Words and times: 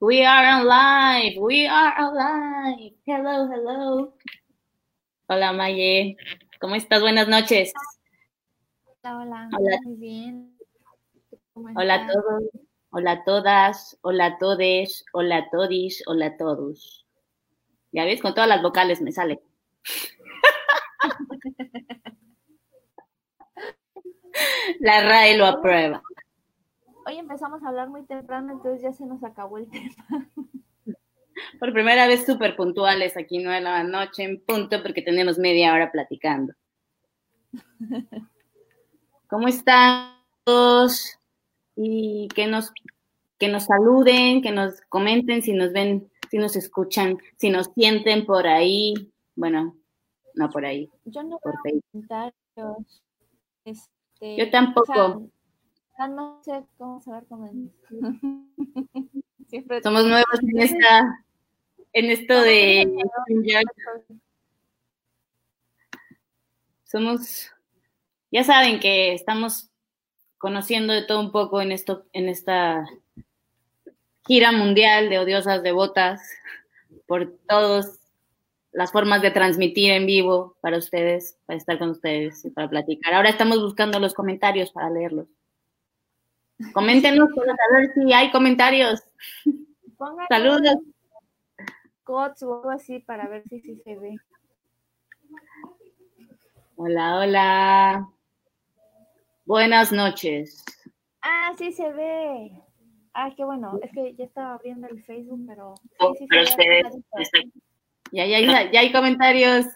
We 0.00 0.26
are 0.26 0.60
alive, 0.60 1.38
we 1.40 1.66
are 1.66 1.94
alive. 1.96 2.92
Hello, 3.06 3.48
hello. 3.48 4.12
Hola 5.26 5.54
Maye, 5.54 6.18
¿cómo 6.60 6.74
estás? 6.74 7.00
Buenas 7.00 7.28
noches. 7.28 7.72
Hola, 9.02 9.18
hola. 9.18 9.48
Hola. 9.56 9.78
Muy 9.84 9.96
bien. 9.96 10.58
¿Cómo 11.54 11.70
Hola 11.74 11.94
a 11.94 12.06
todos, 12.06 12.42
hola 12.90 13.12
a 13.12 13.24
todas, 13.24 13.98
hola 14.02 14.26
a 14.26 14.38
todes, 14.38 15.06
hola 15.14 15.38
a 15.38 15.48
todis, 15.50 16.02
hola 16.06 16.26
a 16.26 16.36
todos. 16.36 17.06
Ya 17.92 18.04
ves, 18.04 18.20
con 18.20 18.34
todas 18.34 18.50
las 18.50 18.62
vocales 18.62 19.00
me 19.00 19.12
sale. 19.12 19.40
La 24.80 25.00
RAE 25.00 25.38
lo 25.38 25.46
aprueba. 25.46 26.02
Hoy 27.08 27.18
empezamos 27.18 27.62
a 27.62 27.68
hablar 27.68 27.88
muy 27.88 28.04
temprano, 28.04 28.52
entonces 28.52 28.82
ya 28.82 28.92
se 28.92 29.06
nos 29.06 29.22
acabó 29.22 29.58
el 29.58 29.70
tema. 29.70 30.28
Por 31.60 31.72
primera 31.72 32.08
vez 32.08 32.26
súper 32.26 32.56
puntuales 32.56 33.16
aquí, 33.16 33.38
nueve 33.38 33.58
de 33.58 33.62
la 33.62 33.84
noche 33.84 34.24
en 34.24 34.40
punto, 34.40 34.82
porque 34.82 35.02
tenemos 35.02 35.38
media 35.38 35.72
hora 35.72 35.92
platicando. 35.92 36.52
¿Cómo 39.28 39.46
están 39.46 40.16
todos? 40.42 41.16
Y 41.76 42.26
que 42.34 42.48
nos, 42.48 42.72
que 43.38 43.46
nos 43.48 43.66
saluden, 43.66 44.42
que 44.42 44.50
nos 44.50 44.80
comenten 44.88 45.42
si 45.42 45.52
nos 45.52 45.72
ven, 45.72 46.10
si 46.28 46.38
nos 46.38 46.56
escuchan, 46.56 47.18
si 47.36 47.50
nos 47.50 47.70
sienten 47.76 48.26
por 48.26 48.48
ahí. 48.48 49.12
Bueno, 49.36 49.76
no 50.34 50.50
por 50.50 50.66
ahí, 50.66 50.90
Yo 51.04 51.22
no 51.22 51.38
por 51.38 51.54
veo. 51.62 52.78
Este, 53.64 54.36
Yo 54.36 54.50
tampoco. 54.50 54.92
o 54.92 54.94
sea, 54.94 55.35
ya 55.98 56.08
no 56.08 56.42
sé 56.44 56.64
cómo 56.78 57.00
se 57.00 57.10
va 57.10 57.18
a 57.18 57.22
comentar. 57.22 57.90
Siempre 59.48 59.82
Somos 59.82 60.04
nuevos 60.06 60.40
en 60.42 60.60
esta, 60.60 61.24
en 61.92 62.10
esto 62.10 62.40
de 62.42 62.92
somos, 66.84 67.50
ya 68.30 68.44
saben 68.44 68.80
que 68.80 69.12
estamos 69.12 69.70
conociendo 70.38 70.92
de 70.92 71.02
todo 71.02 71.20
un 71.20 71.32
poco 71.32 71.60
en 71.60 71.72
esto, 71.72 72.06
en 72.12 72.28
esta 72.28 72.86
gira 74.26 74.52
mundial 74.52 75.08
de 75.08 75.18
odiosas 75.18 75.62
devotas 75.62 76.20
por 77.06 77.36
todas 77.48 78.00
las 78.72 78.92
formas 78.92 79.22
de 79.22 79.30
transmitir 79.30 79.90
en 79.90 80.06
vivo 80.06 80.56
para 80.60 80.76
ustedes, 80.76 81.38
para 81.46 81.56
estar 81.56 81.78
con 81.78 81.90
ustedes 81.90 82.44
y 82.44 82.50
para 82.50 82.68
platicar. 82.68 83.14
Ahora 83.14 83.30
estamos 83.30 83.60
buscando 83.60 83.98
los 83.98 84.14
comentarios 84.14 84.70
para 84.70 84.90
leerlos. 84.90 85.28
Coméntenos 86.72 87.28
para 87.34 87.54
saber 87.56 87.92
si 87.94 88.12
hay 88.12 88.30
comentarios. 88.30 89.02
pongan 89.96 90.26
Saludos. 90.28 90.76
cots 92.04 92.42
o 92.42 92.54
algo 92.54 92.70
así 92.70 93.00
para 93.00 93.28
ver 93.28 93.42
si 93.48 93.60
sí 93.60 93.76
se 93.84 93.96
ve. 93.96 94.16
Hola, 96.76 97.18
hola. 97.18 98.08
Buenas 99.44 99.92
noches. 99.92 100.64
Ah, 101.22 101.52
sí 101.56 101.72
se 101.72 101.92
ve. 101.92 102.52
Ah, 103.12 103.32
qué 103.36 103.44
bueno. 103.44 103.78
Es 103.82 103.90
que 103.92 104.14
ya 104.14 104.24
estaba 104.24 104.54
abriendo 104.54 104.86
el 104.88 105.02
Facebook, 105.04 105.44
pero. 105.46 105.74
Oh, 105.98 106.12
sí, 106.14 106.18
sí 106.20 106.26
pero 106.28 106.46
se 106.46 106.68
ve. 106.68 106.82
Ya, 108.12 108.24
ya, 108.24 108.40
ya, 108.40 108.70
ya 108.70 108.80
hay 108.80 108.92
comentarios. 108.92 109.66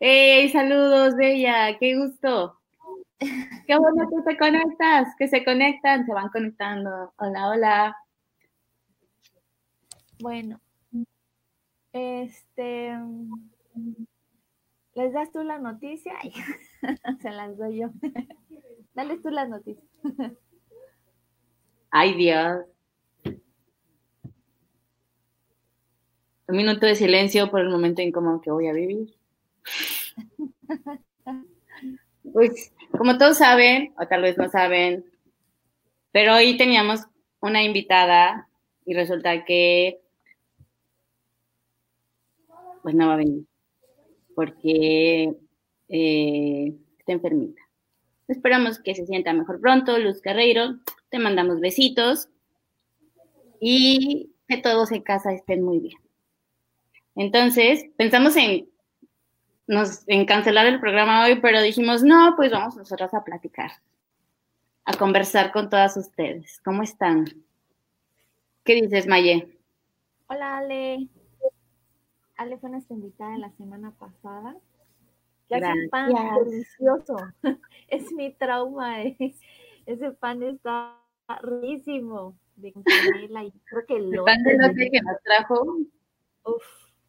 ¡Hey, 0.00 0.48
saludos, 0.50 1.14
Bella! 1.16 1.76
¡Qué 1.78 1.96
gusto! 1.96 2.58
¡Qué 3.66 3.78
bueno 3.78 4.08
que 4.08 4.32
te 4.32 4.38
conectas! 4.38 5.08
Que 5.18 5.28
se 5.28 5.44
conectan, 5.44 6.06
se 6.06 6.12
van 6.12 6.28
conectando. 6.28 7.12
Hola, 7.16 7.48
hola. 7.48 7.96
Bueno. 10.20 10.60
Este. 11.92 12.92
¿Les 14.94 15.12
das 15.12 15.32
tú 15.32 15.42
la 15.42 15.58
noticia? 15.58 16.12
Ay, 16.22 16.32
se 17.20 17.30
las 17.30 17.56
doy 17.56 17.80
yo. 17.80 17.90
Dale 18.94 19.18
tú 19.18 19.30
las 19.30 19.48
noticias. 19.48 19.84
¡Ay, 21.90 22.14
Dios! 22.14 22.64
Un 26.46 26.56
minuto 26.56 26.86
de 26.86 26.94
silencio 26.94 27.50
por 27.50 27.60
el 27.60 27.70
momento 27.70 28.02
incómodo 28.02 28.40
que 28.40 28.50
voy 28.50 28.68
a 28.68 28.72
vivir. 28.72 29.14
Pues, 32.32 32.72
como 32.98 33.18
todos 33.18 33.38
saben, 33.38 33.92
o 33.98 34.06
tal 34.06 34.22
vez 34.22 34.36
no 34.38 34.48
saben, 34.48 35.04
pero 36.12 36.34
hoy 36.34 36.56
teníamos 36.56 37.00
una 37.40 37.62
invitada 37.62 38.48
y 38.86 38.94
resulta 38.94 39.44
que 39.44 40.00
pues 42.82 42.94
no 42.94 43.08
va 43.08 43.14
a 43.14 43.18
venir 43.18 43.44
porque 44.34 45.34
eh, 45.88 46.74
está 46.98 47.12
enfermita. 47.12 47.60
Esperamos 48.28 48.78
que 48.78 48.94
se 48.94 49.06
sienta 49.06 49.32
mejor 49.32 49.60
pronto, 49.60 49.98
Luz 49.98 50.20
Carreiro. 50.20 50.78
Te 51.10 51.18
mandamos 51.18 51.60
besitos 51.60 52.28
y 53.60 54.30
que 54.48 54.58
todos 54.58 54.92
en 54.92 55.02
casa 55.02 55.32
estén 55.32 55.62
muy 55.62 55.78
bien. 55.78 55.98
Entonces, 57.16 57.86
pensamos 57.96 58.36
en, 58.36 58.68
nos, 59.66 60.04
en 60.08 60.26
cancelar 60.26 60.66
el 60.66 60.80
programa 60.80 61.24
hoy, 61.24 61.40
pero 61.40 61.60
dijimos, 61.62 62.02
no, 62.02 62.34
pues 62.36 62.52
vamos 62.52 62.76
nosotros 62.76 63.12
a 63.14 63.24
platicar, 63.24 63.70
a 64.84 64.92
conversar 64.94 65.52
con 65.52 65.70
todas 65.70 65.96
ustedes. 65.96 66.60
¿Cómo 66.64 66.82
están? 66.82 67.26
¿Qué 68.64 68.74
dices, 68.74 69.06
Maye? 69.06 69.48
Hola, 70.28 70.58
Ale. 70.58 71.08
Ale 72.36 72.58
fue 72.58 72.70
nuestra 72.70 72.96
invitada 72.96 73.36
la 73.38 73.50
semana 73.52 73.92
pasada. 73.92 74.56
Hace 75.50 75.66
un 75.66 75.88
pan 75.90 76.12
delicioso. 76.44 77.16
Es 77.88 78.10
mi 78.12 78.32
trauma. 78.32 79.02
eh. 79.02 79.34
Ese 79.86 80.10
pan 80.12 80.42
está 80.42 80.96
riquísimo. 81.42 82.34
De 82.56 82.72
canela 82.72 83.44
y 83.44 83.52
creo 83.64 83.84
que 83.86 83.96
El 83.96 84.14
el 84.14 84.22
pan 84.22 84.42
de 84.44 84.56
lote 84.56 84.90
que 84.90 85.00
nos 85.00 85.20
trajo 85.22 85.76
Uf, 86.44 86.62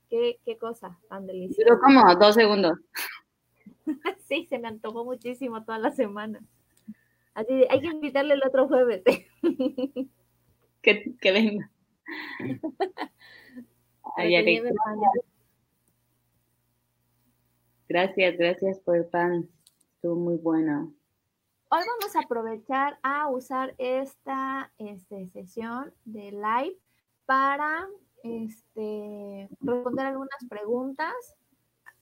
qué, 0.09 0.39
qué 0.45 0.57
cosa 0.57 0.99
tan 1.09 1.25
duró 1.27 1.33
deliciosa. 1.33 1.79
como 1.79 2.15
dos 2.15 2.35
segundos. 2.35 2.77
Sí, 4.27 4.47
se 4.47 4.57
me 4.57 4.67
antojó 4.67 5.05
muchísimo 5.05 5.63
toda 5.63 5.77
la 5.77 5.91
semana. 5.91 6.43
Así 7.35 7.53
de, 7.53 7.67
hay 7.69 7.81
que 7.81 7.87
invitarle 7.87 8.33
el 8.33 8.43
otro 8.43 8.67
jueves. 8.67 9.03
Que, 10.81 11.15
que 11.19 11.31
venga. 11.31 11.71
Ay, 14.17 14.29
que 14.43 14.73
gracias, 17.87 18.37
gracias 18.37 18.79
por 18.81 18.97
el 18.97 19.05
pan. 19.05 19.49
Estuvo 19.95 20.15
muy 20.15 20.37
bueno. 20.37 20.93
Hoy 21.69 21.81
vamos 21.99 22.15
a 22.15 22.19
aprovechar 22.19 22.99
a 23.01 23.29
usar 23.29 23.73
esta 23.79 24.71
este, 24.77 25.27
sesión 25.29 25.91
de 26.05 26.31
live 26.31 26.77
para 27.25 27.87
este, 28.25 29.49
responder 29.61 30.05
algunas 30.05 30.45
preguntas. 30.49 31.13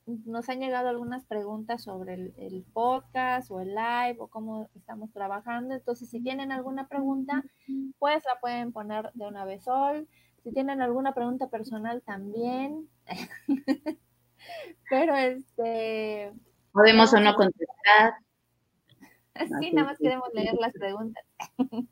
Nos 0.05 0.49
han 0.49 0.59
llegado 0.59 0.89
algunas 0.89 1.25
preguntas 1.25 1.83
sobre 1.83 2.15
el, 2.15 2.33
el 2.37 2.65
podcast 2.73 3.49
o 3.51 3.61
el 3.61 3.69
live 3.69 4.17
o 4.19 4.27
cómo 4.27 4.69
estamos 4.75 5.11
trabajando. 5.11 5.73
Entonces, 5.73 6.09
si 6.09 6.21
tienen 6.21 6.51
alguna 6.51 6.87
pregunta, 6.87 7.43
pues 7.99 8.23
la 8.25 8.39
pueden 8.41 8.73
poner 8.73 9.11
de 9.13 9.27
una 9.27 9.45
vez 9.45 9.67
hoy. 9.67 10.07
Si 10.43 10.51
tienen 10.51 10.81
alguna 10.81 11.13
pregunta 11.13 11.47
personal 11.49 12.01
también. 12.01 12.89
Pero 14.89 15.15
este, 15.15 16.33
Podemos 16.73 17.13
o 17.13 17.19
no 17.19 17.35
contestar. 17.35 18.15
Sí, 19.59 19.71
nada 19.71 19.87
más 19.87 19.97
queremos 19.97 20.29
leer 20.33 20.53
las 20.59 20.73
preguntas. 20.73 21.23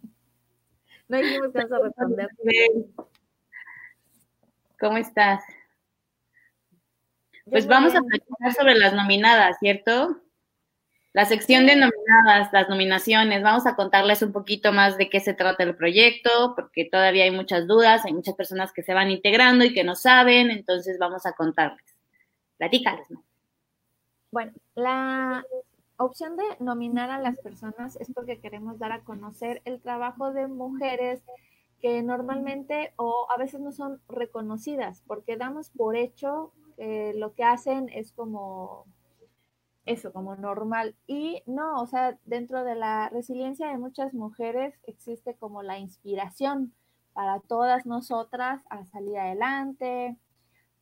No 1.07 1.17
dijimos 1.17 1.51
que 1.51 1.65
vamos 1.65 1.73
a 1.73 2.03
responder. 2.05 2.29
¿Cómo 4.81 4.97
estás? 4.97 5.43
Pues 7.45 7.65
muy 7.65 7.75
vamos 7.75 7.93
a 7.93 8.01
platicar 8.01 8.53
sobre 8.53 8.75
las 8.75 8.93
nominadas, 8.93 9.57
¿cierto? 9.59 10.19
La 11.13 11.25
sección 11.25 11.67
de 11.67 11.75
nominadas, 11.75 12.51
las 12.51 12.67
nominaciones, 12.67 13.43
vamos 13.43 13.67
a 13.67 13.75
contarles 13.75 14.23
un 14.23 14.31
poquito 14.31 14.73
más 14.73 14.97
de 14.97 15.07
qué 15.07 15.19
se 15.19 15.35
trata 15.35 15.63
el 15.63 15.75
proyecto, 15.75 16.53
porque 16.55 16.85
todavía 16.85 17.25
hay 17.25 17.31
muchas 17.31 17.67
dudas, 17.67 18.05
hay 18.05 18.13
muchas 18.13 18.33
personas 18.33 18.73
que 18.73 18.81
se 18.81 18.95
van 18.95 19.11
integrando 19.11 19.63
y 19.65 19.73
que 19.73 19.83
no 19.83 19.93
saben, 19.93 20.49
entonces 20.49 20.97
vamos 20.97 21.27
a 21.27 21.33
contarles. 21.33 21.85
Platícales, 22.57 23.09
¿no? 23.11 23.23
Bueno, 24.31 24.53
la 24.73 25.45
opción 25.97 26.37
de 26.37 26.43
nominar 26.59 27.11
a 27.11 27.19
las 27.19 27.37
personas 27.37 27.97
es 27.97 28.11
porque 28.11 28.39
queremos 28.39 28.79
dar 28.79 28.93
a 28.93 29.01
conocer 29.01 29.61
el 29.65 29.79
trabajo 29.79 30.33
de 30.33 30.47
mujeres 30.47 31.21
que 31.81 32.03
normalmente 32.03 32.93
o 32.95 33.27
a 33.35 33.37
veces 33.37 33.59
no 33.59 33.71
son 33.71 34.01
reconocidas, 34.07 35.03
porque 35.07 35.37
damos 35.37 35.69
por 35.69 35.95
hecho 35.95 36.51
que 36.77 37.13
lo 37.15 37.33
que 37.33 37.43
hacen 37.43 37.89
es 37.89 38.11
como 38.11 38.85
eso, 39.85 40.13
como 40.13 40.35
normal. 40.35 40.95
Y 41.07 41.43
no, 41.45 41.81
o 41.81 41.87
sea, 41.87 42.17
dentro 42.25 42.63
de 42.63 42.75
la 42.75 43.09
resiliencia 43.09 43.67
de 43.67 43.77
muchas 43.77 44.13
mujeres 44.13 44.73
existe 44.87 45.35
como 45.35 45.63
la 45.63 45.79
inspiración 45.79 46.73
para 47.13 47.39
todas 47.39 47.85
nosotras 47.85 48.61
a 48.69 48.85
salir 48.85 49.17
adelante, 49.17 50.17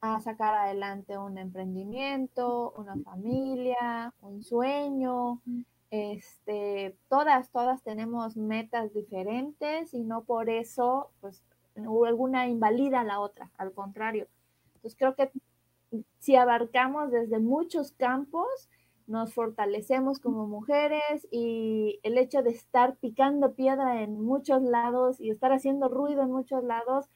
a 0.02 0.20
sacar 0.22 0.54
adelante 0.54 1.18
un 1.18 1.38
emprendimiento, 1.38 2.74
una 2.78 2.96
familia, 3.04 4.14
un 4.22 4.44
sueño. 4.44 5.42
Este, 5.92 6.96
todas, 7.10 7.50
todas 7.52 7.82
tenemos 7.84 8.38
metas 8.38 8.94
diferentes 8.94 9.94
y 9.94 10.04
no 10.04 10.24
por 10.24 10.50
eso, 10.50 11.12
pues, 11.22 11.44
alguna 12.06 12.48
invalida 12.48 13.02
a 13.02 13.06
la 13.06 13.20
otra, 13.20 13.52
al 13.58 13.74
contrario. 13.74 14.28
Entonces 14.76 14.98
creo 14.98 15.16
que 15.16 15.32
si 16.20 16.36
abarcamos 16.36 17.12
desde 17.12 17.40
muchos 17.40 17.92
campos, 17.94 18.70
nos 19.08 19.34
fortalecemos 19.34 20.20
como 20.20 20.46
mujeres 20.48 21.28
y 21.32 22.00
el 22.04 22.18
hecho 22.20 22.44
de 22.44 22.52
estar 22.52 22.96
picando 22.98 23.56
piedra 23.56 24.04
en 24.04 24.22
muchos 24.22 24.62
lados 24.62 25.20
y 25.20 25.32
estar 25.32 25.52
haciendo 25.52 25.90
ruido 25.90 26.22
en 26.22 26.32
muchos 26.32 26.64
lados 26.64 27.10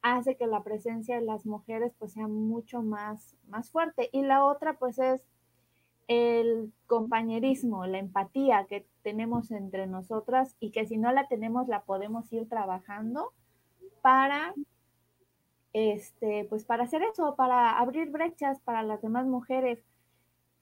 hace 0.00 0.36
que 0.36 0.46
la 0.46 0.62
presencia 0.62 1.16
de 1.16 1.22
las 1.22 1.44
mujeres 1.44 1.92
pues 1.98 2.12
sea 2.12 2.28
mucho 2.28 2.82
más, 2.82 3.36
más 3.48 3.70
fuerte. 3.70 4.08
Y 4.12 4.22
la 4.22 4.42
otra 4.44 4.78
pues 4.78 4.98
es 4.98 5.22
el 6.08 6.72
compañerismo, 6.86 7.86
la 7.86 7.98
empatía 7.98 8.66
que 8.68 8.86
tenemos 9.02 9.50
entre 9.50 9.86
nosotras 9.86 10.56
y 10.60 10.70
que 10.70 10.86
si 10.86 10.96
no 10.96 11.12
la 11.12 11.28
tenemos 11.28 11.68
la 11.68 11.82
podemos 11.82 12.32
ir 12.32 12.48
trabajando 12.48 13.32
para 14.02 14.54
este 15.72 16.44
pues 16.48 16.64
para 16.64 16.84
hacer 16.84 17.02
eso, 17.02 17.34
para 17.36 17.78
abrir 17.78 18.10
brechas 18.10 18.60
para 18.60 18.82
las 18.82 19.02
demás 19.02 19.26
mujeres 19.26 19.82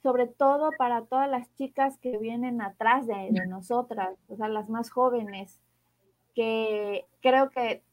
sobre 0.02 0.26
todo 0.26 0.70
para 0.76 1.04
todas 1.04 1.30
las 1.30 1.52
chicas 1.54 1.96
que 1.98 2.18
vienen 2.18 2.60
atrás 2.60 3.06
de, 3.06 3.30
nosotras, 3.46 4.18
o 4.28 4.36
sea, 4.36 4.48
las 4.48 4.68
más 4.68 4.90
jóvenes, 4.90 5.60
que 6.34 7.06
creo 7.20 7.50
que 7.50 7.84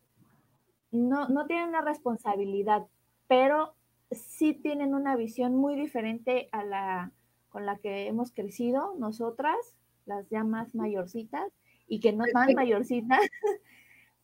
no, 0.91 1.29
no 1.29 1.45
tienen 1.45 1.69
una 1.69 1.81
responsabilidad, 1.81 2.87
pero 3.27 3.75
sí 4.09 4.55
tienen 4.55 4.95
una 4.95 5.15
visión 5.15 5.55
muy 5.55 5.75
diferente 5.75 6.49
a 6.51 6.63
la 6.63 7.11
con 7.49 7.65
la 7.65 7.77
que 7.77 8.07
hemos 8.07 8.31
crecido 8.31 8.95
nosotras, 8.97 9.57
las 10.05 10.29
ya 10.29 10.43
más 10.43 10.75
mayorcitas, 10.75 11.51
y 11.87 11.99
que 11.99 12.13
no 12.13 12.23
tan 12.31 12.53
mayorcitas, 12.53 13.19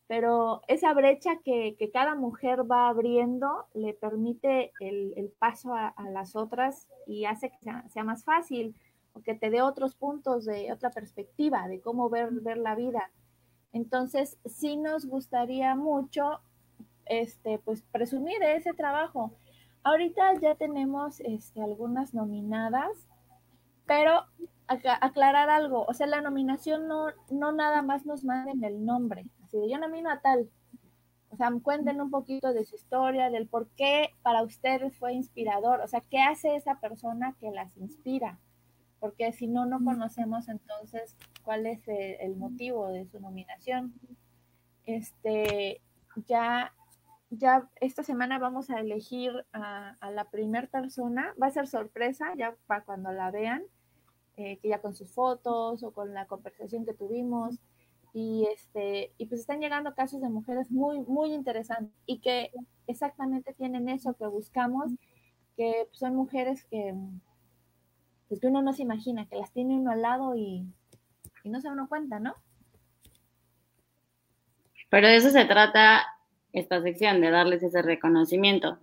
pero 0.06 0.62
esa 0.68 0.94
brecha 0.94 1.38
que, 1.44 1.76
cada 1.92 2.14
mujer 2.14 2.70
va 2.70 2.88
abriendo 2.88 3.66
le 3.74 3.92
permite 3.92 4.72
el, 4.80 5.32
paso 5.38 5.74
a, 5.74 5.94
las 6.10 6.36
otras 6.36 6.88
y 7.06 7.24
hace 7.24 7.50
que 7.50 7.56
sea, 7.88 8.04
más 8.04 8.24
fácil 8.24 8.74
o 9.14 9.20
que 9.20 9.34
te 9.34 9.50
dé 9.50 9.62
otros 9.62 9.94
puntos 9.94 10.44
de 10.44 10.72
otra 10.72 10.90
perspectiva 10.90 11.66
de 11.68 11.80
cómo 11.80 12.08
ver, 12.08 12.30
ver 12.30 12.58
la 12.58 12.74
vida. 12.74 13.10
Entonces, 13.72 14.38
sí 14.44 14.76
nos 14.76 15.06
gustaría 15.06 15.74
mucho 15.74 16.40
este, 17.06 17.58
pues, 17.58 17.82
presumir 17.92 18.42
ese 18.42 18.72
trabajo. 18.74 19.32
Ahorita 19.82 20.34
ya 20.40 20.54
tenemos 20.54 21.20
este, 21.20 21.62
algunas 21.62 22.14
nominadas, 22.14 22.90
pero 23.86 24.24
aclarar 24.68 25.48
algo, 25.48 25.84
o 25.86 25.94
sea, 25.94 26.06
la 26.06 26.20
nominación 26.20 26.88
no, 26.88 27.06
no 27.30 27.52
nada 27.52 27.82
más 27.82 28.04
nos 28.04 28.24
manden 28.24 28.64
el 28.64 28.84
nombre, 28.84 29.26
así 29.44 29.58
de 29.58 29.70
yo 29.70 29.78
nomino 29.78 30.10
a 30.10 30.20
tal. 30.20 30.50
O 31.30 31.36
sea, 31.36 31.50
cuenten 31.62 32.00
un 32.00 32.10
poquito 32.10 32.52
de 32.52 32.64
su 32.64 32.76
historia, 32.76 33.30
del 33.30 33.46
por 33.46 33.68
qué 33.70 34.10
para 34.22 34.42
ustedes 34.42 34.96
fue 34.96 35.12
inspirador, 35.12 35.80
o 35.80 35.88
sea, 35.88 36.00
qué 36.00 36.20
hace 36.20 36.56
esa 36.56 36.80
persona 36.80 37.36
que 37.40 37.50
las 37.50 37.76
inspira, 37.76 38.38
porque 39.00 39.32
si 39.32 39.46
no, 39.46 39.66
no 39.66 39.84
conocemos 39.84 40.48
entonces 40.48 41.16
cuál 41.44 41.66
es 41.66 41.82
el, 41.86 42.36
motivo 42.36 42.88
de 42.88 43.06
su 43.06 43.20
nominación. 43.20 43.92
Este, 44.84 45.82
ya, 46.26 46.72
ya 47.30 47.68
esta 47.80 48.02
semana 48.02 48.38
vamos 48.38 48.70
a 48.70 48.80
elegir 48.80 49.44
a, 49.52 49.96
a 50.00 50.10
la 50.10 50.24
primera 50.30 50.68
persona, 50.68 51.34
va 51.40 51.48
a 51.48 51.50
ser 51.50 51.66
sorpresa 51.66 52.32
ya 52.36 52.56
para 52.66 52.84
cuando 52.84 53.12
la 53.12 53.30
vean, 53.30 53.64
eh, 54.36 54.58
que 54.58 54.68
ya 54.68 54.80
con 54.80 54.94
sus 54.94 55.10
fotos 55.10 55.82
o 55.82 55.92
con 55.92 56.12
la 56.14 56.26
conversación 56.26 56.84
que 56.84 56.94
tuvimos. 56.94 57.56
Y, 58.12 58.46
este, 58.52 59.12
y 59.18 59.26
pues 59.26 59.42
están 59.42 59.60
llegando 59.60 59.94
casos 59.94 60.22
de 60.22 60.30
mujeres 60.30 60.70
muy, 60.70 61.00
muy 61.00 61.34
interesantes 61.34 61.94
y 62.06 62.18
que 62.18 62.50
exactamente 62.86 63.52
tienen 63.52 63.88
eso 63.88 64.14
que 64.14 64.26
buscamos, 64.26 64.92
que 65.56 65.88
son 65.92 66.16
mujeres 66.16 66.64
que, 66.64 66.94
pues 68.28 68.40
que 68.40 68.46
uno 68.46 68.62
no 68.62 68.72
se 68.72 68.82
imagina, 68.82 69.26
que 69.26 69.36
las 69.36 69.52
tiene 69.52 69.74
uno 69.74 69.90
al 69.90 70.02
lado 70.02 70.34
y, 70.34 70.64
y 71.44 71.48
no 71.50 71.60
se 71.60 71.68
uno 71.68 71.88
cuenta, 71.88 72.18
¿no? 72.18 72.34
Pero 74.88 75.08
de 75.08 75.16
eso 75.16 75.30
se 75.30 75.44
trata 75.44 76.06
esta 76.52 76.80
sección, 76.80 77.20
de 77.20 77.30
darles 77.30 77.62
ese 77.62 77.82
reconocimiento. 77.82 78.78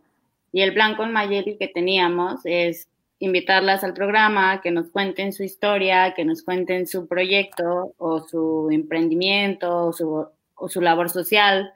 Y 0.51 0.61
el 0.61 0.73
plan 0.73 0.95
con 0.95 1.11
Mayeli 1.11 1.57
que 1.57 1.67
teníamos 1.67 2.41
es 2.43 2.87
invitarlas 3.19 3.83
al 3.83 3.93
programa, 3.93 4.61
que 4.61 4.71
nos 4.71 4.89
cuenten 4.89 5.33
su 5.33 5.43
historia, 5.43 6.13
que 6.13 6.25
nos 6.25 6.43
cuenten 6.43 6.87
su 6.87 7.07
proyecto 7.07 7.93
o 7.97 8.21
su 8.21 8.69
emprendimiento 8.71 9.87
o 9.87 9.93
su, 9.93 10.27
o 10.55 10.69
su 10.69 10.81
labor 10.81 11.09
social, 11.09 11.73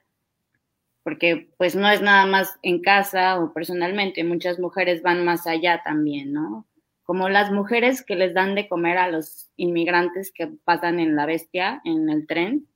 porque 1.03 1.49
pues 1.57 1.75
no 1.75 1.89
es 1.89 2.01
nada 2.01 2.25
más 2.25 2.57
en 2.63 2.81
casa 2.81 3.39
o 3.39 3.53
personalmente, 3.53 4.23
muchas 4.23 4.59
mujeres 4.59 5.01
van 5.01 5.23
más 5.23 5.47
allá 5.47 5.81
también, 5.83 6.33
¿no? 6.33 6.67
Como 7.03 7.29
las 7.29 7.51
mujeres 7.51 8.03
que 8.03 8.17
les 8.17 8.33
dan 8.33 8.55
de 8.55 8.67
comer 8.67 8.97
a 8.97 9.09
los 9.09 9.49
inmigrantes 9.55 10.33
que 10.33 10.47
pasan 10.65 10.99
en 10.99 11.15
la 11.15 11.25
bestia, 11.25 11.81
en 11.85 12.09
el 12.09 12.27
tren, 12.27 12.67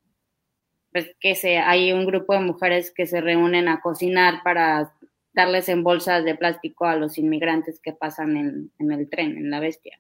pues 0.94 1.14
que 1.20 1.36
hay 1.58 1.92
un 1.92 2.06
grupo 2.06 2.34
de 2.34 2.40
mujeres 2.40 2.92
que 2.92 3.06
se 3.06 3.20
reúnen 3.20 3.68
a 3.68 3.82
cocinar 3.82 4.44
para 4.44 4.94
darles 5.34 5.70
en 5.70 5.84
bolsas 5.84 6.26
de 6.26 6.36
plástico 6.36 6.86
a 6.86 6.96
los 6.96 7.18
inmigrantes 7.18 7.80
que 7.80 7.94
pasan 7.94 8.38
en, 8.78 8.92
el 8.92 9.10
tren, 9.10 9.38
en 9.38 9.50
la 9.50 9.60
bestia. 9.60 10.00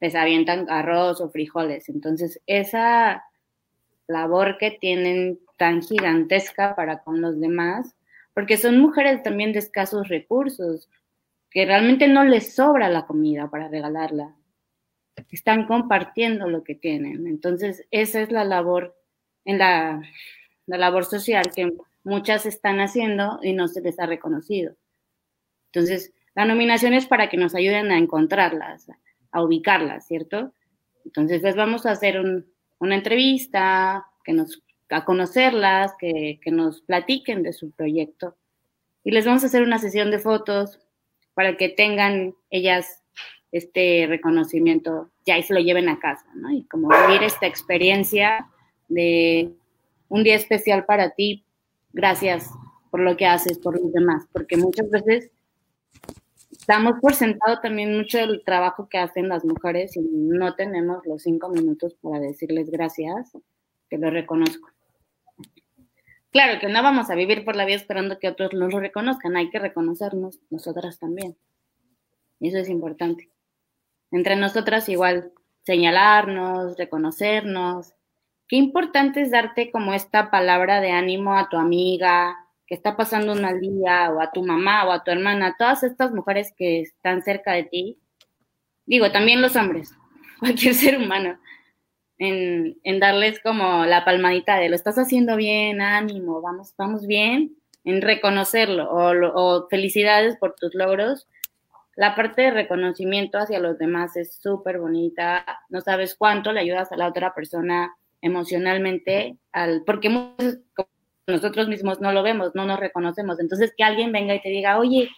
Les 0.00 0.14
avientan 0.14 0.68
arroz 0.68 1.20
o 1.20 1.30
frijoles. 1.30 1.88
Entonces, 1.88 2.40
esa 2.46 3.24
labor 4.08 4.58
que 4.58 4.72
tienen 4.72 5.38
tan 5.56 5.82
gigantesca 5.82 6.74
para 6.74 7.02
con 7.02 7.20
los 7.20 7.40
demás, 7.40 7.96
porque 8.34 8.56
son 8.56 8.78
mujeres 8.78 9.22
también 9.22 9.52
de 9.52 9.60
escasos 9.60 10.08
recursos, 10.08 10.88
que 11.50 11.64
realmente 11.64 12.08
no 12.08 12.24
les 12.24 12.54
sobra 12.54 12.88
la 12.90 13.06
comida 13.06 13.48
para 13.48 13.68
regalarla. 13.68 14.34
Están 15.30 15.66
compartiendo 15.66 16.48
lo 16.48 16.62
que 16.62 16.74
tienen. 16.74 17.26
Entonces, 17.26 17.86
esa 17.90 18.20
es 18.20 18.30
la 18.30 18.44
labor 18.44 18.94
en 19.46 19.58
la, 19.58 20.02
la 20.66 20.76
labor 20.76 21.06
social 21.06 21.50
que 21.54 21.72
muchas 22.06 22.46
están 22.46 22.78
haciendo 22.80 23.40
y 23.42 23.52
no 23.52 23.66
se 23.66 23.80
les 23.80 23.98
ha 23.98 24.06
reconocido. 24.06 24.76
Entonces, 25.72 26.14
la 26.36 26.44
nominación 26.44 26.94
es 26.94 27.06
para 27.06 27.28
que 27.28 27.36
nos 27.36 27.54
ayuden 27.54 27.90
a 27.90 27.98
encontrarlas, 27.98 28.86
a 29.32 29.42
ubicarlas, 29.42 30.06
¿cierto? 30.06 30.52
Entonces, 31.04 31.42
les 31.42 31.56
vamos 31.56 31.84
a 31.84 31.90
hacer 31.90 32.20
una 32.78 32.94
entrevista, 32.94 34.06
que 34.24 34.32
nos, 34.32 34.62
a 34.88 35.04
conocerlas, 35.04 35.94
que, 35.98 36.38
que 36.42 36.52
nos 36.52 36.80
platiquen 36.82 37.42
de 37.42 37.52
su 37.52 37.72
proyecto. 37.72 38.36
Y 39.02 39.10
les 39.10 39.26
vamos 39.26 39.42
a 39.42 39.48
hacer 39.48 39.62
una 39.62 39.78
sesión 39.78 40.12
de 40.12 40.20
fotos 40.20 40.78
para 41.34 41.56
que 41.56 41.68
tengan 41.68 42.34
ellas 42.50 43.02
este 43.50 44.06
reconocimiento 44.08 45.10
ya 45.24 45.38
y 45.38 45.42
se 45.42 45.54
lo 45.54 45.60
lleven 45.60 45.88
a 45.88 45.98
casa, 45.98 46.26
¿no? 46.34 46.52
Y 46.52 46.64
como 46.64 46.88
vivir 46.88 47.24
esta 47.24 47.46
experiencia 47.46 48.48
de 48.88 49.52
un 50.08 50.22
día 50.22 50.36
especial 50.36 50.84
para 50.84 51.10
ti, 51.10 51.45
gracias 51.96 52.50
por 52.90 53.00
lo 53.00 53.16
que 53.16 53.26
haces 53.26 53.58
por 53.58 53.80
los 53.80 53.90
demás, 53.92 54.26
porque 54.32 54.56
muchas 54.58 54.88
veces 54.90 55.30
damos 56.68 57.00
por 57.00 57.14
sentado 57.14 57.60
también 57.60 57.96
mucho 57.96 58.18
el 58.18 58.44
trabajo 58.44 58.88
que 58.88 58.98
hacen 58.98 59.28
las 59.28 59.44
mujeres 59.44 59.96
y 59.96 60.00
no 60.02 60.54
tenemos 60.54 61.04
los 61.06 61.22
cinco 61.22 61.48
minutos 61.48 61.94
para 62.02 62.20
decirles 62.20 62.70
gracias, 62.70 63.32
que 63.88 63.96
lo 63.96 64.10
reconozco. 64.10 64.68
Claro 66.30 66.60
que 66.60 66.68
no 66.68 66.82
vamos 66.82 67.08
a 67.08 67.14
vivir 67.14 67.46
por 67.46 67.56
la 67.56 67.64
vida 67.64 67.76
esperando 67.76 68.18
que 68.18 68.28
otros 68.28 68.52
nos 68.52 68.74
lo 68.74 68.78
reconozcan, 68.78 69.36
hay 69.36 69.48
que 69.48 69.58
reconocernos 69.58 70.38
nosotras 70.50 70.98
también. 70.98 71.34
Y 72.40 72.48
eso 72.48 72.58
es 72.58 72.68
importante. 72.68 73.30
Entre 74.10 74.36
nosotras 74.36 74.86
igual, 74.90 75.32
señalarnos, 75.62 76.76
reconocernos. 76.76 77.95
Qué 78.48 78.56
importante 78.56 79.22
es 79.22 79.30
darte 79.30 79.70
como 79.70 79.92
esta 79.92 80.30
palabra 80.30 80.80
de 80.80 80.92
ánimo 80.92 81.36
a 81.36 81.48
tu 81.48 81.56
amiga 81.56 82.36
que 82.66 82.74
está 82.74 82.96
pasando 82.96 83.32
un 83.32 83.42
mal 83.42 83.60
día, 83.60 84.10
o 84.10 84.20
a 84.20 84.32
tu 84.32 84.44
mamá, 84.44 84.84
o 84.84 84.92
a 84.92 85.04
tu 85.04 85.12
hermana, 85.12 85.54
todas 85.56 85.84
estas 85.84 86.12
mujeres 86.12 86.52
que 86.56 86.80
están 86.80 87.22
cerca 87.22 87.52
de 87.52 87.62
ti. 87.62 87.98
Digo, 88.86 89.12
también 89.12 89.40
los 89.40 89.54
hombres, 89.54 89.94
cualquier 90.40 90.74
ser 90.74 90.98
humano 90.98 91.38
en, 92.18 93.00
darles 93.00 93.40
como 93.40 93.84
la 93.84 94.04
palmadita 94.04 94.56
de 94.56 94.68
lo 94.68 94.76
estás 94.76 94.98
haciendo 94.98 95.36
bien, 95.36 95.80
ánimo, 95.80 96.40
vamos, 96.40 96.74
vamos 96.76 97.06
bien, 97.06 97.56
en 97.84 98.02
reconocerlo 98.02 98.88
o, 98.90 99.68
felicidades 99.68 100.36
por 100.36 100.54
tus 100.54 100.74
logros. 100.74 101.28
La 101.94 102.14
parte 102.14 102.42
de 102.42 102.50
reconocimiento 102.50 103.38
hacia 103.38 103.58
los 103.58 103.78
demás 103.78 104.16
es 104.16 104.36
súper 104.36 104.78
bonita. 104.78 105.46
No 105.70 105.80
sabes 105.80 106.14
cuánto 106.14 106.52
le 106.52 106.60
ayudas 106.60 106.92
a 106.92 106.96
la 106.96 107.08
otra 107.08 107.34
persona 107.34 107.96
emocionalmente, 108.26 109.36
al, 109.52 109.82
porque 109.84 110.10
nosotros 111.26 111.68
mismos 111.68 112.00
no 112.00 112.12
lo 112.12 112.22
vemos, 112.22 112.54
no 112.54 112.66
nos 112.66 112.78
reconocemos. 112.78 113.40
Entonces, 113.40 113.72
que 113.76 113.84
alguien 113.84 114.12
venga 114.12 114.34
y 114.34 114.42
te 114.42 114.50
diga, 114.50 114.78
oye, 114.78 115.10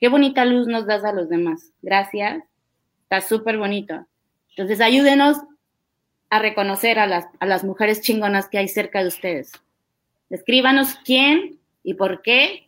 qué 0.00 0.08
bonita 0.08 0.44
luz 0.44 0.66
nos 0.66 0.86
das 0.86 1.04
a 1.04 1.12
los 1.12 1.28
demás. 1.28 1.72
Gracias. 1.82 2.42
Está 3.02 3.20
súper 3.20 3.58
bonito. 3.58 4.06
Entonces, 4.50 4.80
ayúdenos 4.80 5.38
a 6.30 6.38
reconocer 6.38 6.98
a 6.98 7.06
las, 7.06 7.26
a 7.38 7.46
las 7.46 7.64
mujeres 7.64 8.00
chingonas 8.00 8.48
que 8.48 8.58
hay 8.58 8.68
cerca 8.68 9.02
de 9.02 9.08
ustedes. 9.08 9.52
Escríbanos 10.30 10.96
quién 11.04 11.58
y 11.82 11.94
por 11.94 12.22
qué 12.22 12.64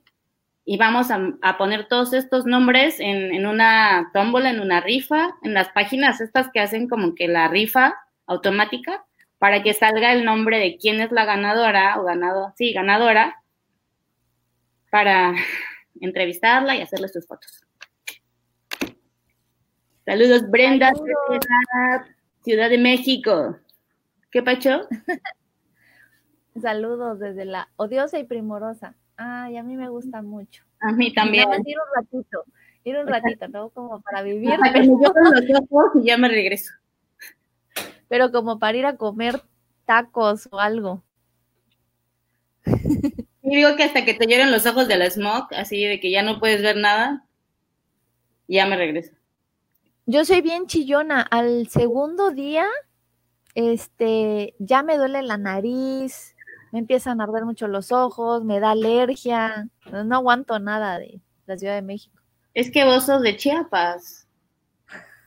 y 0.69 0.77
vamos 0.79 1.09
a, 1.11 1.59
poner 1.59 1.87
todos 1.87 2.13
estos 2.13 2.45
nombres 2.45 2.99
en, 2.99 3.33
en, 3.33 3.47
una 3.47 4.11
tómbola, 4.13 4.51
en 4.51 4.59
una 4.61 4.81
rifa, 4.81 5.37
en 5.43 5.55
las 5.55 5.69
páginas 5.69 6.21
estas 6.21 6.51
que 6.51 6.59
hacen 6.59 6.89
como 6.89 7.15
que 7.15 7.29
la 7.29 7.47
rifa 7.47 7.95
automática, 8.27 9.06
para 9.39 9.63
que 9.63 9.75
salga 9.75 10.13
el 10.13 10.25
nombre 10.25 10.59
de 10.59 10.79
quién 10.79 11.01
es 11.01 11.13
la 11.13 11.25
ganadora 11.25 12.01
o 12.01 12.05
ganado, 12.05 12.53
sí, 12.57 12.73
ganadora, 12.73 13.43
para 14.91 15.35
entrevistarla 16.01 16.77
y 16.77 16.83
hacerle 16.83 17.09
sus 17.09 17.27
fotos. 17.27 17.67
Saludos, 20.05 20.49
Brenda. 20.49 20.93
Ciudad 22.43 22.71
de 22.71 22.79
México. 22.79 23.59
¿Qué 24.31 24.43
pacho? 24.43 24.89
Saludos 26.61 27.19
desde 27.19 27.45
la 27.45 27.69
odiosa 27.77 28.19
y 28.19 28.25
primorosa. 28.25 28.95
Ay, 29.17 29.57
a 29.57 29.63
mí 29.63 29.77
me 29.77 29.89
gusta 29.89 30.23
mucho. 30.23 30.65
A 30.81 30.93
mí 30.93 31.13
también. 31.13 31.49
ir 31.65 31.77
un 31.77 32.03
ratito, 32.03 32.45
ir 32.85 32.97
un 32.97 33.07
ratito, 33.07 33.49
¿no? 33.49 33.71
Como 33.71 34.01
para 34.01 34.23
vivir. 34.23 34.59
y 35.95 36.07
ya 36.07 36.17
me 36.17 36.29
regreso. 36.29 36.73
Pero 38.09 38.31
como 38.31 38.59
para 38.59 38.79
ir 38.79 38.87
a 38.87 38.97
comer 38.97 39.43
tacos 39.85 40.49
o 40.51 40.59
algo. 40.59 41.03
Y 43.43 43.55
digo 43.57 43.77
que 43.77 43.85
hasta 43.85 44.05
que 44.05 44.15
te 44.15 44.27
lloren 44.27 44.51
los 44.51 44.67
ojos 44.67 44.89
de 44.89 44.97
la 44.97 45.09
smog, 45.09 45.47
así 45.57 45.85
de 45.85 46.01
que 46.01 46.11
ya 46.11 46.23
no 46.23 46.41
puedes 46.41 46.63
ver 46.63 46.77
nada, 46.77 47.25
ya 48.49 48.67
me 48.67 48.77
regreso. 48.77 49.13
Yo 50.05 50.25
soy 50.25 50.41
bien 50.41 50.67
chillona. 50.67 51.21
Al 51.23 51.69
segundo 51.69 52.33
día, 52.33 52.67
este, 53.55 54.55
ya 54.59 54.83
me 54.83 54.99
duele 54.99 55.23
la 55.23 55.39
nariz, 55.39 56.35
me 56.73 56.81
empiezan 56.81 57.21
a 57.21 57.25
arder 57.25 57.45
mucho 57.45 57.69
los 57.69 57.93
ojos, 57.93 58.45
me 58.45 58.61
da 58.61 58.73
alergia. 58.73 59.69
No 59.91 60.17
aguanto 60.17 60.59
nada 60.59 60.99
de 60.99 61.21
la 61.47 61.57
Ciudad 61.57 61.75
de 61.75 61.83
México. 61.83 62.21
Es 62.53 62.71
que 62.71 62.85
vos 62.85 63.07
sos 63.07 63.23
de 63.23 63.37
Chiapas. 63.37 64.26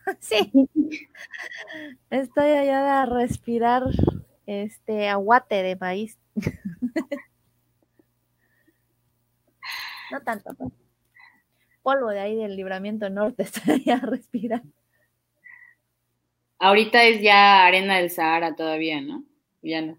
sí. 0.20 0.52
Estoy 2.10 2.52
allá 2.52 3.02
a 3.02 3.06
respirar 3.06 3.84
este 4.46 5.10
aguate 5.10 5.64
de 5.64 5.76
maíz. 5.76 6.18
no 10.12 10.22
tanto. 10.22 10.54
Pues 10.56 10.72
polvo 11.82 12.10
de 12.10 12.20
ahí 12.20 12.36
del 12.36 12.56
libramiento 12.56 13.10
norte 13.10 13.44
estaría 13.44 13.96
a 13.96 14.00
respirar. 14.00 14.62
Ahorita 16.60 17.04
es 17.04 17.22
ya 17.22 17.66
arena 17.66 17.98
del 17.98 18.12
Sahara 18.12 18.56
todavía, 18.56 19.02
¿no? 19.02 19.24
Ya 19.62 19.82
no. 19.82 19.98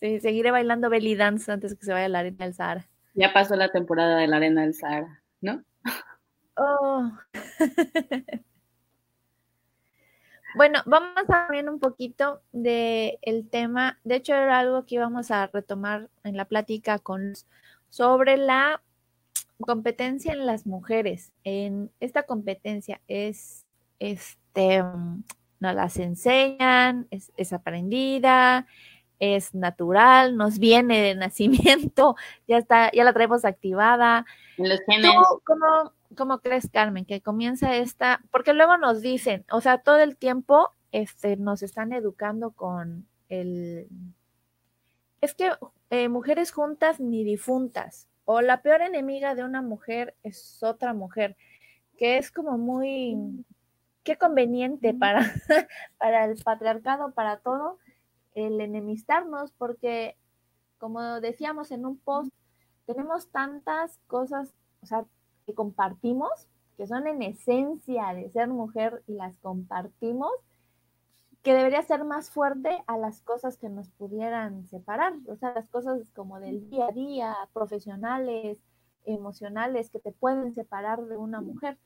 Sí, 0.00 0.18
seguiré 0.20 0.50
bailando 0.50 0.88
belly 0.88 1.14
dance 1.14 1.52
antes 1.52 1.74
que 1.74 1.84
se 1.84 1.92
vaya 1.92 2.08
la 2.08 2.20
arena 2.20 2.46
del 2.46 2.54
Sahara. 2.54 2.88
Ya 3.14 3.32
pasó 3.32 3.54
la 3.56 3.70
temporada 3.70 4.16
de 4.16 4.26
la 4.26 4.36
arena 4.38 4.62
del 4.62 4.74
Sahara, 4.74 5.22
¿no? 5.42 5.62
Oh. 6.62 7.10
bueno, 10.54 10.80
vamos 10.84 11.24
a 11.30 11.46
ver 11.50 11.70
un 11.70 11.78
poquito 11.78 12.42
del 12.52 13.18
el 13.22 13.48
tema. 13.48 13.98
De 14.04 14.16
hecho, 14.16 14.34
era 14.34 14.58
algo 14.58 14.84
que 14.84 14.96
íbamos 14.96 15.30
a 15.30 15.46
retomar 15.46 16.10
en 16.22 16.36
la 16.36 16.44
plática 16.44 16.98
con 16.98 17.32
sobre 17.88 18.36
la 18.36 18.82
competencia 19.60 20.34
en 20.34 20.44
las 20.44 20.66
mujeres. 20.66 21.32
En 21.44 21.90
esta 21.98 22.24
competencia 22.24 23.00
es, 23.08 23.64
este, 23.98 24.82
nos 24.82 25.74
las 25.74 25.96
enseñan, 25.96 27.08
es, 27.10 27.52
aprendida, 27.54 28.66
es 29.18 29.54
natural, 29.54 30.36
nos 30.36 30.58
viene 30.58 31.00
de 31.00 31.14
nacimiento, 31.14 32.16
ya 32.48 32.58
está, 32.58 32.92
ya 32.92 33.04
la 33.04 33.14
traemos 33.14 33.46
activada. 33.46 34.26
Los 34.58 34.80
cómo, 36.16 36.40
crees, 36.40 36.68
Carmen, 36.70 37.04
que 37.04 37.20
comienza 37.20 37.76
esta? 37.76 38.20
Porque 38.30 38.52
luego 38.52 38.76
nos 38.76 39.00
dicen, 39.00 39.44
o 39.50 39.60
sea, 39.60 39.78
todo 39.78 39.98
el 39.98 40.16
tiempo 40.16 40.70
este, 40.92 41.36
nos 41.36 41.62
están 41.62 41.92
educando 41.92 42.50
con 42.52 43.06
el... 43.28 43.88
Es 45.20 45.34
que 45.34 45.52
eh, 45.90 46.08
mujeres 46.08 46.52
juntas 46.52 47.00
ni 47.00 47.24
difuntas, 47.24 48.08
o 48.24 48.40
la 48.40 48.62
peor 48.62 48.80
enemiga 48.80 49.34
de 49.34 49.44
una 49.44 49.62
mujer 49.62 50.16
es 50.22 50.62
otra 50.62 50.94
mujer, 50.94 51.36
que 51.98 52.16
es 52.16 52.30
como 52.30 52.56
muy, 52.58 53.44
qué 54.02 54.16
conveniente 54.16 54.94
para, 54.94 55.20
para 55.98 56.24
el 56.24 56.42
patriarcado, 56.42 57.12
para 57.12 57.38
todo, 57.38 57.78
el 58.34 58.60
enemistarnos, 58.60 59.52
porque 59.52 60.16
como 60.78 61.20
decíamos 61.20 61.70
en 61.72 61.84
un 61.84 61.98
post, 61.98 62.32
tenemos 62.86 63.30
tantas 63.30 63.98
cosas, 64.06 64.54
o 64.82 64.86
sea, 64.86 65.04
que 65.50 65.54
compartimos, 65.54 66.30
que 66.76 66.86
son 66.86 67.06
en 67.06 67.22
esencia 67.22 68.14
de 68.14 68.30
ser 68.30 68.48
mujer 68.48 69.02
y 69.06 69.14
las 69.14 69.36
compartimos, 69.38 70.30
que 71.42 71.54
debería 71.54 71.82
ser 71.82 72.04
más 72.04 72.30
fuerte 72.30 72.82
a 72.86 72.98
las 72.98 73.22
cosas 73.22 73.56
que 73.56 73.68
nos 73.68 73.88
pudieran 73.90 74.68
separar, 74.68 75.14
o 75.26 75.36
sea, 75.36 75.52
las 75.54 75.68
cosas 75.68 76.08
como 76.14 76.38
del 76.38 76.68
día 76.70 76.86
a 76.86 76.92
día, 76.92 77.36
profesionales, 77.52 78.58
emocionales, 79.06 79.90
que 79.90 79.98
te 79.98 80.12
pueden 80.12 80.54
separar 80.54 81.02
de 81.06 81.16
una 81.16 81.40
mujer. 81.40 81.78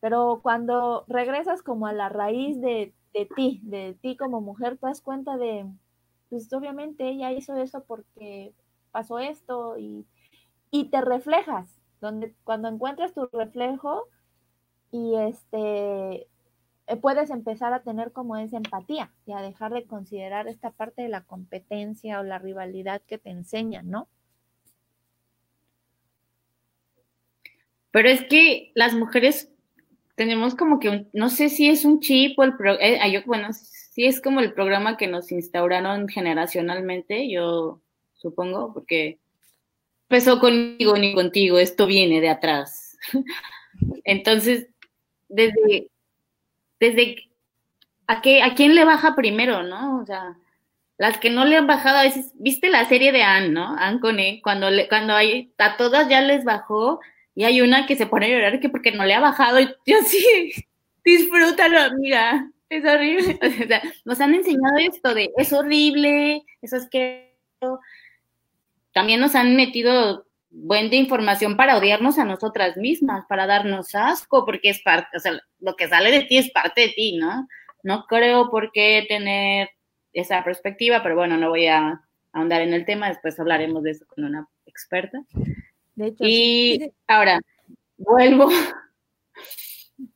Pero 0.00 0.40
cuando 0.42 1.04
regresas 1.08 1.62
como 1.62 1.86
a 1.86 1.92
la 1.92 2.08
raíz 2.08 2.60
de, 2.60 2.94
ti, 3.34 3.60
de 3.64 3.96
ti 4.00 4.16
como 4.16 4.40
mujer, 4.40 4.76
te 4.76 4.86
das 4.86 5.00
cuenta 5.00 5.38
de, 5.38 5.66
pues 6.28 6.52
obviamente 6.52 7.08
ella 7.08 7.32
hizo 7.32 7.56
eso 7.56 7.82
porque 7.84 8.52
pasó 8.92 9.18
esto 9.18 9.78
y, 9.78 10.06
y 10.70 10.90
te 10.90 11.00
reflejas, 11.00 11.75
donde 12.00 12.34
cuando 12.44 12.68
encuentras 12.68 13.14
tu 13.14 13.26
reflejo 13.32 14.08
y 14.90 15.14
este 15.16 16.28
eh, 16.88 16.96
puedes 17.00 17.30
empezar 17.30 17.72
a 17.72 17.82
tener 17.82 18.12
como 18.12 18.36
esa 18.36 18.58
empatía 18.58 19.12
y 19.26 19.32
a 19.32 19.42
dejar 19.42 19.72
de 19.72 19.84
considerar 19.84 20.46
esta 20.46 20.70
parte 20.70 21.02
de 21.02 21.08
la 21.08 21.22
competencia 21.22 22.20
o 22.20 22.22
la 22.22 22.38
rivalidad 22.38 23.02
que 23.06 23.18
te 23.18 23.30
enseñan, 23.30 23.90
¿no? 23.90 24.08
Pero 27.90 28.08
es 28.08 28.22
que 28.26 28.72
las 28.74 28.94
mujeres 28.94 29.50
tenemos 30.14 30.54
como 30.54 30.78
que, 30.78 31.08
no 31.12 31.28
sé 31.28 31.48
si 31.48 31.68
es 31.68 31.84
un 31.84 32.00
chip 32.00 32.38
o 32.38 32.44
el, 32.44 32.56
pro, 32.56 32.78
eh, 32.78 33.22
bueno, 33.26 33.48
si 33.52 34.04
es 34.04 34.20
como 34.20 34.40
el 34.40 34.52
programa 34.52 34.96
que 34.96 35.08
nos 35.08 35.32
instauraron 35.32 36.08
generacionalmente, 36.08 37.30
yo 37.30 37.80
supongo, 38.14 38.72
porque 38.72 39.18
empezó 40.08 40.40
conmigo 40.40 40.96
ni 40.96 41.14
contigo, 41.14 41.58
esto 41.58 41.86
viene 41.86 42.20
de 42.20 42.28
atrás. 42.28 42.96
Entonces, 44.04 44.68
desde 45.28 45.90
desde 46.80 47.30
a 48.06 48.20
qué, 48.20 48.42
a 48.42 48.54
quién 48.54 48.74
le 48.74 48.84
baja 48.84 49.14
primero, 49.14 49.62
¿no? 49.62 50.00
O 50.00 50.06
sea, 50.06 50.36
las 50.98 51.18
que 51.18 51.30
no 51.30 51.44
le 51.44 51.56
han 51.56 51.66
bajado 51.66 51.98
a 51.98 52.02
veces, 52.02 52.32
viste 52.34 52.68
la 52.68 52.84
serie 52.86 53.12
de 53.12 53.22
Anne, 53.22 53.48
¿no? 53.48 53.76
Anne 53.78 54.00
con 54.00 54.16
cuando 54.42 54.70
le, 54.70 54.88
cuando 54.88 55.14
hay, 55.14 55.52
a 55.58 55.76
todas 55.76 56.08
ya 56.08 56.20
les 56.20 56.44
bajó 56.44 57.00
y 57.34 57.44
hay 57.44 57.60
una 57.60 57.86
que 57.86 57.96
se 57.96 58.06
pone 58.06 58.26
a 58.26 58.28
llorar 58.30 58.60
que 58.60 58.68
porque 58.68 58.92
no 58.92 59.04
le 59.04 59.14
ha 59.14 59.20
bajado 59.20 59.60
y 59.60 59.66
yo 59.86 59.96
sí, 60.06 60.52
disfrútalo, 61.04 61.80
amiga, 61.80 62.50
es 62.68 62.84
horrible. 62.84 63.38
O 63.64 63.66
sea, 63.66 63.82
nos 64.04 64.20
han 64.20 64.34
enseñado 64.34 64.76
esto 64.78 65.14
de 65.14 65.30
es 65.36 65.52
horrible, 65.52 66.44
eso 66.62 66.76
es 66.76 66.88
que 66.88 67.36
también 68.96 69.20
nos 69.20 69.34
han 69.34 69.56
metido 69.56 70.24
buen 70.48 70.88
de 70.88 70.96
información 70.96 71.58
para 71.58 71.76
odiarnos 71.76 72.18
a 72.18 72.24
nosotras 72.24 72.78
mismas, 72.78 73.26
para 73.28 73.46
darnos 73.46 73.94
asco, 73.94 74.46
porque 74.46 74.70
es 74.70 74.80
parte, 74.80 75.14
o 75.14 75.20
sea, 75.20 75.38
lo 75.60 75.76
que 75.76 75.86
sale 75.86 76.10
de 76.10 76.22
ti 76.22 76.38
es 76.38 76.50
parte 76.50 76.80
de 76.80 76.88
ti, 76.88 77.18
¿no? 77.18 77.46
No 77.82 78.06
creo 78.06 78.50
por 78.50 78.72
qué 78.72 79.04
tener 79.06 79.68
esa 80.14 80.42
perspectiva, 80.42 81.02
pero 81.02 81.14
bueno, 81.14 81.36
no 81.36 81.50
voy 81.50 81.66
a 81.66 82.00
ahondar 82.32 82.62
en 82.62 82.72
el 82.72 82.86
tema, 82.86 83.08
después 83.08 83.38
hablaremos 83.38 83.82
de 83.82 83.90
eso 83.90 84.06
con 84.06 84.24
una 84.24 84.48
experta. 84.64 85.18
De 85.94 86.06
hecho, 86.06 86.24
Y 86.24 86.78
sí. 86.80 86.92
ahora, 87.06 87.38
vuelvo, 87.98 88.48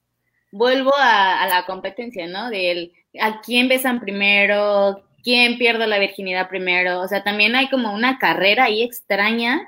vuelvo 0.52 0.96
a, 0.96 1.42
a 1.42 1.48
la 1.48 1.66
competencia, 1.66 2.26
¿no? 2.28 2.48
Del 2.48 2.94
a 3.20 3.42
quién 3.42 3.68
besan 3.68 4.00
primero, 4.00 5.04
quién 5.22 5.58
pierde 5.58 5.86
la 5.86 5.98
virginidad 5.98 6.48
primero. 6.48 7.00
O 7.00 7.08
sea, 7.08 7.22
también 7.22 7.56
hay 7.56 7.68
como 7.68 7.94
una 7.94 8.18
carrera 8.18 8.64
ahí 8.64 8.82
extraña 8.82 9.60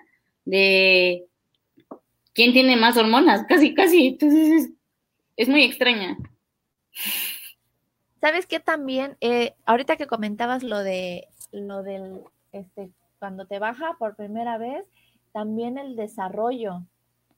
de 0.45 1.27
quién 2.35 2.53
tiene 2.53 2.77
más 2.77 2.97
hormonas, 2.97 3.45
casi, 3.49 3.75
casi. 3.75 4.09
Entonces 4.09 4.71
es, 5.37 5.49
muy 5.49 5.65
extraña. 5.65 6.17
¿Sabes 8.21 8.47
qué 8.47 8.61
también? 8.61 9.17
Eh, 9.21 9.55
ahorita 9.65 9.97
que 9.97 10.07
comentabas 10.07 10.63
lo 10.63 10.79
de 10.79 11.29
lo 11.51 11.83
del 11.83 12.21
este 12.53 12.91
cuando 13.19 13.47
te 13.47 13.59
baja 13.59 13.97
por 13.99 14.17
primera 14.17 14.59
vez, 14.59 14.85
también 15.33 15.79
el 15.79 15.95
desarrollo. 15.95 16.83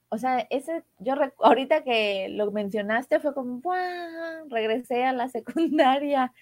O 0.09 0.17
sea, 0.17 0.47
ese, 0.49 0.83
yo 0.99 1.13
ahorita 1.39 1.83
que 1.83 2.27
lo 2.29 2.51
mencionaste 2.51 3.19
fue 3.19 3.33
como, 3.33 3.59
¡guau! 3.61 4.49
regresé 4.49 5.05
a 5.05 5.13
la 5.13 5.29
secundaria. 5.29 6.33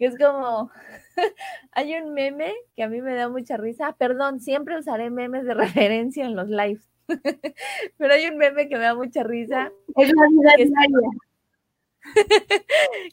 Que 0.00 0.06
es 0.06 0.16
como, 0.16 0.70
hay 1.72 1.94
un 1.94 2.14
meme 2.14 2.54
que 2.74 2.82
a 2.82 2.88
mí 2.88 3.02
me 3.02 3.14
da 3.14 3.28
mucha 3.28 3.58
risa. 3.58 3.94
Perdón, 3.98 4.40
siempre 4.40 4.78
usaré 4.78 5.10
memes 5.10 5.44
de 5.44 5.52
referencia 5.84 6.24
en 6.24 6.34
los 6.34 6.48
lives. 6.48 6.88
Pero 7.98 8.14
hay 8.14 8.26
un 8.26 8.38
meme 8.38 8.66
que 8.70 8.76
me 8.76 8.84
da 8.84 8.94
mucha 8.94 9.22
risa 9.22 9.70
Es 9.96 10.12
la 10.12 10.26
vida 10.28 10.52
que 10.56 10.62
está, 10.62 10.80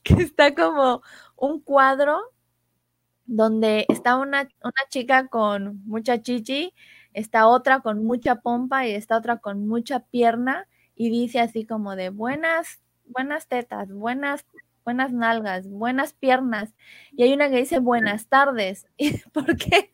que 0.03 0.13
está 0.23 0.55
como 0.55 1.01
un 1.35 1.59
cuadro 1.59 2.21
donde 3.25 3.85
está 3.89 4.15
una, 4.15 4.47
una 4.63 4.81
chica 4.89 5.27
con 5.27 5.81
mucha 5.85 6.21
chichi, 6.21 6.73
está 7.13 7.47
otra 7.47 7.81
con 7.81 8.05
mucha 8.05 8.35
pompa 8.37 8.87
y 8.87 8.91
está 8.91 9.17
otra 9.17 9.39
con 9.39 9.67
mucha 9.67 9.99
pierna 10.05 10.67
y 10.95 11.09
dice 11.09 11.41
así 11.41 11.65
como 11.65 11.97
de 11.97 12.11
buenas, 12.11 12.79
buenas 13.05 13.47
tetas, 13.47 13.91
buenas, 13.91 14.45
buenas 14.87 15.11
nalgas, 15.11 15.67
buenas 15.67 16.13
piernas. 16.13 16.73
Y 17.11 17.23
hay 17.23 17.33
una 17.33 17.49
que 17.49 17.57
dice 17.57 17.79
buenas 17.79 18.27
tardes, 18.27 18.87
porque 19.33 19.91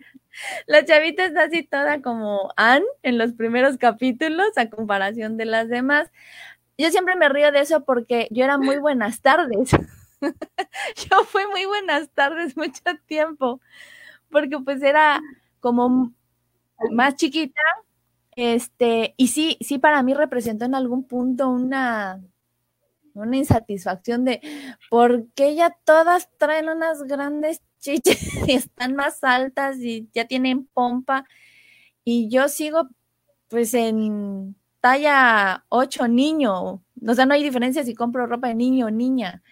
la 0.67 0.85
chavita 0.85 1.25
está 1.25 1.45
así 1.45 1.63
toda 1.63 1.99
como 2.03 2.53
Anne 2.57 2.85
en 3.01 3.17
los 3.17 3.33
primeros 3.33 3.77
capítulos 3.77 4.55
a 4.55 4.69
comparación 4.69 5.35
de 5.35 5.45
las 5.45 5.67
demás. 5.67 6.11
Yo 6.77 6.91
siempre 6.91 7.15
me 7.15 7.27
río 7.27 7.51
de 7.51 7.61
eso 7.61 7.83
porque 7.83 8.27
yo 8.29 8.43
era 8.43 8.59
muy 8.59 8.77
buenas 8.77 9.19
tardes. 9.21 9.71
yo 11.09 11.23
fui 11.25 11.47
muy 11.47 11.65
buenas 11.65 12.11
tardes 12.11 12.55
mucho 12.55 12.83
tiempo, 13.07 13.61
porque 14.29 14.59
pues 14.59 14.83
era 14.83 15.23
como 15.59 16.13
más 16.91 17.15
chiquita, 17.15 17.61
este, 18.35 19.15
y 19.17 19.29
sí, 19.29 19.57
sí 19.59 19.79
para 19.79 20.03
mí 20.03 20.13
representó 20.13 20.65
en 20.65 20.75
algún 20.75 21.03
punto 21.07 21.49
una, 21.49 22.21
una 23.13 23.37
insatisfacción 23.37 24.25
de 24.25 24.41
por 24.89 25.27
qué 25.35 25.55
ya 25.55 25.77
todas 25.83 26.29
traen 26.37 26.69
unas 26.69 27.03
grandes 27.03 27.61
chiches 27.79 28.17
y 28.47 28.53
están 28.53 28.95
más 28.95 29.23
altas 29.23 29.77
y 29.77 30.09
ya 30.13 30.25
tienen 30.25 30.65
pompa, 30.67 31.25
y 32.03 32.29
yo 32.29 32.49
sigo 32.49 32.89
pues 33.47 33.73
en 33.73 34.55
talla 34.81 35.65
8 35.69 36.07
niño, 36.07 36.83
o 37.07 37.13
sea, 37.13 37.25
no 37.25 37.33
hay 37.33 37.43
diferencia 37.43 37.83
si 37.83 37.95
compro 37.95 38.27
ropa 38.27 38.47
de 38.49 38.55
niño 38.55 38.87
o 38.87 38.91
niña. 38.91 39.43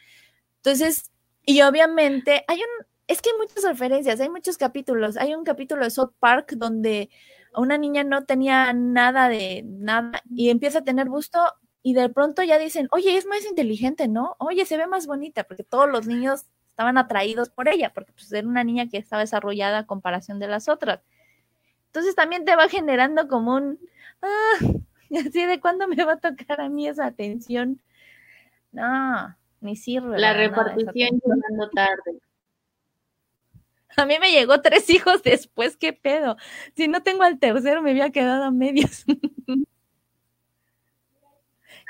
Entonces, 0.57 1.11
y 1.45 1.61
obviamente 1.61 2.43
hay 2.47 2.57
un, 2.57 2.85
es 3.07 3.21
que 3.21 3.31
hay 3.31 3.37
muchas 3.37 3.63
referencias, 3.63 4.19
hay 4.19 4.29
muchos 4.29 4.57
capítulos. 4.57 5.17
Hay 5.17 5.33
un 5.35 5.43
capítulo 5.43 5.83
de 5.83 5.91
South 5.91 6.13
Park 6.19 6.53
donde 6.55 7.09
una 7.55 7.77
niña 7.77 8.03
no 8.03 8.25
tenía 8.25 8.71
nada 8.73 9.27
de 9.27 9.63
nada 9.65 10.21
y 10.33 10.49
empieza 10.49 10.79
a 10.79 10.83
tener 10.83 11.09
busto 11.09 11.39
y 11.83 11.93
de 11.93 12.09
pronto 12.09 12.43
ya 12.43 12.57
dicen, 12.57 12.87
oye, 12.91 13.17
es 13.17 13.25
más 13.25 13.45
inteligente, 13.45 14.07
¿no? 14.07 14.35
Oye, 14.39 14.65
se 14.65 14.77
ve 14.77 14.87
más 14.87 15.07
bonita, 15.07 15.43
porque 15.43 15.63
todos 15.63 15.89
los 15.89 16.07
niños 16.07 16.45
estaban 16.69 16.97
atraídos 16.97 17.49
por 17.49 17.67
ella, 17.67 17.91
porque 17.93 18.11
pues, 18.13 18.31
era 18.31 18.47
una 18.47 18.63
niña 18.63 18.87
que 18.87 18.97
estaba 18.97 19.21
desarrollada 19.21 19.79
a 19.79 19.85
comparación 19.87 20.39
de 20.39 20.47
las 20.47 20.69
otras. 20.69 21.01
Entonces 21.87 22.15
también 22.15 22.45
te 22.45 22.55
va 22.55 22.69
generando 22.69 23.27
como 23.27 23.55
un, 23.55 23.79
ah, 24.21 24.53
así 25.27 25.45
de 25.45 25.59
cuándo 25.59 25.87
me 25.87 26.03
va 26.03 26.13
a 26.13 26.19
tocar 26.19 26.61
a 26.61 26.69
mí 26.69 26.87
esa 26.87 27.05
atención. 27.05 27.81
No, 28.71 29.35
ni 29.59 29.75
sirve. 29.75 30.19
La 30.19 30.33
repartición 30.33 31.19
llegando 31.23 31.69
tarde. 31.69 32.19
A 33.97 34.05
mí 34.05 34.15
me 34.21 34.31
llegó 34.31 34.61
tres 34.61 34.89
hijos 34.89 35.21
después, 35.21 35.75
¿qué 35.75 35.91
pedo? 35.91 36.37
Si 36.77 36.87
no 36.87 37.03
tengo 37.03 37.23
al 37.23 37.39
tercero, 37.39 37.81
me 37.81 37.91
había 37.91 38.09
quedado 38.09 38.45
a 38.45 38.51
medias. 38.51 39.03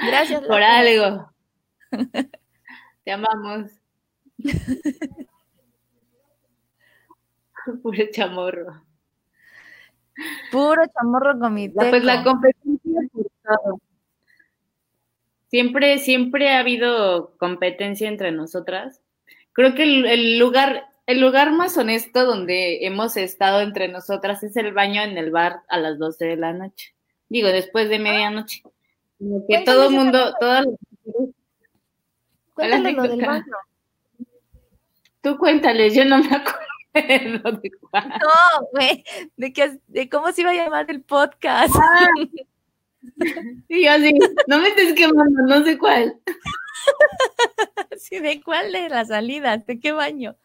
Gracias. 0.06 0.42
Por 0.42 0.62
algo. 0.62 1.32
Te 3.04 3.12
amamos. 3.12 3.72
Puro 7.82 8.04
chamorro. 8.12 8.84
Puro 10.52 10.82
chamorro 10.94 11.40
con 11.40 11.54
mi 11.54 11.68
La- 11.70 11.90
Pues 11.90 12.04
la 12.04 12.18
teco. 12.20 12.32
competencia 12.32 13.02
por 13.12 13.26
todo. 13.44 13.80
Siempre, 15.50 15.98
siempre 16.00 16.50
ha 16.50 16.60
habido 16.60 17.36
competencia 17.38 18.08
entre 18.08 18.32
nosotras. 18.32 19.02
Creo 19.54 19.76
que 19.76 19.84
el, 19.84 20.06
el 20.06 20.40
lugar, 20.40 20.86
el 21.08 21.20
lugar 21.20 21.52
más 21.52 21.78
honesto 21.78 22.26
donde 22.26 22.86
hemos 22.86 23.18
estado 23.18 23.62
entre 23.62 23.90
nosotras 23.90 24.44
es 24.44 24.56
el 24.56 24.74
baño 24.74 25.02
en 25.02 25.18
el 25.18 25.32
bar 25.32 25.62
a 25.68 25.78
las 25.78 26.00
12 26.00 26.26
de 26.26 26.38
la 26.38 26.54
noche. 26.54 26.96
Digo, 27.30 27.50
después 27.50 27.90
de 27.90 28.00
medianoche. 28.00 28.64
Como 29.22 29.46
que 29.48 29.60
todo 29.60 29.88
el 29.90 29.94
mundo, 29.96 30.34
todas 30.40 30.66
Cuéntale 32.56 32.92
lo 32.94 33.04
del 33.04 33.22
baño. 33.22 33.46
tú 35.22 35.38
cuéntales, 35.38 35.94
yo 35.94 36.06
no 36.06 36.18
me 36.18 36.26
acuerdo 36.26 36.60
de 37.62 37.72
cuál. 37.80 38.10
No, 38.10 38.68
güey, 38.72 39.04
de, 39.38 39.54
que, 39.54 39.78
de 39.88 40.10
cómo 40.10 40.32
se 40.32 40.42
iba 40.42 40.50
a 40.50 40.56
llamar 40.56 40.90
el 40.90 41.02
podcast. 41.02 41.76
Y 43.68 43.86
yo 43.86 43.92
así, 43.94 44.14
no 44.46 44.60
me 44.60 44.68
estés 44.68 44.94
quemando, 44.94 45.42
no 45.48 45.64
sé 45.64 45.76
cuál. 45.76 46.20
Sí, 47.98 48.20
¿De 48.20 48.40
cuál 48.44 48.72
de 48.72 48.90
las 48.90 49.08
salidas? 49.08 49.66
¿De 49.66 49.80
qué 49.80 49.92
baño? 49.92 50.36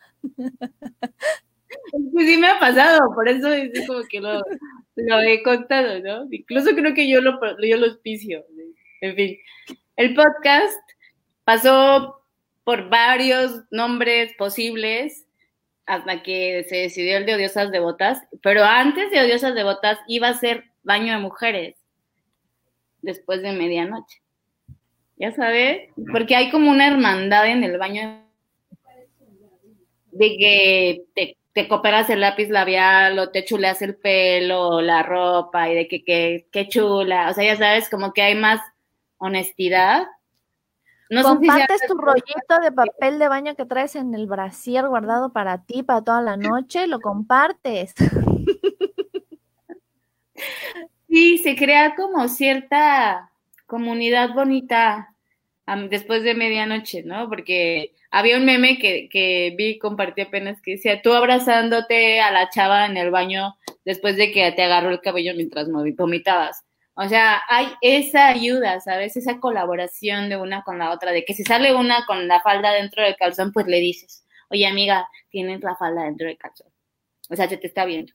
Pues 2.12 2.26
sí 2.26 2.38
me 2.38 2.48
ha 2.48 2.58
pasado, 2.58 3.14
por 3.14 3.28
eso 3.28 3.52
es 3.52 3.86
como 3.86 4.00
que 4.08 4.20
lo, 4.20 4.40
lo 4.96 5.20
he 5.20 5.42
contado, 5.42 6.00
¿no? 6.00 6.26
Incluso 6.30 6.70
creo 6.74 6.94
que 6.94 7.08
yo 7.10 7.20
lo, 7.20 7.38
yo 7.62 7.76
lo 7.76 7.86
auspicio. 7.86 8.46
En 9.06 9.16
fin, 9.16 9.38
el 9.96 10.14
podcast 10.14 10.78
pasó 11.44 12.22
por 12.64 12.88
varios 12.88 13.62
nombres 13.70 14.34
posibles 14.36 15.26
hasta 15.86 16.22
que 16.24 16.66
se 16.68 16.76
decidió 16.76 17.18
el 17.18 17.26
de 17.26 17.36
Odiosas 17.36 17.70
Devotas, 17.70 18.20
pero 18.42 18.64
antes 18.64 19.10
de 19.12 19.20
Odiosas 19.20 19.54
Devotas 19.54 19.98
iba 20.08 20.28
a 20.28 20.34
ser 20.34 20.64
baño 20.82 21.12
de 21.12 21.20
mujeres 21.20 21.76
después 23.02 23.42
de 23.42 23.52
medianoche. 23.52 24.20
Ya 25.16 25.30
sabes, 25.30 25.88
porque 26.10 26.34
hay 26.34 26.50
como 26.50 26.70
una 26.70 26.88
hermandad 26.88 27.46
en 27.46 27.62
el 27.62 27.78
baño 27.78 28.26
de 30.10 30.36
que 30.36 31.02
te, 31.14 31.36
te 31.52 31.68
cooperas 31.68 32.10
el 32.10 32.20
lápiz 32.20 32.48
labial 32.48 33.18
o 33.18 33.30
te 33.30 33.44
chuleas 33.44 33.80
el 33.82 33.96
pelo 33.96 34.80
la 34.82 35.02
ropa 35.02 35.70
y 35.70 35.74
de 35.74 35.88
que 35.88 36.04
que 36.04 36.48
qué 36.50 36.68
chula, 36.68 37.30
o 37.30 37.34
sea, 37.34 37.44
ya 37.44 37.56
sabes, 37.56 37.88
como 37.88 38.12
que 38.12 38.22
hay 38.22 38.34
más 38.34 38.60
honestidad. 39.18 40.06
No 41.08 41.22
si 41.22 41.28
Compartes 41.28 41.82
tu 41.86 41.94
rollito 41.94 42.58
de 42.62 42.72
papel 42.72 43.18
de 43.18 43.28
baño 43.28 43.54
que 43.54 43.64
traes 43.64 43.94
en 43.94 44.14
el 44.14 44.26
brasier 44.26 44.88
guardado 44.88 45.32
para 45.32 45.64
ti, 45.64 45.82
para 45.82 46.02
toda 46.02 46.20
la 46.20 46.36
noche, 46.36 46.86
lo 46.86 47.00
compartes. 47.00 47.94
Sí, 51.08 51.38
se 51.38 51.56
crea 51.56 51.94
como 51.94 52.28
cierta 52.28 53.30
comunidad 53.64 54.34
bonita 54.34 55.14
después 55.88 56.22
de 56.22 56.34
medianoche, 56.34 57.04
¿no? 57.04 57.28
Porque 57.30 57.94
había 58.10 58.36
un 58.36 58.44
meme 58.44 58.76
que, 58.78 59.08
que 59.08 59.54
vi, 59.56 59.78
compartí 59.78 60.20
apenas, 60.20 60.60
que 60.60 60.72
decía, 60.72 61.00
tú 61.00 61.14
abrazándote 61.14 62.20
a 62.20 62.30
la 62.30 62.50
chava 62.50 62.84
en 62.84 62.98
el 62.98 63.10
baño 63.10 63.56
después 63.84 64.16
de 64.16 64.30
que 64.30 64.52
te 64.52 64.62
agarró 64.62 64.90
el 64.90 65.00
cabello 65.00 65.32
mientras 65.34 65.68
vomitabas. 65.70 66.65
O 66.98 67.06
sea, 67.08 67.42
hay 67.48 67.68
esa 67.82 68.28
ayuda, 68.28 68.80
¿sabes? 68.80 69.18
Esa 69.18 69.38
colaboración 69.38 70.30
de 70.30 70.38
una 70.38 70.62
con 70.62 70.78
la 70.78 70.90
otra, 70.92 71.12
de 71.12 71.26
que 71.26 71.34
si 71.34 71.44
sale 71.44 71.74
una 71.74 72.06
con 72.06 72.26
la 72.26 72.40
falda 72.40 72.72
dentro 72.72 73.02
del 73.02 73.16
calzón, 73.16 73.52
pues 73.52 73.66
le 73.66 73.80
dices, 73.80 74.24
oye 74.48 74.66
amiga, 74.66 75.06
tienes 75.28 75.62
la 75.62 75.76
falda 75.76 76.04
dentro 76.04 76.26
del 76.26 76.38
calzón. 76.38 76.68
O 77.28 77.36
sea, 77.36 77.48
se 77.50 77.58
te 77.58 77.66
está 77.66 77.84
viendo, 77.84 78.14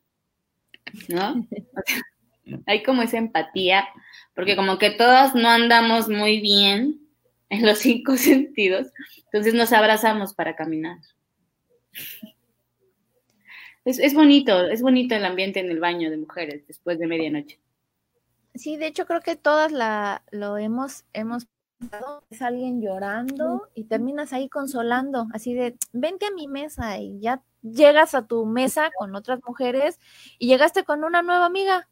¿no? 1.10 1.32
O 1.32 1.82
sea, 1.86 2.02
hay 2.66 2.82
como 2.82 3.04
esa 3.04 3.20
empatía, 3.20 3.88
porque 4.34 4.56
como 4.56 4.80
que 4.80 4.90
todas 4.90 5.36
no 5.36 5.48
andamos 5.48 6.10
muy 6.10 6.42
bien 6.42 7.08
en 7.50 7.66
los 7.66 7.78
cinco 7.78 8.18
sentidos, 8.18 8.88
entonces 9.26 9.54
nos 9.54 9.74
abrazamos 9.74 10.34
para 10.34 10.56
caminar. 10.56 10.98
Es, 13.86 14.00
es, 14.00 14.16
bonito, 14.16 14.68
es 14.70 14.82
bonito 14.82 15.14
el 15.16 15.26
ambiente 15.26 15.60
en 15.60 15.70
el 15.70 15.80
baño 15.80 16.10
de 16.10 16.18
mujeres 16.18 16.66
después 16.66 16.98
de 16.98 17.06
medianoche. 17.06 17.60
Sí, 18.54 18.78
de 18.78 18.88
hecho 18.88 19.06
creo 19.06 19.22
que 19.22 19.36
todas 19.36 19.72
la, 19.72 20.24
lo 20.32 20.58
hemos, 20.58 21.06
hemos 21.14 21.48
pasado, 21.80 22.24
es 22.30 22.42
alguien 22.42 22.82
llorando 22.82 23.70
y 23.76 23.86
terminas 23.86 24.34
ahí 24.34 24.50
consolando, 24.50 25.28
así 25.34 25.54
de, 25.54 25.78
vente 25.94 26.26
a 26.28 26.32
mi 26.32 26.48
mesa 26.48 26.98
y 27.00 27.20
ya 27.20 27.42
llegas 27.62 28.14
a 28.16 28.28
tu 28.28 28.46
mesa 28.46 28.92
con 28.98 29.16
otras 29.16 29.40
mujeres 29.46 30.00
y 30.38 30.48
llegaste 30.48 30.84
con 30.84 31.04
una 31.04 31.22
nueva 31.22 31.46
amiga. 31.46 31.88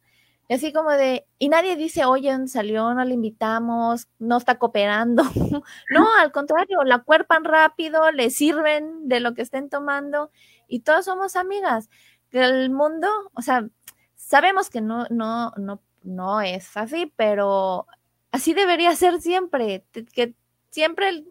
Y 0.50 0.56
así 0.56 0.74
como 0.74 0.89
de, 0.91 1.28
y 1.38 1.50
nadie 1.50 1.76
dice, 1.76 2.06
oye, 2.06 2.36
salió, 2.48 2.93
no 2.95 3.06
le 3.06 3.13
invitamos, 3.13 4.08
no 4.17 4.38
está 4.38 4.58
cooperando. 4.58 5.24
no, 5.91 6.08
al 6.19 6.32
contrario, 6.32 6.84
la 6.84 7.00
cuerpan 7.04 7.43
rápido, 7.45 8.12
le 8.12 8.32
sirven 8.32 9.08
de 9.08 9.19
lo 9.19 9.34
que 9.36 9.43
estén 9.43 9.69
tomando 9.69 10.32
y 10.67 10.82
todas 10.82 11.06
somos 11.06 11.36
amigas. 11.36 11.89
El 12.32 12.72
mundo, 12.72 13.08
o 13.34 13.41
sea, 13.41 13.67
sabemos 14.15 14.69
que 14.69 14.82
no, 14.82 15.06
no, 15.10 15.52
no, 15.58 15.82
no 16.03 16.41
es 16.41 16.75
así, 16.77 17.12
pero 17.15 17.88
así 18.31 18.53
debería 18.53 18.95
ser 18.95 19.21
siempre, 19.21 19.83
que 20.13 20.33
siempre 20.69 21.23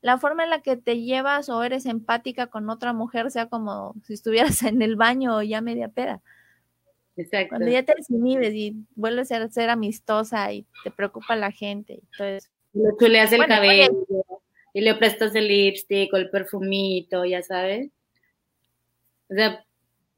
la 0.00 0.18
forma 0.18 0.44
en 0.44 0.50
la 0.50 0.60
que 0.60 0.76
te 0.76 1.00
llevas 1.00 1.48
o 1.48 1.62
eres 1.62 1.86
empática 1.86 2.48
con 2.48 2.68
otra 2.68 2.92
mujer 2.92 3.30
sea 3.30 3.46
como 3.46 3.94
si 4.06 4.14
estuvieras 4.14 4.62
en 4.62 4.82
el 4.82 4.96
baño 4.96 5.36
o 5.36 5.42
ya 5.42 5.60
media 5.60 5.88
peda. 5.88 6.20
Exacto. 7.16 7.50
Cuando 7.50 7.68
ya 7.68 7.84
te 7.84 7.94
desinhibes 7.96 8.54
y 8.54 8.76
vuelves 8.96 9.30
a 9.32 9.48
ser 9.48 9.70
amistosa 9.70 10.52
y 10.52 10.66
te 10.82 10.90
preocupa 10.90 11.36
la 11.36 11.52
gente. 11.52 12.00
Entonces, 12.12 12.50
le 12.72 12.90
chuleas 12.98 13.32
el 13.32 13.46
cabello 13.46 14.06
y 14.72 14.80
le 14.80 14.94
prestas 14.96 15.34
el 15.36 15.46
lipstick 15.46 16.12
o 16.12 16.16
el 16.16 16.28
perfumito, 16.28 17.24
ya 17.24 17.42
sabes. 17.42 17.90
O 19.30 19.34
sea, 19.34 19.63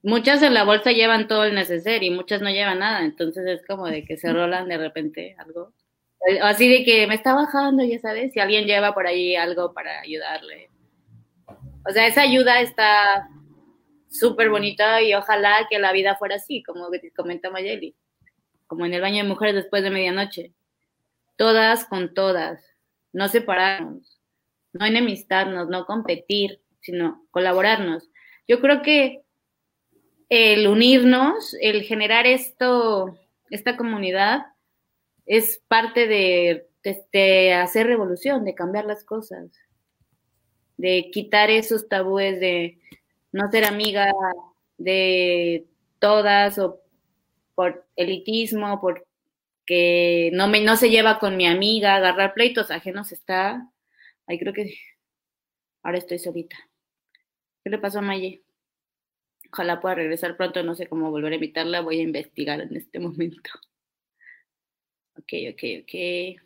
muchas 0.06 0.40
en 0.42 0.54
la 0.54 0.62
bolsa 0.62 0.92
llevan 0.92 1.26
todo 1.26 1.44
el 1.44 1.54
necesario 1.54 2.12
y 2.12 2.14
muchas 2.14 2.40
no 2.40 2.48
llevan 2.48 2.78
nada, 2.78 3.04
entonces 3.04 3.44
es 3.44 3.66
como 3.66 3.86
de 3.86 4.04
que 4.04 4.16
se 4.16 4.32
rolan 4.32 4.68
de 4.68 4.78
repente 4.78 5.34
algo. 5.36 5.72
Así 6.42 6.68
de 6.68 6.84
que 6.84 7.08
me 7.08 7.16
está 7.16 7.34
bajando, 7.34 7.82
ya 7.82 7.98
sabes, 7.98 8.32
si 8.32 8.38
alguien 8.38 8.66
lleva 8.66 8.94
por 8.94 9.08
ahí 9.08 9.34
algo 9.34 9.74
para 9.74 10.00
ayudarle. 10.00 10.70
O 11.88 11.90
sea, 11.92 12.06
esa 12.06 12.22
ayuda 12.22 12.60
está 12.60 13.28
súper 14.08 14.48
bonita 14.48 15.02
y 15.02 15.12
ojalá 15.12 15.66
que 15.68 15.80
la 15.80 15.92
vida 15.92 16.14
fuera 16.14 16.36
así, 16.36 16.62
como 16.62 16.88
comenta 17.16 17.50
Mayeli, 17.50 17.96
como 18.68 18.86
en 18.86 18.94
el 18.94 19.00
baño 19.00 19.24
de 19.24 19.28
mujeres 19.28 19.56
después 19.56 19.82
de 19.82 19.90
medianoche. 19.90 20.54
Todas 21.36 21.84
con 21.84 22.14
todas, 22.14 22.64
no 23.12 23.26
separarnos, 23.26 24.20
no 24.72 24.86
enemistarnos, 24.86 25.68
no 25.68 25.84
competir, 25.84 26.60
sino 26.80 27.26
colaborarnos. 27.32 28.08
Yo 28.46 28.60
creo 28.60 28.82
que 28.82 29.25
el 30.28 30.66
unirnos, 30.66 31.56
el 31.60 31.82
generar 31.82 32.26
esto, 32.26 33.16
esta 33.50 33.76
comunidad, 33.76 34.46
es 35.24 35.62
parte 35.68 36.06
de, 36.06 37.54
hacer 37.54 37.86
revolución, 37.86 38.44
de 38.44 38.54
cambiar 38.54 38.84
las 38.84 39.04
cosas, 39.04 39.50
de 40.76 41.10
quitar 41.12 41.50
esos 41.50 41.88
tabúes 41.88 42.38
de 42.38 42.78
no 43.32 43.50
ser 43.50 43.64
amiga 43.64 44.12
de 44.78 45.66
todas 45.98 46.58
o 46.58 46.80
por 47.54 47.86
elitismo, 47.96 48.80
porque 48.80 50.30
no, 50.32 50.48
me, 50.48 50.60
no 50.60 50.76
se 50.76 50.90
lleva 50.90 51.18
con 51.18 51.36
mi 51.36 51.46
amiga, 51.46 51.96
agarrar 51.96 52.34
pleitos 52.34 52.70
ajenos 52.70 53.10
está, 53.12 53.68
ahí 54.26 54.38
creo 54.38 54.52
que 54.52 54.74
ahora 55.82 55.98
estoy 55.98 56.18
solita. 56.18 56.56
¿Qué 57.64 57.70
le 57.70 57.78
pasó 57.78 57.98
a 57.98 58.02
Maye? 58.02 58.45
Ojalá 59.56 59.80
pueda 59.80 59.94
regresar 59.94 60.36
pronto, 60.36 60.62
no 60.62 60.74
sé 60.74 60.86
cómo 60.86 61.10
volver 61.10 61.32
a 61.32 61.36
invitarla, 61.36 61.80
voy 61.80 62.00
a 62.00 62.02
investigar 62.02 62.60
en 62.60 62.76
este 62.76 62.98
momento. 62.98 63.50
Ok, 65.18 65.32
ok, 65.50 65.62
ok. 65.82 66.42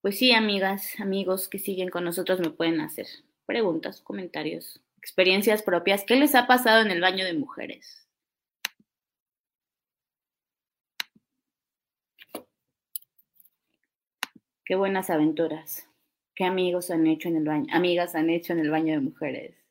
Pues 0.00 0.18
sí, 0.18 0.32
amigas, 0.32 0.98
amigos 0.98 1.46
que 1.48 1.60
siguen 1.60 1.90
con 1.90 2.02
nosotros 2.02 2.40
me 2.40 2.50
pueden 2.50 2.80
hacer 2.80 3.06
preguntas, 3.46 4.00
comentarios, 4.00 4.82
experiencias 4.98 5.62
propias. 5.62 6.02
¿Qué 6.04 6.16
les 6.16 6.34
ha 6.34 6.48
pasado 6.48 6.82
en 6.82 6.90
el 6.90 7.00
baño 7.00 7.24
de 7.24 7.34
mujeres? 7.34 8.08
Qué 14.64 14.74
buenas 14.74 15.08
aventuras. 15.10 15.88
¿Qué 16.34 16.44
amigos 16.44 16.90
han 16.90 17.06
hecho 17.06 17.28
en 17.28 17.36
el 17.36 17.44
baño? 17.44 17.66
Amigas 17.70 18.16
han 18.16 18.28
hecho 18.28 18.52
en 18.52 18.58
el 18.58 18.70
baño 18.70 18.94
de 18.94 19.00
mujeres. 19.00 19.65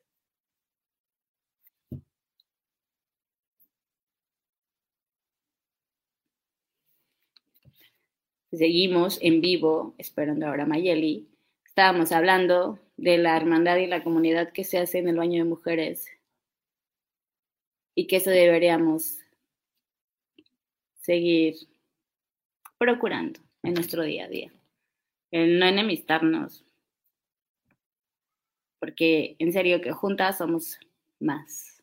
Seguimos 8.56 9.18
en 9.22 9.40
vivo, 9.40 9.94
esperando 9.98 10.46
ahora 10.46 10.64
a 10.64 10.66
Mayeli. 10.66 11.28
Estábamos 11.64 12.12
hablando 12.12 12.78
de 12.96 13.18
la 13.18 13.36
hermandad 13.36 13.76
y 13.76 13.86
la 13.86 14.02
comunidad 14.02 14.52
que 14.52 14.64
se 14.64 14.78
hace 14.78 14.98
en 14.98 15.08
el 15.08 15.16
baño 15.16 15.42
de 15.42 15.48
mujeres 15.48 16.08
y 17.94 18.06
que 18.06 18.16
eso 18.16 18.30
deberíamos 18.30 19.18
seguir 21.00 21.56
procurando 22.78 23.40
en 23.62 23.74
nuestro 23.74 24.02
día 24.02 24.24
a 24.24 24.28
día. 24.28 24.52
No 25.32 25.66
enemistarnos, 25.66 26.64
porque 28.78 29.36
en 29.38 29.52
serio 29.52 29.80
que 29.80 29.92
juntas 29.92 30.38
somos 30.38 30.78
más 31.18 31.75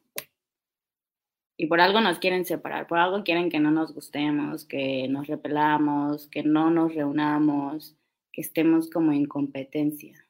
y 1.58 1.68
por 1.68 1.82
algo 1.82 2.02
nos 2.02 2.20
quieren 2.20 2.46
separar, 2.46 2.88
por 2.88 2.98
algo 2.98 3.24
quieren 3.24 3.50
que 3.50 3.60
no 3.60 3.72
nos 3.72 3.94
gustemos, 3.94 4.66
que 4.66 5.08
nos 5.08 5.28
repelamos, 5.28 6.28
que 6.28 6.44
no 6.44 6.72
nos 6.72 6.96
reunamos, 6.96 7.96
que 8.32 8.42
estemos 8.42 8.90
como 8.90 9.12
en 9.12 9.26
competencia. 9.26 10.26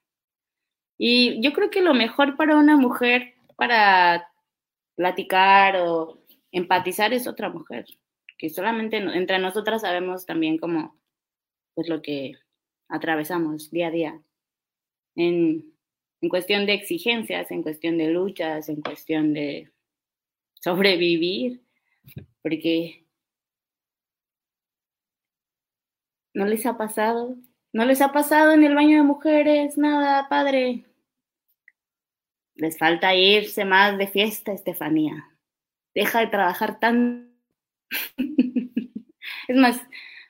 Y 0.98 1.42
yo 1.42 1.54
creo 1.54 1.70
que 1.70 1.82
lo 1.82 1.94
mejor 1.94 2.36
para 2.36 2.58
una 2.58 2.78
mujer 2.78 3.34
para 3.56 4.28
platicar 4.96 5.78
o 5.78 6.20
empatizar 6.52 7.14
es 7.14 7.28
otra 7.28 7.50
mujer, 7.50 7.86
que 8.38 8.50
solamente 8.50 8.98
entre 8.98 9.40
nosotras 9.40 9.82
sabemos 9.82 10.26
también 10.26 10.58
como 10.58 11.00
pues 11.74 11.90
lo 11.90 12.02
que 12.02 12.34
atravesamos 12.90 13.72
día 13.72 13.88
a 13.88 13.92
día 13.92 14.22
en, 15.16 15.74
en 16.22 16.30
cuestión 16.30 16.66
de 16.66 16.74
exigencias, 16.74 17.50
en 17.50 17.64
cuestión 17.64 17.98
de 17.98 18.10
luchas, 18.10 18.70
en 18.70 18.82
cuestión 18.82 19.34
de 19.34 19.73
sobrevivir, 20.64 21.62
porque 22.42 23.06
no 26.34 26.46
les 26.46 26.66
ha 26.66 26.78
pasado, 26.78 27.36
no 27.74 27.84
les 27.84 28.02
ha 28.02 28.14
pasado 28.14 28.54
en 28.54 28.64
el 28.64 28.74
baño 28.74 28.98
de 28.98 29.04
mujeres, 29.04 29.78
nada, 29.78 30.30
padre. 30.30 30.86
Les 32.56 32.78
falta 32.78 33.14
irse 33.14 33.66
más 33.66 33.98
de 33.98 34.08
fiesta, 34.08 34.54
Estefanía. 34.54 35.30
Deja 35.94 36.22
de 36.22 36.28
trabajar 36.28 36.80
tan... 36.80 37.36
es 39.48 39.58
más, 39.58 39.82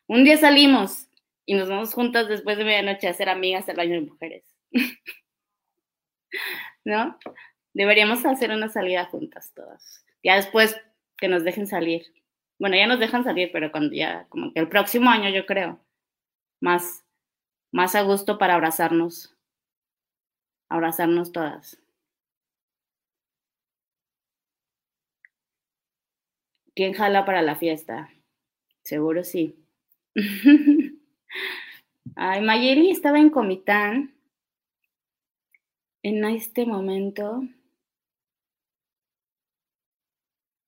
un 0.07 0.23
día 0.23 0.37
salimos 0.37 1.09
y 1.45 1.53
nos 1.53 1.69
vamos 1.69 1.93
juntas 1.93 2.27
después 2.27 2.57
de 2.57 2.63
medianoche 2.63 3.07
a 3.07 3.11
hacer 3.11 3.29
amigas 3.29 3.67
del 3.67 3.75
baño 3.75 3.93
de 3.93 4.01
mujeres. 4.01 4.45
¿No? 6.85 7.19
Deberíamos 7.73 8.25
hacer 8.25 8.49
una 8.49 8.69
salida 8.69 9.05
juntas 9.05 9.53
todas. 9.53 10.02
Ya 10.23 10.35
después 10.35 10.75
que 11.17 11.27
nos 11.27 11.43
dejen 11.43 11.67
salir. 11.67 12.05
Bueno, 12.59 12.77
ya 12.77 12.87
nos 12.87 12.99
dejan 12.99 13.23
salir, 13.23 13.49
pero 13.51 13.71
cuando 13.71 13.93
ya, 13.93 14.25
como 14.29 14.53
que 14.53 14.59
el 14.59 14.69
próximo 14.69 15.09
año 15.09 15.29
yo 15.29 15.45
creo, 15.45 15.79
más, 16.61 17.05
más 17.71 17.95
a 17.95 18.03
gusto 18.03 18.37
para 18.37 18.55
abrazarnos, 18.55 19.35
abrazarnos 20.69 21.31
todas. 21.31 21.79
¿Quién 26.75 26.93
jala 26.93 27.25
para 27.25 27.41
la 27.41 27.55
fiesta? 27.55 28.09
Seguro 28.83 29.23
sí. 29.23 29.55
Ay, 32.15 32.41
Mayeli 32.41 32.91
estaba 32.91 33.19
en 33.19 33.29
Comitán 33.29 34.13
en 36.01 36.25
este 36.25 36.65
momento. 36.65 37.43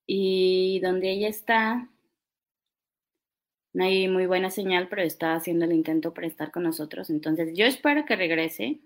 Y 0.06 0.80
donde 0.80 1.10
ella 1.10 1.28
está, 1.28 1.90
no 3.72 3.84
hay 3.84 4.08
muy 4.08 4.26
buena 4.26 4.50
señal, 4.50 4.88
pero 4.88 5.02
está 5.02 5.34
haciendo 5.34 5.64
el 5.64 5.72
intento 5.72 6.14
para 6.14 6.26
estar 6.26 6.50
con 6.50 6.62
nosotros. 6.62 7.10
Entonces, 7.10 7.52
yo 7.54 7.66
espero 7.66 8.06
que 8.06 8.16
regrese, 8.16 8.80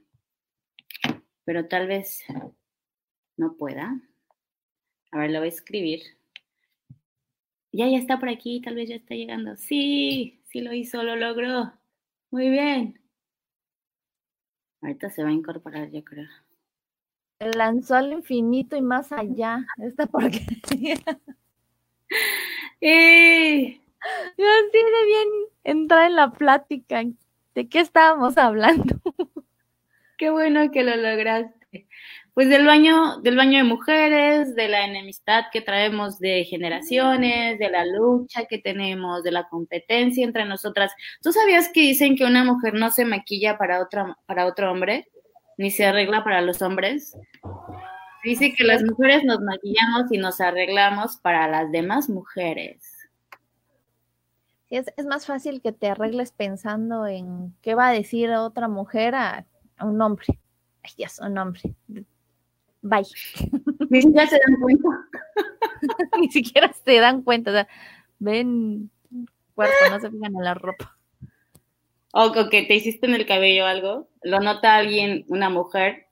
pero 1.45 1.69
tal 1.69 1.87
vez 1.87 2.25
no 3.37 3.57
pueda. 3.57 4.01
A 5.13 5.19
ver, 5.19 5.31
lo 5.31 5.39
voy 5.39 5.47
a 5.47 5.51
escribir. 5.51 6.01
Ya, 7.73 7.89
ya 7.89 7.99
está 7.99 8.19
por 8.19 8.29
aquí, 8.29 8.61
tal 8.61 8.75
vez 8.75 8.89
ya 8.89 8.97
está 8.97 9.15
llegando. 9.15 9.57
Sí, 9.57 10.43
sí 10.47 10.61
lo 10.61 10.73
hizo, 10.73 11.03
lo 11.03 11.15
logró. 11.17 11.73
Muy 12.31 12.51
bien. 12.51 13.01
Ahorita 14.83 15.11
se 15.11 15.23
va 15.23 15.29
a 15.29 15.33
incorporar, 15.33 15.91
yo 15.91 16.03
creo. 16.05 16.29
Lanzó 17.41 17.97
al 17.97 18.13
infinito 18.13 18.77
y 18.77 18.83
más 18.83 19.13
allá. 19.13 19.65
Esta 19.79 20.07
porquería. 20.07 20.97
¡Eh! 22.83 23.81
Yo 24.37 24.45
así 24.45 24.79
de 24.79 25.07
bien 25.07 25.29
entrar 25.65 26.07
en 26.11 26.17
la 26.17 26.33
plática. 26.33 27.03
¿De 27.55 27.69
qué 27.69 27.81
estábamos 27.81 28.37
hablando? 28.37 28.95
Qué 30.19 30.29
bueno 30.29 30.71
que 30.71 30.83
lo 30.83 30.95
lograste. 30.97 31.89
Pues 32.35 32.49
del 32.51 32.67
baño, 32.67 33.21
del 33.23 33.37
baño 33.37 33.59
de 33.59 33.65
mujeres, 33.65 34.55
de 34.55 34.69
la 34.69 34.85
enemistad 34.85 35.45
que 35.51 35.63
traemos 35.63 36.19
de 36.19 36.45
generaciones, 36.45 37.59
de 37.59 37.71
la 37.71 37.87
lucha 37.87 38.45
que 38.45 38.59
tenemos, 38.59 39.23
de 39.23 39.33
la 39.33 39.49
competencia 39.49 40.25
entre 40.25 40.45
nosotras. 40.45 40.93
¿Tú 41.23 41.33
sabías 41.33 41.71
que 41.73 41.81
dicen 41.81 42.17
que 42.17 42.25
una 42.25 42.45
mujer 42.45 42.75
no 42.75 42.91
se 42.91 43.05
maquilla 43.05 43.57
para 43.57 43.83
otra, 43.83 44.19
para 44.27 44.47
otro 44.47 44.71
hombre, 44.71 45.09
ni 45.61 45.71
se 45.71 45.85
arregla 45.85 46.25
para 46.25 46.41
los 46.41 46.63
hombres? 46.63 47.15
Dice 48.25 48.55
que 48.57 48.65
las 48.65 48.83
mujeres 48.83 49.25
nos 49.25 49.41
maquillamos 49.41 50.11
y 50.11 50.17
nos 50.17 50.41
arreglamos 50.41 51.19
para 51.19 51.49
las 51.49 51.71
demás 51.71 52.09
mujeres. 52.09 53.11
Es, 54.71 54.87
es 54.97 55.05
más 55.05 55.27
fácil 55.27 55.61
que 55.61 55.73
te 55.73 55.89
arregles 55.89 56.33
pensando 56.33 57.07
en 57.07 57.55
qué 57.61 57.75
va 57.75 57.89
a 57.89 57.93
decir 57.93 58.31
otra 58.31 58.69
mujer 58.69 59.15
a, 59.15 59.45
a 59.77 59.85
un 59.85 60.01
hombre. 60.01 60.25
Ay, 60.83 60.93
Dios, 60.97 61.19
un 61.19 61.37
hombre. 61.37 61.61
Bye. 62.81 63.05
Ni 63.91 64.01
siquiera 64.01 64.27
se 64.29 64.39
dan 64.39 64.61
cuenta. 64.63 64.89
Ni 66.21 66.31
siquiera 66.31 66.73
se 66.73 67.01
dan 67.01 67.23
cuenta. 67.23 67.51
O 67.51 67.55
sea, 67.55 67.69
ven 68.19 68.91
cuerpo, 69.55 69.75
no 69.91 70.01
se 70.01 70.11
fijan 70.11 70.35
en 70.37 70.43
la 70.43 70.55
ropa. 70.55 70.97
O, 72.13 72.33
que 72.33 72.63
te 72.63 72.75
hiciste 72.75 73.07
en 73.07 73.15
el 73.15 73.27
cabello 73.27 73.67
algo, 73.67 74.09
lo 74.23 74.41
nota 74.41 74.77
alguien, 74.77 75.25
una 75.29 75.49
mujer, 75.49 76.07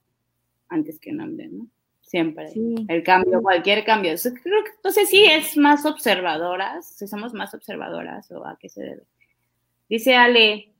antes 0.69 1.01
que 1.01 1.11
un 1.11 1.21
hombre, 1.21 1.49
¿no? 1.49 1.67
Siempre. 2.03 2.49
Sí. 2.49 2.75
El 2.89 3.03
cambio, 3.03 3.43
cualquier 3.43 3.85
cambio. 3.85 4.15
Creo 4.23 4.65
que, 4.65 4.71
no 4.83 4.91
sé 4.91 5.07
si 5.07 5.25
es 5.25 5.57
más 5.57 5.85
observadoras, 5.85 6.89
si 6.89 7.07
somos 7.07 7.35
más 7.35 7.53
observadoras 7.53 8.31
o 8.31 8.47
a 8.47 8.57
qué 8.59 8.69
se 8.69 8.83
debe. 8.83 9.03
Dice 9.89 10.15
Ale, 10.15 10.73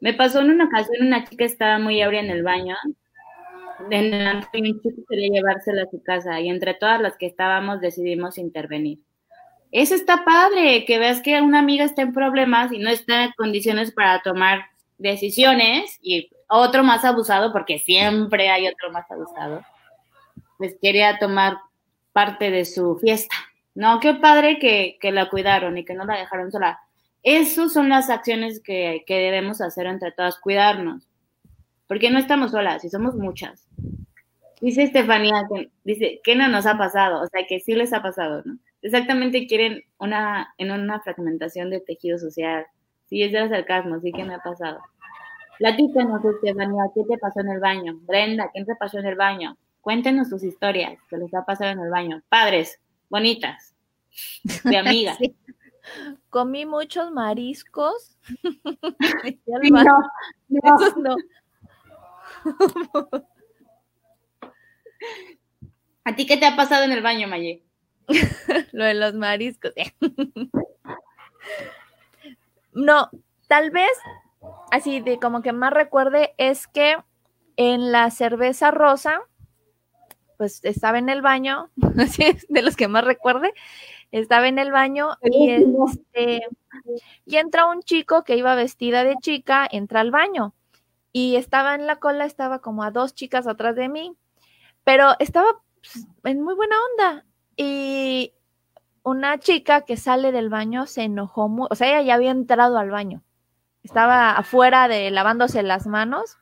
me 0.00 0.14
pasó 0.14 0.40
en 0.40 0.50
una 0.50 0.66
ocasión 0.66 1.06
una 1.06 1.24
chica 1.24 1.44
estaba 1.44 1.78
muy 1.78 2.00
ebria 2.00 2.20
en 2.20 2.30
el 2.30 2.42
baño. 2.42 2.76
En 3.90 4.14
el 4.14 4.26
antro 4.26 4.50
y 4.54 4.72
un 4.72 4.80
chico 4.80 5.02
quería 5.08 5.28
llevársela 5.28 5.82
a 5.82 5.90
su 5.90 6.02
casa 6.02 6.40
y 6.40 6.48
entre 6.48 6.74
todas 6.74 7.00
las 7.00 7.16
que 7.16 7.26
estábamos 7.26 7.80
decidimos 7.80 8.38
intervenir. 8.38 9.00
Eso 9.70 9.94
está 9.94 10.24
padre, 10.24 10.84
que 10.86 10.98
veas 10.98 11.20
que 11.20 11.40
una 11.42 11.58
amiga 11.58 11.84
está 11.84 12.02
en 12.02 12.14
problemas 12.14 12.72
y 12.72 12.78
no 12.78 12.88
está 12.90 13.24
en 13.24 13.32
condiciones 13.36 13.92
para 13.92 14.22
tomar 14.22 14.66
decisiones 14.96 15.98
y 16.00 16.30
otro 16.48 16.82
más 16.82 17.04
abusado, 17.04 17.52
porque 17.52 17.78
siempre 17.78 18.48
hay 18.48 18.66
otro 18.66 18.90
más 18.90 19.10
abusado, 19.10 19.62
pues 20.56 20.76
quería 20.80 21.18
tomar 21.18 21.58
parte 22.12 22.50
de 22.50 22.64
su 22.64 22.96
fiesta. 22.96 23.36
No, 23.74 24.00
qué 24.00 24.14
padre 24.14 24.58
que, 24.58 24.96
que 25.00 25.12
la 25.12 25.28
cuidaron 25.28 25.76
y 25.78 25.84
que 25.84 25.94
no 25.94 26.04
la 26.04 26.16
dejaron 26.16 26.50
sola. 26.50 26.80
Esas 27.22 27.72
son 27.72 27.90
las 27.90 28.10
acciones 28.10 28.60
que, 28.60 29.04
que 29.06 29.18
debemos 29.18 29.60
hacer 29.60 29.86
entre 29.86 30.12
todas, 30.12 30.38
cuidarnos. 30.38 31.06
Porque 31.86 32.10
no 32.10 32.18
estamos 32.18 32.50
solas 32.50 32.84
y 32.84 32.90
somos 32.90 33.14
muchas. 33.14 33.66
Dice 34.60 34.82
Estefanía, 34.82 35.46
que, 35.52 35.70
dice, 35.84 36.20
¿qué 36.24 36.34
no 36.34 36.48
nos 36.48 36.66
ha 36.66 36.76
pasado? 36.76 37.22
O 37.22 37.26
sea, 37.28 37.46
que 37.46 37.60
sí 37.60 37.74
les 37.74 37.92
ha 37.92 38.02
pasado, 38.02 38.42
¿no? 38.44 38.58
Exactamente 38.82 39.46
quieren 39.46 39.82
una, 39.98 40.54
en 40.58 40.70
una 40.70 41.00
fragmentación 41.00 41.70
de 41.70 41.80
tejido 41.80 42.18
social. 42.18 42.66
Sí, 43.06 43.22
es 43.22 43.32
del 43.32 43.48
sarcasmo, 43.48 44.00
sí 44.00 44.12
que 44.12 44.24
me 44.24 44.34
ha 44.34 44.38
pasado. 44.38 44.80
Platícanos, 45.58 46.24
Estefanía, 46.24 46.84
¿qué 46.94 47.02
te 47.04 47.18
pasó 47.18 47.40
en 47.40 47.48
el 47.48 47.58
baño? 47.58 47.98
Brenda, 48.02 48.50
¿qué 48.54 48.64
te 48.64 48.76
pasó 48.76 48.98
en 48.98 49.06
el 49.06 49.16
baño? 49.16 49.56
Cuéntenos 49.80 50.28
sus 50.28 50.44
historias 50.44 50.98
que 51.08 51.16
les 51.16 51.34
ha 51.34 51.44
pasado 51.44 51.72
en 51.72 51.80
el 51.80 51.90
baño. 51.90 52.22
Padres, 52.28 52.80
bonitas, 53.08 53.74
de 54.64 54.76
amigas. 54.76 55.18
Sí. 55.88 56.14
Comí 56.28 56.66
muchos 56.66 57.10
mariscos. 57.12 58.18
No, 59.46 59.70
no. 59.70 60.76
Esos 60.76 60.96
no. 60.98 61.16
¿A 66.04 66.14
ti 66.14 66.26
qué 66.26 66.36
te 66.36 66.46
ha 66.46 66.56
pasado 66.56 66.84
en 66.84 66.92
el 66.92 67.02
baño, 67.02 67.26
Maye? 67.26 67.62
Lo 68.72 68.84
de 68.84 68.94
los 68.94 69.14
mariscos. 69.14 69.72
No, 72.74 73.10
tal 73.48 73.72
vez 73.72 73.90
así 74.70 75.00
de 75.00 75.18
como 75.18 75.42
que 75.42 75.52
más 75.52 75.72
recuerde 75.72 76.32
es 76.38 76.68
que 76.68 76.96
en 77.56 77.90
la 77.90 78.10
cerveza 78.10 78.70
rosa, 78.70 79.20
pues 80.36 80.60
estaba 80.62 80.98
en 80.98 81.08
el 81.08 81.20
baño, 81.20 81.70
así 81.98 82.22
es 82.22 82.46
de 82.48 82.62
los 82.62 82.76
que 82.76 82.86
más 82.86 83.02
recuerde, 83.02 83.52
estaba 84.12 84.46
en 84.46 84.60
el 84.60 84.70
baño 84.70 85.16
y 85.22 85.50
este 85.50 86.46
y 87.26 87.36
entra 87.36 87.66
un 87.66 87.82
chico 87.82 88.22
que 88.22 88.36
iba 88.36 88.54
vestida 88.54 89.02
de 89.02 89.16
chica, 89.16 89.66
entra 89.70 90.00
al 90.00 90.12
baño. 90.12 90.54
Y 91.12 91.36
estaba 91.36 91.74
en 91.74 91.86
la 91.86 91.96
cola, 91.96 92.26
estaba 92.26 92.60
como 92.60 92.84
a 92.84 92.92
dos 92.92 93.14
chicas 93.14 93.48
atrás 93.48 93.74
de 93.74 93.88
mí, 93.88 94.14
pero 94.84 95.16
estaba 95.18 95.62
pues, 95.82 96.06
en 96.24 96.42
muy 96.42 96.54
buena 96.54 96.76
onda 96.92 97.24
y 97.58 98.32
una 99.04 99.38
chica 99.40 99.82
que 99.82 99.98
sale 99.98 100.32
del 100.32 100.50
baño 100.50 100.86
se 100.86 101.02
enojó, 101.04 101.48
mu- 101.50 101.68
o 101.70 101.76
sea, 101.76 101.88
ella 101.88 102.02
ya 102.02 102.14
había 102.16 102.32
entrado 102.32 102.78
al 102.78 102.90
baño, 102.90 103.22
estaba 103.84 104.32
afuera 104.32 104.88
de 104.88 105.10
lavándose 105.12 105.62
las 105.64 105.86
manos 105.88 106.38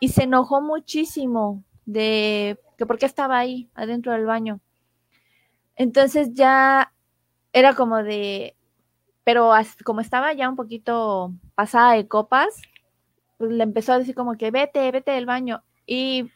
y 0.00 0.10
se 0.10 0.24
enojó 0.24 0.62
muchísimo 0.62 1.64
de 1.86 2.58
que 2.78 2.86
por 2.86 2.98
qué 2.98 3.06
estaba 3.06 3.38
ahí 3.38 3.70
adentro 3.74 4.12
del 4.12 4.26
baño. 4.26 4.60
Entonces 5.76 6.34
ya 6.34 6.92
era 7.52 7.74
como 7.74 8.02
de, 8.02 8.56
pero 9.24 9.52
como 9.84 10.00
estaba 10.00 10.32
ya 10.32 10.48
un 10.48 10.56
poquito 10.56 11.32
pasada 11.54 11.94
de 11.94 12.08
copas, 12.08 12.48
pues 13.38 13.52
le 13.52 13.64
empezó 13.64 13.92
a 13.94 13.98
decir 13.98 14.14
como 14.14 14.36
que 14.36 14.50
vete, 14.50 14.90
vete 14.92 15.12
del 15.12 15.26
baño. 15.26 15.64
Y 15.86 16.30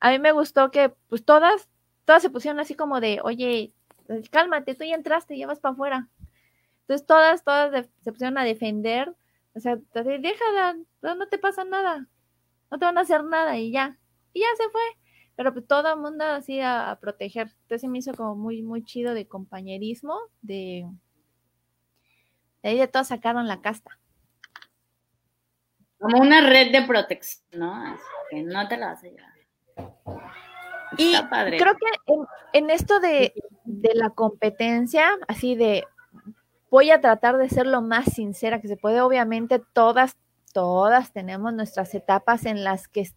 a 0.00 0.10
mí 0.10 0.18
me 0.18 0.32
gustó 0.32 0.70
que 0.70 0.90
pues 1.08 1.24
todas, 1.24 1.68
todas 2.08 2.22
se 2.22 2.30
pusieron 2.30 2.58
así 2.58 2.74
como 2.74 3.02
de, 3.02 3.20
oye, 3.22 3.74
cálmate, 4.30 4.74
tú 4.74 4.82
ya 4.82 4.94
entraste, 4.94 5.36
ya 5.36 5.46
vas 5.46 5.60
para 5.60 5.74
afuera. 5.74 6.08
Entonces 6.80 7.06
todas, 7.06 7.44
todas 7.44 7.86
se 8.02 8.12
pusieron 8.12 8.38
a 8.38 8.44
defender, 8.44 9.14
o 9.54 9.60
sea, 9.60 9.76
déjala, 9.92 10.78
no, 11.02 11.28
te 11.28 11.36
pasa 11.36 11.64
nada, 11.64 12.06
no 12.70 12.78
te 12.78 12.86
van 12.86 12.96
a 12.96 13.02
hacer 13.02 13.24
nada 13.24 13.58
y 13.58 13.72
ya, 13.72 13.98
y 14.32 14.40
ya 14.40 14.46
se 14.56 14.70
fue. 14.70 14.80
Pero 15.36 15.52
pues 15.52 15.66
todo 15.66 15.92
el 15.92 16.00
mundo 16.00 16.24
así 16.24 16.62
a, 16.62 16.90
a 16.90 16.98
proteger. 16.98 17.48
Entonces 17.48 17.82
se 17.82 17.88
me 17.88 17.98
hizo 17.98 18.14
como 18.14 18.34
muy, 18.36 18.62
muy 18.62 18.82
chido 18.82 19.12
de 19.12 19.28
compañerismo, 19.28 20.18
de, 20.40 20.88
de 22.62 22.68
ahí 22.70 22.78
de 22.78 22.88
todos 22.88 23.08
sacaron 23.08 23.46
la 23.46 23.60
casta. 23.60 23.98
Como 25.98 26.22
una 26.22 26.40
red 26.40 26.72
de 26.72 26.86
protección, 26.86 27.60
¿no? 27.60 27.74
Así 27.74 28.02
que 28.30 28.42
no 28.44 28.66
te 28.66 28.78
la 28.78 28.94
vas 28.94 29.04
a 29.04 29.08
llevar. 29.08 30.47
Y 30.96 31.14
padre. 31.30 31.58
creo 31.58 31.74
que 31.74 32.12
en, 32.12 32.26
en 32.64 32.70
esto 32.70 33.00
de, 33.00 33.34
de 33.64 33.94
la 33.94 34.10
competencia, 34.10 35.10
así 35.26 35.54
de 35.54 35.84
voy 36.70 36.90
a 36.90 37.00
tratar 37.00 37.38
de 37.38 37.48
ser 37.48 37.66
lo 37.66 37.82
más 37.82 38.06
sincera 38.12 38.60
que 38.60 38.68
se 38.68 38.76
puede. 38.76 39.00
Obviamente, 39.00 39.62
todas, 39.72 40.16
todas 40.52 41.12
tenemos 41.12 41.52
nuestras 41.52 41.94
etapas 41.94 42.46
en 42.46 42.64
las 42.64 42.88
que 42.88 43.08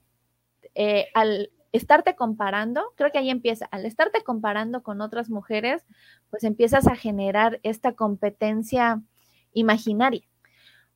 eh, 0.75 1.07
al 1.13 1.51
estarte 1.71 2.15
comparando, 2.15 2.83
creo 2.95 3.11
que 3.11 3.17
ahí 3.17 3.29
empieza, 3.29 3.65
al 3.71 3.85
estarte 3.85 4.23
comparando 4.23 4.83
con 4.83 5.01
otras 5.01 5.29
mujeres, 5.29 5.85
pues 6.29 6.43
empiezas 6.43 6.87
a 6.87 6.95
generar 6.95 7.59
esta 7.63 7.93
competencia 7.93 9.01
imaginaria. 9.53 10.23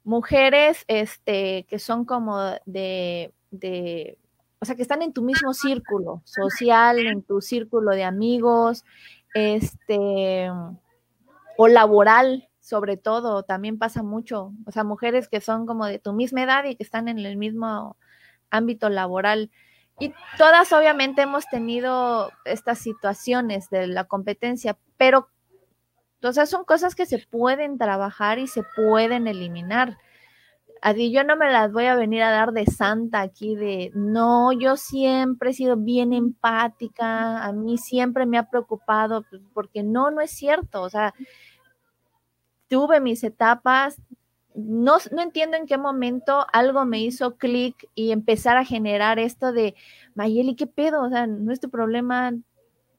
Mujeres 0.03 0.83
este, 0.87 1.65
que 1.69 1.79
son 1.79 2.05
como 2.05 2.39
de, 2.65 3.33
de 3.51 4.17
o 4.65 4.67
sea, 4.67 4.75
que 4.75 4.81
están 4.81 5.03
en 5.03 5.13
tu 5.13 5.21
mismo 5.21 5.53
círculo 5.53 6.23
social, 6.25 6.97
en 6.97 7.21
tu 7.21 7.39
círculo 7.39 7.91
de 7.91 8.03
amigos, 8.03 8.83
este, 9.35 10.49
o 11.55 11.67
laboral, 11.67 12.49
sobre 12.59 12.97
todo, 12.97 13.43
también 13.43 13.77
pasa 13.77 14.01
mucho. 14.01 14.53
O 14.65 14.71
sea, 14.71 14.83
mujeres 14.83 15.27
que 15.27 15.39
son 15.39 15.67
como 15.67 15.85
de 15.85 15.99
tu 15.99 16.13
misma 16.13 16.41
edad 16.41 16.63
y 16.63 16.75
que 16.75 16.81
están 16.81 17.09
en 17.09 17.19
el 17.19 17.37
mismo 17.37 17.95
ámbito 18.49 18.89
laboral. 18.89 19.51
Y 19.99 20.15
todas 20.35 20.73
obviamente 20.73 21.21
hemos 21.21 21.45
tenido 21.45 22.31
estas 22.43 22.79
situaciones 22.79 23.69
de 23.69 23.85
la 23.85 24.05
competencia, 24.05 24.79
pero, 24.97 25.29
sea, 26.33 26.47
son 26.47 26.65
cosas 26.65 26.95
que 26.95 27.05
se 27.05 27.19
pueden 27.19 27.77
trabajar 27.77 28.39
y 28.39 28.47
se 28.47 28.63
pueden 28.75 29.27
eliminar. 29.27 29.99
Yo 30.93 31.23
no 31.23 31.35
me 31.35 31.51
las 31.51 31.71
voy 31.71 31.85
a 31.85 31.95
venir 31.95 32.21
a 32.21 32.29
dar 32.29 32.51
de 32.51 32.67
santa 32.67 33.21
aquí 33.21 33.55
de, 33.55 33.91
no, 33.95 34.51
yo 34.51 34.77
siempre 34.77 35.49
he 35.49 35.53
sido 35.53 35.77
bien 35.77 36.13
empática, 36.13 37.43
a 37.43 37.51
mí 37.53 37.79
siempre 37.79 38.27
me 38.27 38.37
ha 38.37 38.49
preocupado, 38.51 39.23
pues, 39.23 39.41
porque 39.53 39.81
no, 39.81 40.11
no 40.11 40.21
es 40.21 40.29
cierto, 40.29 40.83
o 40.83 40.89
sea, 40.89 41.15
tuve 42.67 42.99
mis 43.01 43.23
etapas, 43.23 43.99
no, 44.53 44.97
no 45.11 45.23
entiendo 45.23 45.57
en 45.57 45.65
qué 45.65 45.77
momento 45.79 46.45
algo 46.53 46.85
me 46.85 46.99
hizo 46.99 47.35
clic 47.35 47.89
y 47.95 48.11
empezar 48.11 48.55
a 48.57 48.65
generar 48.65 49.17
esto 49.17 49.51
de, 49.53 49.75
Mayeli, 50.13 50.55
¿qué 50.55 50.67
pedo? 50.67 51.01
O 51.01 51.09
sea, 51.09 51.25
no 51.25 51.51
es 51.51 51.59
tu 51.59 51.71
problema, 51.71 52.31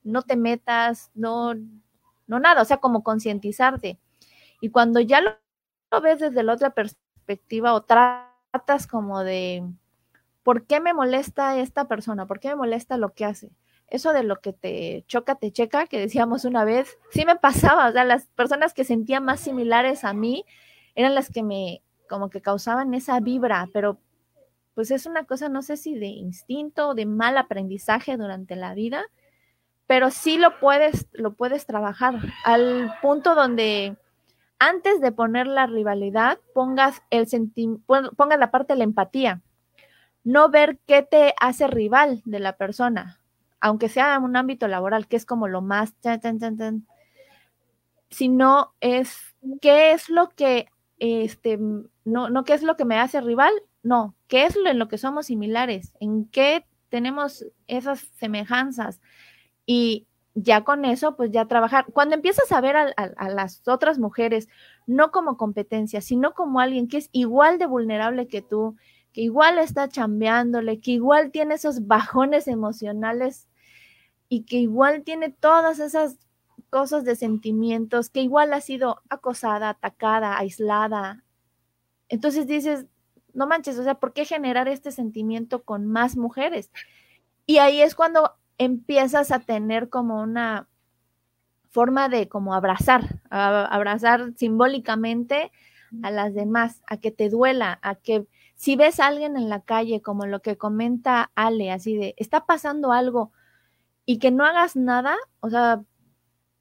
no 0.02 0.22
te 0.22 0.36
metas, 0.36 1.12
no, 1.14 1.54
no 2.26 2.40
nada, 2.40 2.62
o 2.62 2.64
sea, 2.64 2.78
como 2.78 3.04
concientizarte. 3.04 3.98
Y 4.60 4.70
cuando 4.70 5.00
ya 5.00 5.20
lo, 5.20 5.38
lo 5.92 6.00
ves 6.00 6.18
desde 6.18 6.42
la 6.42 6.52
otra 6.54 6.70
perspectiva, 6.70 7.05
perspectiva 7.26 7.74
o 7.74 7.82
tratas 7.82 8.86
como 8.86 9.24
de, 9.24 9.64
¿por 10.42 10.64
qué 10.66 10.80
me 10.80 10.94
molesta 10.94 11.58
esta 11.58 11.88
persona? 11.88 12.26
¿Por 12.26 12.38
qué 12.38 12.48
me 12.48 12.56
molesta 12.56 12.96
lo 12.96 13.12
que 13.12 13.24
hace? 13.24 13.50
Eso 13.88 14.12
de 14.12 14.22
lo 14.22 14.40
que 14.40 14.52
te 14.52 15.04
choca, 15.06 15.34
te 15.34 15.52
checa, 15.52 15.86
que 15.86 15.98
decíamos 15.98 16.44
una 16.44 16.64
vez, 16.64 16.98
sí 17.10 17.24
me 17.24 17.36
pasaba, 17.36 17.88
o 17.88 17.92
sea, 17.92 18.04
las 18.04 18.26
personas 18.28 18.74
que 18.74 18.84
sentía 18.84 19.20
más 19.20 19.40
similares 19.40 20.04
a 20.04 20.12
mí 20.12 20.44
eran 20.94 21.14
las 21.14 21.30
que 21.30 21.42
me 21.42 21.82
como 22.08 22.30
que 22.30 22.40
causaban 22.40 22.94
esa 22.94 23.18
vibra, 23.18 23.68
pero 23.72 23.98
pues 24.74 24.92
es 24.92 25.06
una 25.06 25.24
cosa, 25.24 25.48
no 25.48 25.62
sé 25.62 25.76
si 25.76 25.96
de 25.96 26.06
instinto 26.06 26.90
o 26.90 26.94
de 26.94 27.06
mal 27.06 27.36
aprendizaje 27.38 28.16
durante 28.16 28.54
la 28.54 28.74
vida, 28.74 29.04
pero 29.88 30.10
sí 30.10 30.38
lo 30.38 30.60
puedes, 30.60 31.08
lo 31.12 31.32
puedes 31.34 31.66
trabajar 31.66 32.14
al 32.44 32.94
punto 33.02 33.34
donde 33.34 33.96
antes 34.58 35.00
de 35.00 35.12
poner 35.12 35.46
la 35.46 35.66
rivalidad, 35.66 36.38
pongas, 36.54 37.02
el 37.10 37.26
pongas 37.86 38.38
la 38.38 38.50
parte 38.50 38.72
de 38.72 38.78
la 38.78 38.84
empatía. 38.84 39.42
No 40.24 40.48
ver 40.50 40.78
qué 40.86 41.02
te 41.02 41.34
hace 41.40 41.66
rival 41.66 42.22
de 42.24 42.40
la 42.40 42.56
persona, 42.56 43.20
aunque 43.60 43.88
sea 43.88 44.16
en 44.16 44.24
un 44.24 44.36
ámbito 44.36 44.66
laboral, 44.66 45.06
que 45.06 45.16
es 45.16 45.26
como 45.26 45.46
lo 45.46 45.60
más, 45.60 45.94
sino 48.10 48.74
es 48.80 49.36
qué 49.60 49.92
es 49.92 50.08
lo 50.08 50.30
que, 50.30 50.68
este, 50.98 51.58
no, 52.04 52.30
no 52.30 52.44
qué 52.44 52.54
es 52.54 52.62
lo 52.62 52.76
que 52.76 52.84
me 52.84 52.98
hace 52.98 53.20
rival, 53.20 53.52
no, 53.82 54.16
qué 54.26 54.46
es 54.46 54.56
lo 54.56 54.68
en 54.68 54.78
lo 54.78 54.88
que 54.88 54.98
somos 54.98 55.26
similares, 55.26 55.92
en 56.00 56.26
qué 56.26 56.66
tenemos 56.88 57.46
esas 57.68 58.00
semejanzas. 58.18 59.00
Y 59.64 60.06
ya 60.36 60.64
con 60.64 60.84
eso, 60.84 61.16
pues 61.16 61.30
ya 61.32 61.46
trabajar. 61.46 61.86
Cuando 61.92 62.14
empiezas 62.14 62.52
a 62.52 62.60
ver 62.60 62.76
a, 62.76 63.28
las 63.30 63.66
otras 63.66 63.98
mujeres 63.98 64.48
no 64.86 65.10
como 65.10 65.38
competencia, 65.38 66.02
sino 66.02 66.34
como 66.34 66.60
alguien 66.60 66.88
que 66.88 66.98
es 66.98 67.08
igual 67.12 67.58
de 67.58 67.64
vulnerable 67.64 68.28
que 68.28 68.42
tú, 68.42 68.76
que 69.14 69.22
igual 69.22 69.58
está 69.58 69.88
chambeándole, 69.88 70.78
que 70.78 70.90
igual 70.90 71.30
tiene 71.30 71.54
esos 71.54 71.86
bajones 71.86 72.48
emocionales 72.48 73.48
y 74.28 74.42
que 74.42 74.58
igual 74.58 75.04
tiene 75.04 75.30
todas 75.30 75.78
esas 75.78 76.18
cosas 76.68 77.04
de 77.04 77.16
sentimientos, 77.16 78.10
que 78.10 78.20
igual 78.20 78.52
ha 78.52 78.60
sido 78.60 79.00
acosada, 79.08 79.70
atacada, 79.70 80.36
aislada. 80.36 81.24
Entonces 82.10 82.46
dices, 82.46 82.84
no 83.32 83.46
manches, 83.46 83.78
o 83.78 83.84
sea, 83.84 83.94
¿por 83.94 84.12
qué 84.12 84.26
generar 84.26 84.68
este 84.68 84.92
sentimiento 84.92 85.62
con 85.62 85.86
más 85.86 86.14
mujeres? 86.14 86.70
Y 87.46 87.56
ahí 87.56 87.80
es 87.80 87.94
cuando 87.94 88.34
empiezas 88.58 89.30
a 89.30 89.40
tener 89.40 89.88
como 89.88 90.20
una 90.20 90.68
forma 91.70 92.08
de 92.08 92.28
como 92.28 92.54
abrazar, 92.54 93.20
abrazar 93.30 94.32
simbólicamente 94.36 95.52
a 96.02 96.10
las 96.10 96.34
demás, 96.34 96.82
a 96.86 96.96
que 96.96 97.10
te 97.10 97.28
duela, 97.28 97.78
a 97.82 97.94
que 97.94 98.26
si 98.54 98.76
ves 98.76 99.00
a 99.00 99.06
alguien 99.06 99.36
en 99.36 99.48
la 99.48 99.60
calle, 99.60 100.00
como 100.00 100.26
lo 100.26 100.40
que 100.40 100.56
comenta 100.56 101.30
Ale, 101.34 101.70
así 101.70 101.96
de, 101.96 102.14
está 102.16 102.46
pasando 102.46 102.92
algo 102.92 103.30
y 104.06 104.18
que 104.18 104.30
no 104.30 104.44
hagas 104.44 104.76
nada, 104.76 105.16
o 105.40 105.50
sea, 105.50 105.82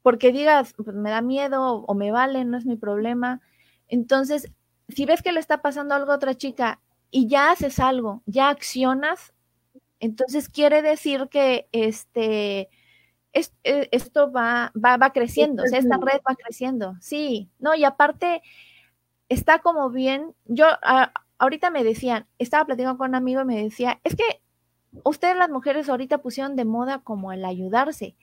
porque 0.02 0.32
digas, 0.32 0.74
pues 0.76 0.94
me 0.94 1.10
da 1.10 1.22
miedo 1.22 1.76
o 1.76 1.94
me 1.94 2.12
vale, 2.12 2.44
no 2.44 2.58
es 2.58 2.66
mi 2.66 2.76
problema. 2.76 3.40
Entonces, 3.88 4.52
si 4.88 5.06
ves 5.06 5.22
que 5.22 5.32
le 5.32 5.40
está 5.40 5.62
pasando 5.62 5.94
algo 5.94 6.12
a 6.12 6.16
otra 6.16 6.34
chica 6.34 6.80
y 7.10 7.26
ya 7.28 7.50
haces 7.50 7.80
algo, 7.80 8.22
ya 8.26 8.50
accionas, 8.50 9.32
entonces 10.00 10.48
quiere 10.48 10.82
decir 10.82 11.28
que 11.30 11.68
este, 11.72 12.68
e, 13.32 13.88
esto 13.90 14.32
va, 14.32 14.72
va, 14.74 14.96
va 14.96 15.12
creciendo, 15.12 15.62
o 15.62 15.66
sea, 15.66 15.78
esta 15.78 15.96
red 15.98 16.20
va 16.28 16.34
creciendo. 16.34 16.96
Sí, 17.00 17.50
no, 17.58 17.74
y 17.74 17.84
aparte 17.84 18.42
está 19.28 19.58
como 19.58 19.90
bien, 19.90 20.34
yo 20.44 20.66
ahorita 21.38 21.70
me 21.70 21.84
decían, 21.84 22.26
estaba 22.38 22.64
platicando 22.64 22.98
con 22.98 23.10
un 23.10 23.14
amigo 23.14 23.42
y 23.42 23.44
me 23.44 23.62
decía, 23.62 24.00
es 24.04 24.16
que 24.16 24.40
ustedes 25.04 25.36
las 25.36 25.50
mujeres 25.50 25.88
ahorita 25.88 26.18
pusieron 26.18 26.56
de 26.56 26.64
moda 26.64 27.00
como 27.00 27.32
el 27.32 27.44
ayudarse. 27.44 28.16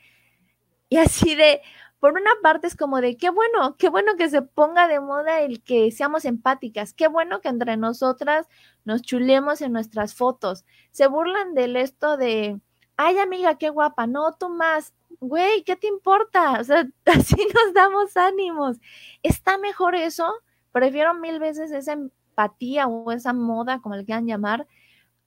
Y 0.89 0.97
así 0.97 1.35
de, 1.35 1.61
por 2.03 2.15
una 2.19 2.31
parte 2.41 2.67
es 2.67 2.75
como 2.75 2.99
de, 2.99 3.15
qué 3.15 3.29
bueno, 3.29 3.77
qué 3.77 3.87
bueno 3.87 4.17
que 4.17 4.29
se 4.29 4.41
ponga 4.41 4.89
de 4.89 4.99
moda 4.99 5.39
el 5.39 5.63
que 5.63 5.89
seamos 5.89 6.25
empáticas, 6.25 6.93
qué 6.93 7.07
bueno 7.07 7.39
que 7.39 7.47
entre 7.47 7.77
nosotras 7.77 8.49
nos 8.83 9.03
chulemos 9.03 9.61
en 9.61 9.71
nuestras 9.71 10.13
fotos. 10.13 10.65
Se 10.91 11.07
burlan 11.07 11.53
del 11.53 11.77
esto 11.77 12.17
de, 12.17 12.59
ay 12.97 13.19
amiga, 13.19 13.57
qué 13.57 13.69
guapa, 13.69 14.05
no, 14.05 14.33
tú 14.33 14.49
más, 14.49 14.93
güey, 15.21 15.63
¿qué 15.63 15.77
te 15.77 15.87
importa? 15.87 16.59
O 16.59 16.63
sea, 16.65 16.85
así 17.05 17.37
nos 17.37 17.73
damos 17.73 18.17
ánimos. 18.17 18.81
¿Está 19.21 19.57
mejor 19.57 19.95
eso? 19.95 20.29
Prefiero 20.73 21.13
mil 21.13 21.39
veces 21.39 21.71
esa 21.71 21.93
empatía 21.93 22.85
o 22.85 23.13
esa 23.13 23.31
moda, 23.31 23.79
como 23.79 23.95
le 23.95 24.03
quieran 24.03 24.27
llamar, 24.27 24.67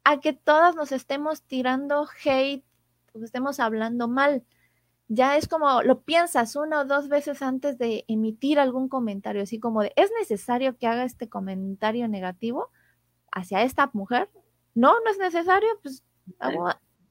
a 0.04 0.20
que 0.20 0.34
todas 0.34 0.76
nos 0.76 0.92
estemos 0.92 1.42
tirando 1.42 2.06
hate, 2.22 2.66
o 3.14 3.24
estemos 3.24 3.60
hablando 3.60 4.08
mal 4.08 4.44
ya 5.09 5.37
es 5.37 5.49
como 5.49 5.83
lo 5.83 6.03
piensas 6.03 6.57
una 6.57 6.81
o 6.81 6.85
dos 6.85 7.09
veces 7.09 7.42
antes 7.42 7.79
de 7.79 8.05
emitir 8.09 8.59
algún 8.59 8.88
comentario, 8.88 9.42
así 9.42 9.61
como 9.61 9.83
de, 9.83 9.92
¿es 9.97 10.11
necesario 10.19 10.77
que 10.77 10.87
haga 10.87 11.05
este 11.05 11.29
comentario 11.29 12.09
negativo 12.09 12.71
hacia 13.31 13.62
esta 13.62 13.90
mujer? 13.92 14.29
No, 14.75 14.95
no 15.01 15.11
es 15.11 15.19
necesario, 15.19 15.69
pues 15.83 16.05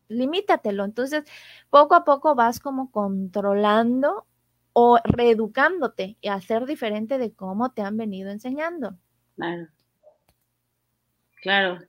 limítatelo. 0.07 0.83
Entonces, 0.83 1.23
poco 1.69 1.95
a 1.95 2.03
poco 2.03 2.35
vas 2.35 2.59
como 2.59 2.91
controlando 2.91 4.25
o 4.73 4.99
reeducándote 5.03 6.17
y 6.21 6.27
hacer 6.27 6.65
diferente 6.65 7.17
de 7.17 7.33
cómo 7.33 7.71
te 7.71 7.81
han 7.81 7.97
venido 7.97 8.29
enseñando. 8.29 8.97
Claro. 9.35 9.67
Claro. 11.41 11.79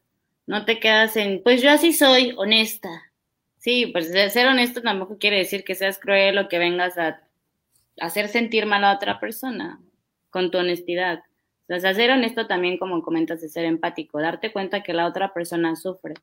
No 0.47 0.65
te 0.65 0.79
quedas 0.79 1.17
en, 1.17 1.43
pues 1.43 1.61
yo 1.61 1.71
así 1.71 1.93
soy, 1.93 2.33
honesta. 2.37 2.89
Sí, 3.67 3.87
pues 3.87 4.13
ser 4.13 4.47
honesto 4.47 4.81
tampoco 4.81 5.19
quiere 5.19 5.39
decir 5.39 5.65
que 5.65 5.75
seas 5.75 5.99
cruel 5.99 6.39
o 6.39 6.49
que 6.49 6.61
vengas 6.61 6.97
a 6.99 7.21
hacer 7.99 8.29
sentir 8.29 8.65
mal 8.65 8.85
a 8.85 8.95
otra 8.95 9.19
persona 9.19 9.81
con 10.31 10.53
tu 10.53 10.59
honestidad. 10.59 11.25
O 11.69 11.77
sea, 11.81 11.93
ser 11.93 12.13
honesto 12.13 12.47
también, 12.47 12.79
como 12.79 13.03
comentas, 13.03 13.41
de 13.41 13.49
ser 13.49 13.65
empático, 13.65 14.21
darte 14.21 14.53
cuenta 14.53 14.85
que 14.85 14.93
la 14.93 15.05
otra 15.05 15.35
persona 15.35 15.75
sufre. 15.75 16.15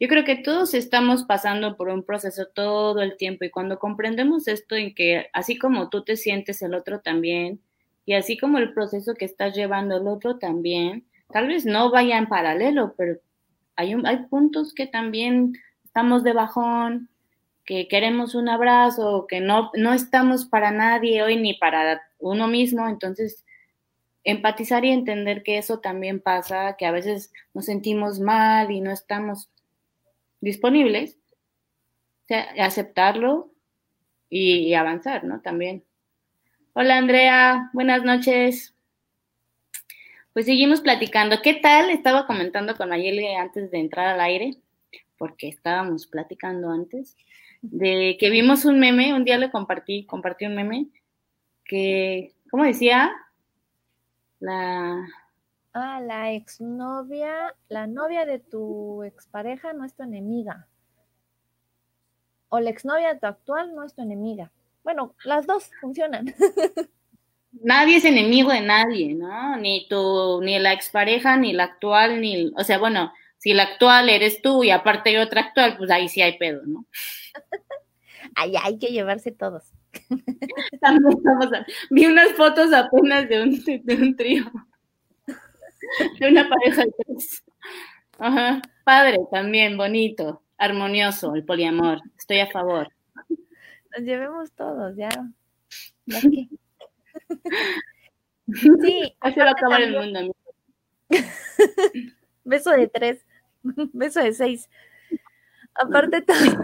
Yo 0.00 0.08
creo 0.08 0.24
que 0.24 0.38
todos 0.42 0.74
estamos 0.74 1.22
pasando 1.22 1.76
por 1.76 1.88
un 1.88 2.02
proceso 2.02 2.48
todo 2.52 3.00
el 3.00 3.16
tiempo 3.16 3.44
y 3.44 3.50
cuando 3.50 3.78
comprendemos 3.78 4.48
esto 4.48 4.74
en 4.74 4.92
que 4.92 5.30
así 5.32 5.56
como 5.56 5.90
tú 5.90 6.02
te 6.02 6.16
sientes, 6.16 6.62
el 6.62 6.74
otro 6.74 6.98
también, 6.98 7.60
y 8.06 8.14
así 8.14 8.36
como 8.36 8.58
el 8.58 8.74
proceso 8.74 9.14
que 9.14 9.24
estás 9.24 9.54
llevando 9.54 9.98
el 9.98 10.08
otro 10.08 10.38
también, 10.38 11.06
tal 11.32 11.46
vez 11.46 11.64
no 11.64 11.92
vaya 11.92 12.18
en 12.18 12.26
paralelo, 12.26 12.96
pero 12.98 13.20
hay, 13.76 13.94
hay 14.04 14.16
puntos 14.28 14.74
que 14.74 14.88
también 14.88 15.52
estamos 15.98 16.22
de 16.22 16.32
bajón, 16.32 17.08
que 17.64 17.88
queremos 17.88 18.36
un 18.36 18.48
abrazo, 18.48 19.26
que 19.28 19.40
no, 19.40 19.72
no 19.74 19.92
estamos 19.94 20.44
para 20.44 20.70
nadie 20.70 21.24
hoy 21.24 21.34
ni 21.34 21.54
para 21.54 22.00
uno 22.20 22.46
mismo, 22.46 22.88
entonces 22.88 23.44
empatizar 24.22 24.84
y 24.84 24.90
entender 24.90 25.42
que 25.42 25.58
eso 25.58 25.80
también 25.80 26.20
pasa, 26.20 26.76
que 26.78 26.86
a 26.86 26.92
veces 26.92 27.32
nos 27.52 27.64
sentimos 27.64 28.20
mal 28.20 28.70
y 28.70 28.80
no 28.80 28.92
estamos 28.92 29.50
disponibles, 30.40 31.18
aceptarlo 32.60 33.50
y, 34.30 34.74
avanzar, 34.74 35.24
¿no? 35.24 35.40
También. 35.40 35.82
Hola 36.74 36.96
Andrea, 36.96 37.70
buenas 37.72 38.04
noches. 38.04 38.72
Pues 40.32 40.46
seguimos 40.46 40.80
platicando. 40.80 41.42
¿Qué 41.42 41.54
tal? 41.54 41.90
Estaba 41.90 42.24
comentando 42.28 42.76
con 42.76 42.92
Ayeli 42.92 43.34
antes 43.34 43.72
de 43.72 43.80
entrar 43.80 44.06
al 44.06 44.20
aire 44.20 44.58
porque 45.18 45.48
estábamos 45.48 46.06
platicando 46.06 46.70
antes, 46.70 47.16
de 47.60 48.16
que 48.18 48.30
vimos 48.30 48.64
un 48.64 48.78
meme, 48.78 49.14
un 49.14 49.24
día 49.24 49.36
le 49.36 49.50
compartí, 49.50 50.06
compartí 50.06 50.46
un 50.46 50.54
meme, 50.54 50.88
que, 51.64 52.34
¿cómo 52.50 52.64
decía? 52.64 53.10
La... 54.40 55.06
Ah, 55.74 56.00
la 56.00 56.32
exnovia, 56.32 57.54
la 57.68 57.86
novia 57.86 58.24
de 58.24 58.38
tu 58.38 59.02
expareja 59.02 59.72
no 59.72 59.84
es 59.84 59.94
tu 59.94 60.02
enemiga. 60.02 60.66
O 62.48 62.60
la 62.60 62.70
exnovia 62.70 63.12
de 63.12 63.20
tu 63.20 63.26
actual 63.26 63.74
no 63.74 63.84
es 63.84 63.94
tu 63.94 64.02
enemiga. 64.02 64.50
Bueno, 64.82 65.14
las 65.24 65.46
dos 65.46 65.70
funcionan. 65.80 66.34
nadie 67.52 67.96
es 67.96 68.04
enemigo 68.04 68.50
de 68.52 68.60
nadie, 68.60 69.14
¿no? 69.14 69.56
Ni 69.56 69.86
tu, 69.88 70.40
ni 70.42 70.58
la 70.58 70.72
expareja, 70.72 71.36
ni 71.36 71.52
la 71.52 71.64
actual, 71.64 72.20
ni, 72.20 72.52
o 72.56 72.64
sea, 72.64 72.78
bueno, 72.78 73.12
si 73.38 73.54
la 73.54 73.64
actual 73.64 74.08
eres 74.08 74.42
tú 74.42 74.64
y 74.64 74.70
aparte 74.70 75.10
hay 75.10 75.16
otra 75.16 75.42
actual, 75.42 75.76
pues 75.78 75.90
ahí 75.90 76.08
sí 76.08 76.20
hay 76.22 76.36
pedo, 76.38 76.62
¿no? 76.66 76.86
Ay, 78.34 78.54
hay 78.62 78.78
que 78.78 78.88
llevarse 78.88 79.32
todos. 79.32 79.72
También 80.80 81.22
vamos 81.22 81.52
a- 81.52 81.66
vi 81.90 82.06
unas 82.06 82.32
fotos 82.32 82.72
apenas 82.72 83.28
de 83.28 83.42
un, 83.42 83.64
de 83.64 83.94
un 83.94 84.16
trío, 84.16 84.44
de 86.20 86.28
una 86.28 86.48
pareja 86.48 86.82
de 86.84 86.92
tres. 87.06 87.42
Ajá, 88.18 88.60
padre 88.84 89.18
también, 89.30 89.76
bonito, 89.76 90.42
armonioso, 90.58 91.34
el 91.34 91.44
poliamor, 91.44 92.00
estoy 92.18 92.40
a 92.40 92.48
favor. 92.48 92.88
Nos 93.96 94.04
llevemos 94.06 94.52
todos, 94.52 94.96
ya. 94.96 95.08
¿Ya 96.06 96.20
qué? 96.20 96.48
Sí, 98.82 99.16
Así 99.20 99.40
va 99.40 99.50
a 99.50 99.76
el 99.78 99.92
mundo. 99.92 100.18
amigo. 100.18 100.34
Beso 102.44 102.70
de 102.70 102.88
tres, 102.88 103.24
beso 103.92 104.20
de 104.20 104.32
seis. 104.32 104.68
Aparte 105.74 106.22
también, 106.22 106.58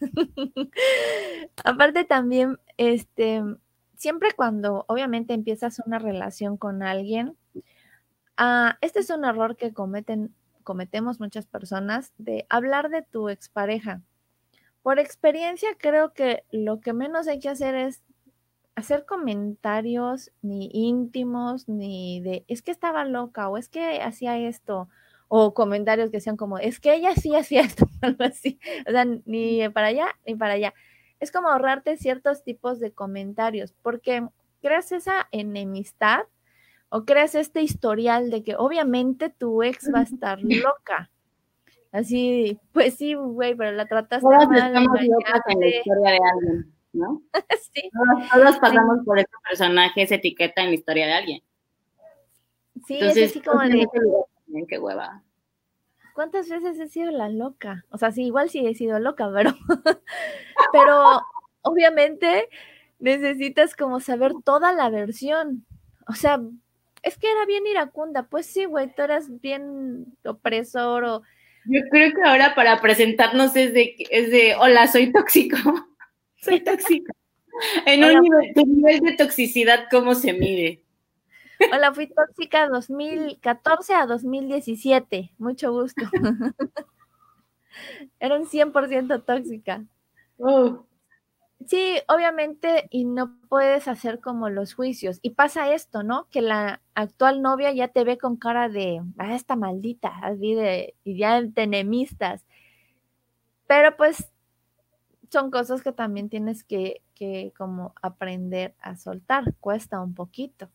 aparte 1.64 2.04
también, 2.04 2.58
este, 2.76 3.42
siempre 3.96 4.30
cuando 4.34 4.84
obviamente 4.88 5.34
empiezas 5.34 5.80
una 5.84 5.98
relación 5.98 6.56
con 6.56 6.82
alguien, 6.82 7.36
ah, 8.36 8.78
este 8.80 9.00
es 9.00 9.10
un 9.10 9.24
error 9.24 9.56
que 9.56 9.72
cometen, 9.72 10.34
cometemos 10.64 11.20
muchas 11.20 11.46
personas 11.46 12.12
de 12.18 12.46
hablar 12.48 12.90
de 12.90 13.02
tu 13.02 13.28
expareja. 13.28 14.02
Por 14.82 14.98
experiencia, 14.98 15.68
creo 15.78 16.12
que 16.12 16.44
lo 16.50 16.80
que 16.80 16.92
menos 16.92 17.28
hay 17.28 17.40
que 17.40 17.48
hacer 17.48 17.74
es 17.74 18.02
hacer 18.78 19.06
comentarios 19.06 20.30
ni 20.40 20.70
íntimos, 20.72 21.68
ni 21.68 22.20
de 22.20 22.44
es 22.46 22.62
que 22.62 22.70
estaba 22.70 23.04
loca 23.04 23.48
o 23.48 23.56
es 23.56 23.68
que 23.68 24.00
hacía 24.00 24.38
esto, 24.38 24.88
o 25.28 25.54
comentarios 25.54 26.10
que 26.10 26.20
sean 26.20 26.36
como 26.36 26.58
es 26.58 26.80
que 26.80 26.94
ella 26.94 27.14
sí 27.14 27.34
hacía 27.34 27.60
esto, 27.60 27.86
algo 28.02 28.24
así. 28.24 28.58
O 28.86 28.90
sea, 28.90 29.04
ni 29.04 29.68
para 29.68 29.88
allá 29.88 30.08
ni 30.26 30.34
para 30.34 30.54
allá. 30.54 30.74
Es 31.20 31.30
como 31.32 31.48
ahorrarte 31.48 31.96
ciertos 31.96 32.42
tipos 32.42 32.80
de 32.80 32.92
comentarios, 32.92 33.74
porque 33.82 34.26
creas 34.60 34.92
esa 34.92 35.28
enemistad 35.32 36.20
o 36.88 37.04
creas 37.04 37.34
este 37.34 37.62
historial 37.62 38.30
de 38.30 38.42
que 38.42 38.56
obviamente 38.56 39.28
tu 39.28 39.62
ex 39.62 39.92
va 39.92 40.00
a 40.00 40.02
estar 40.14 40.38
loca. 40.40 41.10
Así, 41.90 42.58
pues 42.72 42.96
sí, 42.96 43.14
güey, 43.14 43.54
pero 43.54 43.72
la 43.72 43.86
trataste 43.86 44.22
Todas 44.22 44.48
mal, 44.48 44.58
estamos 44.58 45.00
locas 45.02 45.40
en 45.46 45.60
la 45.60 45.68
historia 45.68 46.10
de 46.10 46.18
alguien, 46.18 46.74
¿no? 46.92 47.22
Sí, 47.72 47.90
Todos, 47.92 48.30
todos 48.30 48.58
pasamos 48.58 48.98
por 49.04 49.18
ese 49.18 49.28
personaje, 49.48 50.02
esa 50.02 50.16
etiqueta 50.16 50.62
en 50.62 50.68
la 50.68 50.74
historia 50.74 51.06
de 51.06 51.12
alguien. 51.12 51.42
sí, 52.86 52.96
es 52.96 53.00
Entonces, 53.00 53.30
así 53.30 53.40
como 53.40 53.60
de, 53.60 53.86
qué 54.68 54.78
hueva. 54.78 55.22
¿Cuántas 56.14 56.48
veces 56.48 56.78
he 56.80 56.88
sido 56.88 57.12
la 57.12 57.28
loca? 57.28 57.84
O 57.90 57.98
sea, 57.98 58.10
sí, 58.10 58.24
igual 58.24 58.50
sí 58.50 58.66
he 58.66 58.74
sido 58.74 58.98
loca, 58.98 59.30
pero, 59.32 59.54
pero 60.72 61.20
obviamente 61.62 62.48
necesitas 62.98 63.76
como 63.76 64.00
saber 64.00 64.32
toda 64.44 64.72
la 64.72 64.90
versión. 64.90 65.64
O 66.08 66.14
sea, 66.14 66.40
es 67.02 67.18
que 67.18 67.30
era 67.30 67.46
bien 67.46 67.66
iracunda. 67.66 68.24
Pues 68.24 68.46
sí, 68.46 68.64
güey, 68.64 68.92
tú 68.94 69.02
eras 69.02 69.40
bien 69.40 70.06
opresor 70.24 71.04
o... 71.04 71.22
Yo 71.66 71.82
creo 71.90 72.12
que 72.14 72.22
ahora 72.22 72.54
para 72.54 72.80
presentarnos 72.80 73.54
es 73.54 73.72
de, 73.74 73.94
es 74.10 74.30
de 74.30 74.56
hola, 74.56 74.88
soy 74.88 75.12
tóxico. 75.12 75.56
soy 76.36 76.60
tóxico. 76.60 77.12
En 77.86 78.04
Hola. 78.04 78.20
un 78.20 78.22
nivel, 78.22 78.54
tu 78.54 78.66
nivel 78.66 79.00
de 79.00 79.16
toxicidad, 79.16 79.86
¿cómo 79.90 80.14
se 80.14 80.32
mide? 80.32 80.84
Hola, 81.72 81.92
fui 81.92 82.06
tóxica 82.06 82.68
2014 82.68 83.94
a 83.94 84.06
2017. 84.06 85.32
Mucho 85.38 85.72
gusto. 85.72 86.04
Era 88.20 88.36
un 88.36 88.46
100% 88.46 89.22
tóxica. 89.24 89.84
Oh, 90.38 90.84
Sí, 91.66 91.98
obviamente, 92.08 92.86
y 92.90 93.04
no 93.04 93.36
puedes 93.48 93.88
hacer 93.88 94.20
como 94.20 94.48
los 94.48 94.74
juicios. 94.74 95.18
Y 95.22 95.30
pasa 95.30 95.72
esto, 95.74 96.02
¿no? 96.04 96.28
Que 96.30 96.40
la 96.42 96.82
actual 96.94 97.42
novia 97.42 97.72
ya 97.72 97.88
te 97.88 98.04
ve 98.04 98.18
con 98.18 98.36
cara 98.36 98.68
de, 98.68 99.02
ah, 99.18 99.34
esta 99.34 99.56
maldita, 99.56 100.08
así 100.22 100.54
de, 100.54 100.94
y 101.04 101.18
ya 101.18 101.42
te 101.54 101.64
enemistas. 101.64 102.44
Pero 103.66 103.96
pues 103.96 104.30
son 105.30 105.50
cosas 105.50 105.82
que 105.82 105.92
también 105.92 106.28
tienes 106.28 106.64
que, 106.64 107.02
que 107.14 107.52
como 107.56 107.94
aprender 108.02 108.74
a 108.80 108.96
soltar. 108.96 109.54
Cuesta 109.60 110.00
un 110.00 110.14
poquito. 110.14 110.70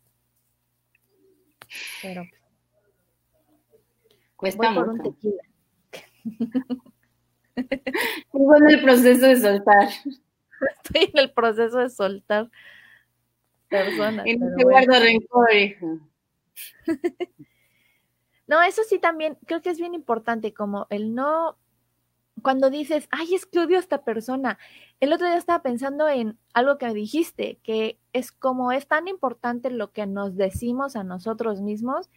Pero 2.01 2.25
cuesta 4.35 4.67
voy 4.67 4.75
por 4.75 4.89
un 4.89 4.97
mucho. 4.97 5.11
tequila. 5.11 5.43
Estuvo 7.55 8.55
en 8.55 8.69
el 8.69 8.81
proceso 8.81 9.25
de 9.27 9.39
soltar. 9.39 9.89
Estoy 10.83 11.03
en 11.13 11.19
el 11.19 11.31
proceso 11.31 11.77
de 11.77 11.89
soltar 11.89 12.49
personas. 13.69 14.25
Y 14.25 14.37
no 14.37 14.45
pero 14.45 14.57
te 14.57 14.63
bueno. 14.63 14.85
guardo 14.87 15.03
rencor. 15.03 15.49
No, 18.45 18.61
eso 18.61 18.83
sí 18.83 18.99
también 18.99 19.37
creo 19.45 19.61
que 19.61 19.69
es 19.69 19.79
bien 19.79 19.93
importante, 19.93 20.53
como 20.53 20.85
el 20.89 21.15
no, 21.15 21.57
cuando 22.41 22.69
dices, 22.69 23.07
ay, 23.11 23.35
es 23.35 23.45
que 23.45 23.59
odio 23.59 23.77
a 23.77 23.79
esta 23.79 24.03
persona. 24.03 24.57
El 24.99 25.13
otro 25.13 25.27
día 25.27 25.37
estaba 25.37 25.61
pensando 25.61 26.07
en 26.09 26.37
algo 26.53 26.77
que 26.77 26.93
dijiste, 26.93 27.59
que 27.63 27.99
es 28.11 28.31
como 28.31 28.71
es 28.71 28.87
tan 28.87 29.07
importante 29.07 29.69
lo 29.69 29.91
que 29.91 30.05
nos 30.07 30.35
decimos 30.35 30.95
a 30.95 31.03
nosotros 31.03 31.61
mismos. 31.61 32.09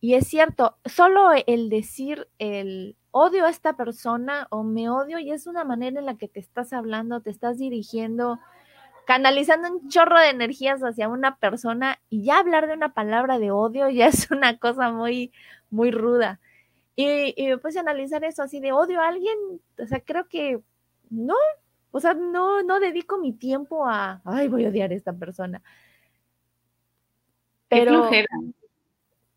Y 0.00 0.14
es 0.14 0.26
cierto, 0.26 0.76
solo 0.84 1.30
el 1.46 1.70
decir 1.70 2.28
el 2.38 2.96
odio 3.10 3.46
a 3.46 3.50
esta 3.50 3.76
persona 3.76 4.48
o 4.50 4.64
me 4.64 4.90
odio 4.90 5.18
y 5.18 5.30
es 5.30 5.46
una 5.46 5.64
manera 5.64 6.00
en 6.00 6.06
la 6.06 6.16
que 6.16 6.28
te 6.28 6.40
estás 6.40 6.72
hablando, 6.72 7.20
te 7.20 7.30
estás 7.30 7.58
dirigiendo, 7.58 8.38
canalizando 9.06 9.70
un 9.70 9.88
chorro 9.88 10.18
de 10.18 10.30
energías 10.30 10.82
hacia 10.82 11.08
una 11.08 11.36
persona 11.36 12.00
y 12.10 12.24
ya 12.24 12.38
hablar 12.38 12.66
de 12.66 12.74
una 12.74 12.92
palabra 12.92 13.38
de 13.38 13.50
odio 13.50 13.88
ya 13.88 14.08
es 14.08 14.30
una 14.30 14.58
cosa 14.58 14.90
muy, 14.90 15.32
muy 15.70 15.90
ruda. 15.90 16.40
Y, 16.96 17.34
y 17.36 17.48
me 17.48 17.58
puse 17.58 17.78
a 17.78 17.82
analizar 17.82 18.22
eso 18.24 18.42
así 18.42 18.60
de 18.60 18.72
odio 18.72 19.00
a 19.00 19.08
alguien, 19.08 19.36
o 19.78 19.86
sea, 19.86 20.00
creo 20.00 20.28
que 20.28 20.60
no, 21.10 21.34
o 21.90 22.00
sea, 22.00 22.14
no, 22.14 22.62
no 22.62 22.80
dedico 22.80 23.18
mi 23.18 23.32
tiempo 23.32 23.86
a, 23.86 24.20
ay, 24.24 24.48
voy 24.48 24.64
a 24.64 24.68
odiar 24.68 24.90
a 24.90 24.94
esta 24.94 25.12
persona. 25.12 25.62
Pero 27.68 28.08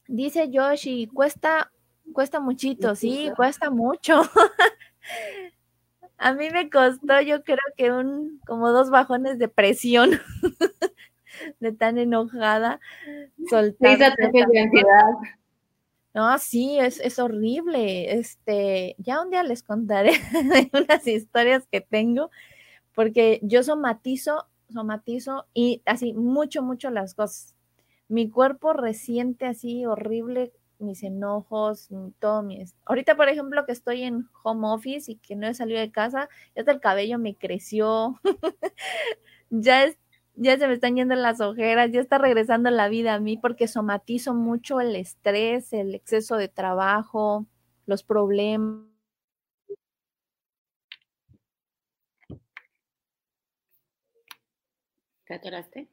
dice 0.07 0.49
Yoshi, 0.49 1.07
cuesta, 1.07 1.71
cuesta 2.13 2.39
muchito, 2.39 2.95
sí, 2.95 3.31
cuesta 3.35 3.69
mucho. 3.69 4.21
A 6.19 6.33
mí 6.33 6.49
me 6.49 6.69
costó, 6.69 7.21
yo 7.21 7.43
creo 7.43 7.59
que 7.75 7.91
un, 7.91 8.41
como 8.47 8.71
dos 8.71 8.89
bajones 8.89 9.37
de 9.37 9.49
presión 9.49 10.11
de 11.59 11.71
tan 11.71 11.99
enojada 11.99 12.79
soltar. 13.47 13.97
Seis 13.97 14.01
ataques 14.01 14.45
de 14.51 14.59
ansiedad. 14.59 15.13
No, 16.17 16.35
sí, 16.39 16.79
es, 16.79 16.99
es 16.99 17.19
horrible. 17.19 18.17
Este, 18.17 18.95
ya 18.97 19.21
un 19.21 19.29
día 19.29 19.43
les 19.43 19.61
contaré 19.61 20.13
unas 20.73 21.05
historias 21.05 21.67
que 21.71 21.79
tengo, 21.79 22.31
porque 22.95 23.39
yo 23.43 23.61
somatizo, 23.61 24.47
somatizo 24.73 25.45
y 25.53 25.83
así 25.85 26.13
mucho, 26.13 26.63
mucho 26.63 26.89
las 26.89 27.13
cosas. 27.13 27.53
Mi 28.07 28.31
cuerpo 28.31 28.73
resiente 28.73 29.45
así 29.45 29.85
horrible 29.85 30.53
mis 30.79 31.03
enojos, 31.03 31.89
todo 32.17 32.41
mi... 32.41 32.65
Ahorita, 32.85 33.15
por 33.15 33.29
ejemplo, 33.29 33.67
que 33.67 33.73
estoy 33.73 34.01
en 34.01 34.27
home 34.43 34.67
office 34.69 35.11
y 35.11 35.17
que 35.17 35.35
no 35.35 35.45
he 35.47 35.53
salido 35.53 35.79
de 35.79 35.91
casa, 35.91 36.29
ya 36.55 36.61
hasta 36.61 36.71
el 36.71 36.79
cabello 36.79 37.19
me 37.19 37.35
creció, 37.35 38.19
ya 39.51 39.83
es, 39.85 39.97
ya 40.37 40.57
se 40.57 40.67
me 40.67 40.73
están 40.75 40.95
yendo 40.95 41.15
las 41.15 41.41
ojeras, 41.41 41.91
ya 41.91 41.99
está 41.99 42.17
regresando 42.17 42.69
la 42.69 42.87
vida 42.89 43.15
a 43.15 43.19
mí 43.19 43.37
porque 43.37 43.67
somatizo 43.67 44.33
mucho 44.33 44.79
el 44.79 44.95
estrés, 44.95 45.73
el 45.73 45.95
exceso 45.95 46.37
de 46.37 46.47
trabajo, 46.47 47.45
los 47.85 48.03
problemas. 48.03 48.85
¿Te 55.25 55.33
atoraste? 55.33 55.89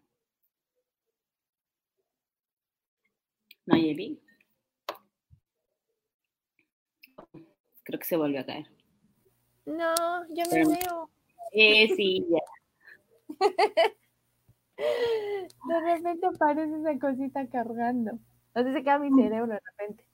Nayeli. 3.66 4.20
Creo 7.82 7.98
que 7.98 8.04
se 8.06 8.16
volvió 8.16 8.40
a 8.40 8.46
caer. 8.46 8.66
No, 9.66 9.94
yo 10.28 10.44
me 10.44 10.50
Pero- 10.50 10.68
veo. 10.70 11.10
Eh, 11.52 11.88
sí, 11.96 12.26
ya. 12.30 12.40
De 14.76 15.80
repente 15.80 16.26
aparece 16.26 16.76
esa 16.80 16.98
cosita 16.98 17.46
cargando. 17.48 18.18
Sé, 18.54 18.72
se 18.72 18.82
queda 18.82 18.98
mi 18.98 19.10
cerebro 19.10 19.52
de 19.54 19.60
repente. 19.60 20.04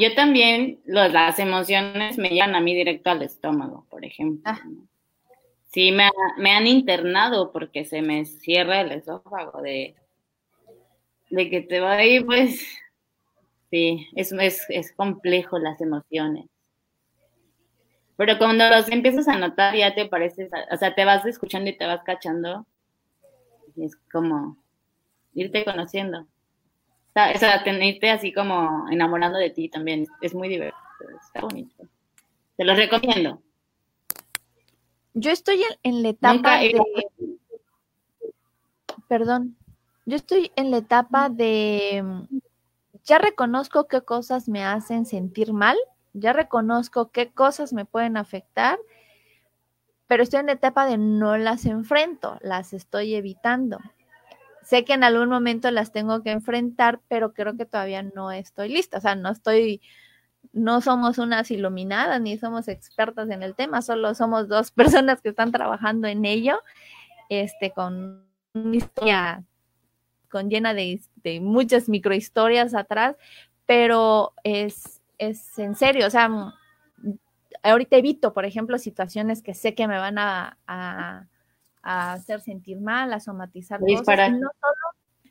Yo 0.00 0.14
también, 0.14 0.80
los- 0.84 1.12
las 1.12 1.38
emociones 1.38 2.18
me 2.18 2.30
llevan 2.30 2.56
a 2.56 2.60
mí 2.60 2.74
directo 2.74 3.10
al 3.10 3.22
estómago, 3.22 3.86
por 3.88 4.04
ejemplo. 4.04 4.42
Ah. 4.44 4.60
Sí, 5.66 5.92
me, 5.92 6.10
me 6.38 6.52
han 6.52 6.66
internado 6.66 7.52
porque 7.52 7.84
se 7.84 8.02
me 8.02 8.24
cierra 8.24 8.80
el 8.80 8.92
esófago 8.92 9.60
de, 9.62 9.94
de 11.30 11.50
que 11.50 11.60
te 11.60 11.80
va 11.80 11.92
ahí, 11.92 12.24
pues, 12.24 12.66
sí, 13.70 14.08
es, 14.16 14.32
es, 14.32 14.64
es 14.70 14.92
complejo 14.92 15.58
las 15.58 15.80
emociones. 15.80 16.46
Pero 18.16 18.38
cuando 18.38 18.68
los 18.70 18.90
empiezas 18.90 19.28
a 19.28 19.38
notar 19.38 19.74
ya 19.76 19.94
te 19.94 20.06
pareces, 20.06 20.50
o 20.70 20.76
sea, 20.76 20.94
te 20.94 21.04
vas 21.04 21.24
escuchando 21.26 21.68
y 21.70 21.76
te 21.76 21.86
vas 21.86 22.02
cachando. 22.02 22.66
Y 23.76 23.84
es 23.84 23.96
como 24.10 24.56
irte 25.34 25.64
conociendo. 25.64 26.20
O 26.20 27.38
sea, 27.38 27.62
tenerte 27.62 28.10
así 28.10 28.32
como 28.32 28.86
enamorando 28.90 29.38
de 29.38 29.50
ti 29.50 29.68
también. 29.68 30.06
Es 30.20 30.34
muy 30.34 30.48
divertido, 30.48 30.80
está 31.20 31.40
bonito. 31.40 31.84
Te 32.56 32.64
lo 32.64 32.74
recomiendo. 32.74 33.40
Yo 35.12 35.30
estoy 35.30 35.62
en, 35.82 36.02
la 36.02 36.10
etapa 36.10 36.58
de... 36.58 36.78
Perdón. 39.08 39.56
Yo 40.04 40.16
estoy 40.16 40.52
en 40.56 40.70
la 40.70 40.78
etapa 40.78 41.28
de... 41.28 42.04
Ya 43.04 43.18
reconozco 43.18 43.88
qué 43.88 44.02
cosas 44.02 44.48
me 44.48 44.64
hacen 44.64 45.06
sentir 45.06 45.52
mal 45.52 45.76
ya 46.16 46.32
reconozco 46.32 47.10
qué 47.10 47.30
cosas 47.30 47.72
me 47.72 47.84
pueden 47.84 48.16
afectar, 48.16 48.78
pero 50.06 50.22
estoy 50.22 50.40
en 50.40 50.46
la 50.46 50.52
etapa 50.52 50.86
de 50.86 50.98
no 50.98 51.36
las 51.36 51.66
enfrento, 51.66 52.38
las 52.40 52.72
estoy 52.72 53.14
evitando. 53.14 53.78
Sé 54.62 54.84
que 54.84 54.94
en 54.94 55.04
algún 55.04 55.28
momento 55.28 55.70
las 55.70 55.92
tengo 55.92 56.22
que 56.22 56.30
enfrentar, 56.30 57.00
pero 57.08 57.34
creo 57.34 57.56
que 57.56 57.66
todavía 57.66 58.02
no 58.02 58.32
estoy 58.32 58.68
lista, 58.68 58.98
o 58.98 59.00
sea, 59.00 59.14
no 59.14 59.30
estoy, 59.30 59.80
no 60.52 60.80
somos 60.80 61.18
unas 61.18 61.50
iluminadas 61.50 62.20
ni 62.20 62.38
somos 62.38 62.68
expertas 62.68 63.30
en 63.30 63.42
el 63.42 63.54
tema, 63.54 63.82
solo 63.82 64.14
somos 64.14 64.48
dos 64.48 64.70
personas 64.72 65.20
que 65.20 65.30
están 65.30 65.52
trabajando 65.52 66.08
en 66.08 66.24
ello, 66.24 66.62
este, 67.28 67.72
con 67.72 68.26
una 68.54 68.76
historia 68.76 69.44
con 70.30 70.50
llena 70.50 70.74
de, 70.74 71.00
de 71.16 71.40
muchas 71.40 71.88
microhistorias 71.88 72.74
atrás, 72.74 73.16
pero 73.66 74.32
es 74.42 74.95
es 75.18 75.58
en 75.58 75.74
serio, 75.74 76.06
o 76.06 76.10
sea, 76.10 76.30
ahorita 77.62 77.96
evito, 77.96 78.32
por 78.32 78.44
ejemplo, 78.44 78.78
situaciones 78.78 79.42
que 79.42 79.54
sé 79.54 79.74
que 79.74 79.88
me 79.88 79.98
van 79.98 80.18
a, 80.18 81.28
hacer 81.82 82.40
sentir 82.40 82.80
mal, 82.80 83.12
a 83.12 83.20
somatizar 83.20 83.80
cosas, 83.80 84.32
no 84.32 84.38
solo, 84.38 84.86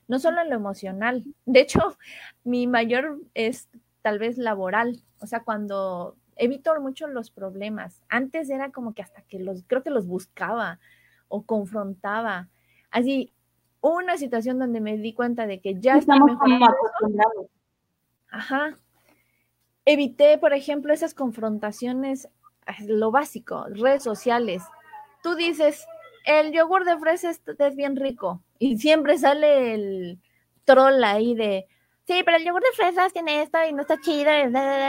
no 0.08 0.20
solo 0.20 0.42
en 0.42 0.50
lo 0.50 0.56
emocional. 0.56 1.24
De 1.46 1.60
hecho, 1.60 1.80
mi 2.44 2.68
mayor 2.68 3.20
es 3.34 3.70
tal 4.02 4.20
vez 4.20 4.38
laboral, 4.38 5.02
o 5.20 5.28
sea, 5.28 5.44
cuando 5.44 6.16
evito 6.38 6.80
mucho 6.82 7.08
los 7.08 7.32
problemas. 7.32 8.04
Antes 8.10 8.50
era 8.50 8.72
como 8.72 8.94
que 8.94 9.02
hasta 9.02 9.22
que 9.24 9.40
los, 9.40 9.64
creo 9.68 9.84
que 9.84 9.90
los 9.90 10.08
buscaba 10.08 10.80
o 11.28 11.44
confrontaba. 11.44 12.50
Así, 12.92 13.34
una 13.82 14.18
situación 14.18 14.60
donde 14.60 14.82
me 14.82 14.98
di 14.98 15.14
cuenta 15.14 15.48
de 15.48 15.60
que 15.60 15.80
ya 15.80 15.98
estamos 15.98 16.32
acostumbrados. 16.32 17.48
Ajá, 18.30 18.78
evité, 19.86 20.38
por 20.38 20.54
ejemplo, 20.54 20.94
esas 20.94 21.14
confrontaciones, 21.14 22.28
lo 22.88 23.12
básico, 23.12 23.66
redes 23.70 24.04
sociales. 24.04 24.64
Tú 25.22 25.36
dices, 25.36 25.86
el 26.26 26.52
yogur 26.52 26.86
de 26.86 26.98
fresa 26.98 27.30
es, 27.30 27.76
bien 27.76 27.96
rico 27.96 28.42
y 28.58 28.78
siempre 28.78 29.18
sale 29.18 29.76
el 29.76 30.20
troll 30.66 31.04
ahí 31.04 31.36
de, 31.36 31.68
sí, 32.06 32.22
pero 32.26 32.38
el 32.38 32.46
yogur 32.46 32.62
de 32.62 32.76
fresas 32.76 33.14
tiene 33.14 33.44
esto 33.44 33.60
y 33.68 33.74
no 33.74 33.82
está 33.82 34.00
chido 34.02 34.32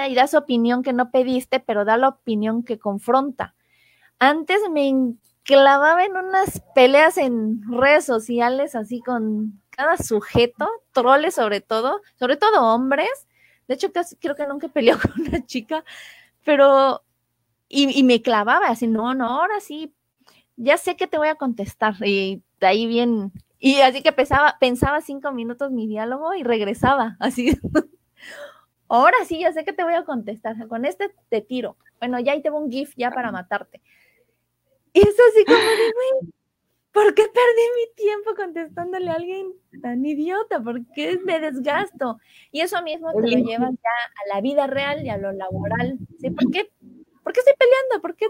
y 0.09 0.15
da 0.15 0.27
su 0.27 0.39
opinión 0.39 0.83
que 0.83 0.95
no 0.95 1.11
pediste, 1.11 1.61
pero 1.61 1.85
da 1.85 1.97
la 1.99 2.09
opinión 2.09 2.63
que 2.63 2.79
confronta. 2.79 3.55
Antes 4.19 4.61
me 4.71 4.89
enclavaba 4.89 6.05
en 6.05 6.17
unas 6.17 6.63
peleas 6.75 7.19
en 7.19 7.61
redes 7.71 8.07
sociales 8.07 8.75
así 8.75 9.01
con 9.01 9.61
cada 9.69 9.99
sujeto, 9.99 10.67
troles 10.93 11.35
sobre 11.35 11.61
todo, 11.61 12.01
sobre 12.19 12.39
todo 12.39 12.75
hombres, 12.75 13.27
de 13.69 13.75
hecho, 13.75 13.91
creo 14.21 14.37
que 14.37 14.47
nunca 14.47 14.69
peleó 14.69 14.97
con 15.01 15.21
una 15.27 15.45
chica, 15.45 15.85
pero, 16.45 17.03
y, 17.69 18.03
me 18.05 18.23
clavaba 18.23 18.69
así, 18.69 18.87
no, 18.87 19.15
no, 19.15 19.27
ahora 19.27 19.61
sí, 19.61 19.93
ya 20.57 20.79
sé 20.79 20.97
que 20.97 21.07
te 21.07 21.19
voy 21.19 21.29
a 21.29 21.35
contestar. 21.35 21.95
Y 22.05 22.43
de 22.61 22.67
ahí 22.67 22.87
bien, 22.87 23.33
y 23.59 23.81
así 23.81 24.03
que 24.03 24.13
pensaba, 24.13 24.57
pensaba 24.61 25.01
cinco 25.01 25.33
minutos 25.33 25.73
mi 25.73 25.87
diálogo 25.87 26.35
y 26.35 26.43
regresaba, 26.43 27.17
así. 27.21 27.59
ahora 28.89 29.17
sí, 29.27 29.41
ya 29.41 29.53
sé 29.53 29.65
que 29.65 29.73
te 29.73 29.85
voy 29.85 29.95
a 29.95 30.05
contestar. 30.05 30.69
Con 30.69 30.85
este 30.85 31.15
te 31.29 31.41
tiro. 31.41 31.77
Bueno, 31.99 32.21
ya 32.21 32.33
ahí 32.33 32.43
tengo 32.43 32.59
un 32.59 32.71
GIF 32.71 32.95
ya 32.97 33.11
para 33.11 33.33
matarte. 33.33 33.81
Y 34.93 35.01
es 35.01 35.17
así 35.31 35.45
como 35.45 35.59
de, 35.59 36.33
¿por 36.97 37.13
qué 37.13 37.25
perdí 37.25 37.63
mi 37.77 37.95
tiempo 37.95 38.35
contestándole 38.35 39.11
a 39.11 39.17
alguien 39.17 39.53
tan 39.83 40.07
idiota? 40.07 40.63
¿Por 40.63 40.81
qué 40.95 41.19
me 41.23 41.39
desgasto? 41.41 42.19
Y 42.51 42.63
eso 42.63 42.83
mismo 42.83 43.13
te 43.13 43.21
lo 43.21 43.45
llevas 43.45 43.73
ya 43.73 44.33
a 44.33 44.35
la 44.35 44.41
vida 44.41 44.67
real 44.67 45.05
y 45.05 45.11
a 45.11 45.19
lo 45.19 45.31
laboral. 45.33 45.99
¿sí? 46.19 46.31
¿Por, 46.31 46.51
qué, 46.51 46.71
¿Por 47.23 47.35
qué 47.35 47.41
estoy 47.41 47.53
peleando? 47.59 48.01
¿Por 48.01 48.17
qué, 48.17 48.29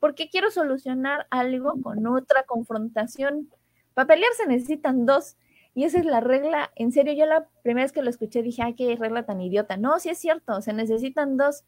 ¿Por 0.00 0.14
qué 0.14 0.30
quiero 0.30 0.50
solucionar 0.50 1.26
algo 1.28 1.82
con 1.82 2.06
otra 2.06 2.44
confrontación? 2.44 3.50
Para 3.92 4.06
pelear 4.06 4.32
se 4.38 4.46
necesitan 4.46 5.04
dos. 5.04 5.36
Y 5.74 5.84
esa 5.84 5.98
es 5.98 6.06
la 6.06 6.20
regla. 6.20 6.72
En 6.76 6.92
serio, 6.92 7.12
yo 7.12 7.26
la 7.26 7.46
primera 7.62 7.84
vez 7.84 7.92
que 7.92 8.00
lo 8.00 8.08
escuché 8.08 8.42
dije, 8.42 8.62
ay, 8.62 8.74
qué 8.74 8.96
regla 8.96 9.26
tan 9.26 9.42
idiota. 9.42 9.76
No, 9.76 9.98
sí 9.98 10.08
es 10.08 10.18
cierto, 10.18 10.62
se 10.62 10.72
necesitan 10.72 11.36
dos. 11.36 11.64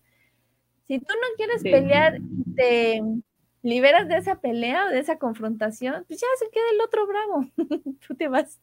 Si 0.87 1.01
tú 1.01 1.13
no 1.13 1.37
quieres 1.37 1.63
pelear, 1.63 2.19
te 2.57 3.03
liberas 3.65 4.07
de 4.09 4.19
esa 4.19 4.41
pelea 4.41 4.87
o 4.87 4.91
de 4.91 5.01
esa 5.01 5.19
confrontación, 5.19 6.05
pues 6.07 6.21
ya 6.21 6.27
se 6.39 6.51
queda 6.51 6.65
el 6.73 6.81
otro 6.83 7.07
bravo. 7.07 7.51
Tú 8.07 8.15
te 8.15 8.29
vas. 8.29 8.61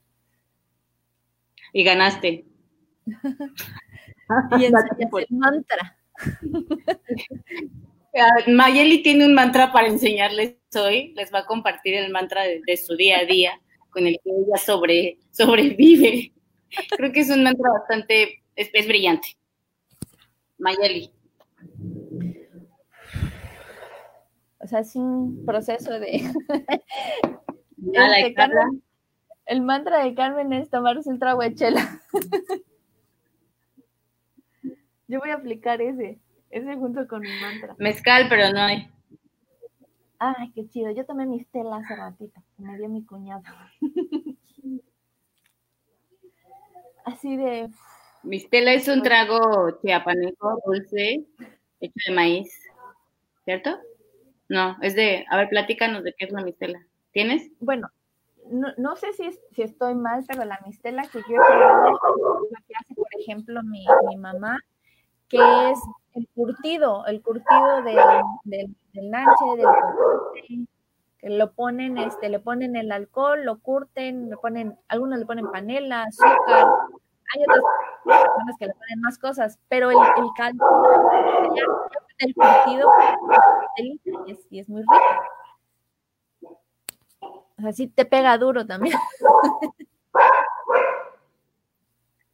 Y 1.74 1.84
ganaste. 1.84 2.45
y 3.06 3.06
enseñas 4.66 4.95
el 4.99 5.28
mantra. 5.32 5.97
Mayeli 8.47 9.02
tiene 9.02 9.26
un 9.26 9.34
mantra 9.34 9.72
para 9.72 9.88
enseñarles 9.88 10.58
hoy. 10.76 11.14
Les 11.16 11.34
va 11.34 11.39
a 11.39 11.45
compartir 11.45 11.95
el 11.95 12.12
mantra 12.12 12.43
de, 12.43 12.78
su 12.78 12.95
día 12.95 13.20
a 13.20 13.26
día 13.26 13.60
con 13.89 14.06
el 14.06 14.20
que 14.24 14.30
ella 14.30 14.58
sobre, 14.58 15.18
sobrevive. 15.32 16.32
Creo 16.95 17.12
que 17.12 17.22
es 17.22 17.30
un 17.30 17.43
mantra 17.43 17.72
bastante, 17.72 18.43
es, 18.56 18.70
es 18.72 18.88
brillante. 18.88 19.36
Mayeli. 20.60 21.12
O 24.64 24.68
sea, 24.68 24.80
es 24.80 24.95
un 24.95 25.45
proceso 25.45 25.99
de... 25.99 26.22
Este, 27.84 28.45
el 29.47 29.62
mantra 29.62 30.03
de 30.03 30.14
Carmen 30.14 30.53
es 30.53 30.70
tomarse 30.70 31.09
un 31.09 31.18
trago 31.18 31.41
de 31.41 31.55
chela. 31.55 31.99
Yo 35.07 35.20
voy 35.20 35.32
a 35.32 35.36
aplicar 35.36 35.82
ese, 35.82 36.20
ese 36.51 36.76
junto 36.76 37.07
con 37.07 37.22
mi 37.22 37.30
mantra. 37.41 37.76
Mezcal, 37.80 38.28
pero 38.30 38.53
no 38.53 38.62
hay. 38.62 38.88
Ay, 40.20 40.51
qué 40.53 40.68
chido. 40.70 40.91
Yo 40.91 41.05
tomé 41.05 41.26
mi 41.26 41.39
Stella 41.39 41.78
hace 41.78 41.95
ratito, 41.95 42.39
que 42.55 42.64
me 42.64 42.78
dio 42.78 42.88
mi 42.88 43.03
cuñado. 43.03 43.41
Así 47.03 47.36
de... 47.36 47.70
Mi 48.24 48.39
Stella 48.39 48.74
es 48.74 48.88
un 48.88 49.01
trago 49.01 49.72
chiapaneco 49.82 50.62
dulce, 50.66 51.26
hecho 51.80 51.93
de 52.07 52.14
maíz, 52.14 52.55
¿cierto? 53.43 53.80
No, 54.52 54.76
es 54.82 54.95
de, 54.95 55.26
a 55.30 55.38
ver, 55.38 55.47
platícanos 55.47 56.04
de 56.04 56.12
qué 56.12 56.26
es 56.26 56.34
la 56.34 56.41
mistela. 56.41 56.86
¿Tienes? 57.14 57.49
Bueno, 57.62 57.88
no, 58.49 58.95
sé 58.97 59.14
si, 59.14 59.32
si 59.52 59.62
estoy 59.62 59.95
mal, 59.95 60.26
pero 60.28 60.43
la 60.43 60.60
mistela 60.66 61.04
que 61.04 61.20
yo 61.20 61.36
he 61.36 61.38
la 61.38 62.62
que 62.68 62.74
hace, 62.78 62.93
por 62.93 63.08
ejemplo, 63.18 63.64
mi, 63.64 63.86
mamá, 64.18 64.60
que 65.30 65.38
es 65.38 65.80
el 66.16 66.28
curtido, 66.36 67.06
el 67.06 67.22
curtido 67.22 67.82
del, 67.84 67.95
del, 68.43 68.76
del 68.91 69.10
lanche, 69.10 69.45
del 69.56 70.68
lo 71.38 71.54
ponen, 71.54 71.97
este, 71.97 72.28
le 72.28 72.39
ponen 72.41 72.76
el 72.76 72.91
alcohol, 72.91 73.45
lo 73.45 73.60
curten, 73.60 74.30
le 74.30 74.36
ponen, 74.36 74.78
algunos 74.89 75.18
le 75.18 75.26
ponen 75.26 75.49
panela, 75.49 76.04
azúcar, 76.04 76.68
hay 77.34 77.43
otras 77.43 77.62
personas 78.04 78.56
que 78.60 78.66
le 78.66 78.74
ponen 78.74 78.99
más 78.99 79.18
cosas, 79.18 79.60
pero 79.70 79.91
el, 79.91 79.97
el 79.97 80.30
caldo 80.36 80.66
el 82.22 82.34
curtido 82.36 82.89
y 83.78 83.99
es, 84.32 84.39
y 84.49 84.59
es 84.59 84.69
muy 84.69 84.82
rico. 84.82 84.93
Así 87.67 87.88
te 87.88 88.05
pega 88.05 88.38
duro 88.38 88.65
también. 88.65 88.97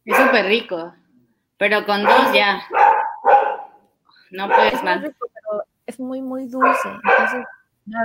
Es 0.04 0.16
súper 0.16 0.46
rico, 0.46 0.94
pero 1.58 1.84
con 1.84 2.02
dos 2.02 2.32
ya 2.32 2.62
no 4.30 4.48
puedes 4.48 4.82
más. 4.82 5.02
Es 5.86 5.98
muy, 6.00 6.22
muy 6.22 6.46
dulce. 6.48 6.88
Entonces, 6.88 7.46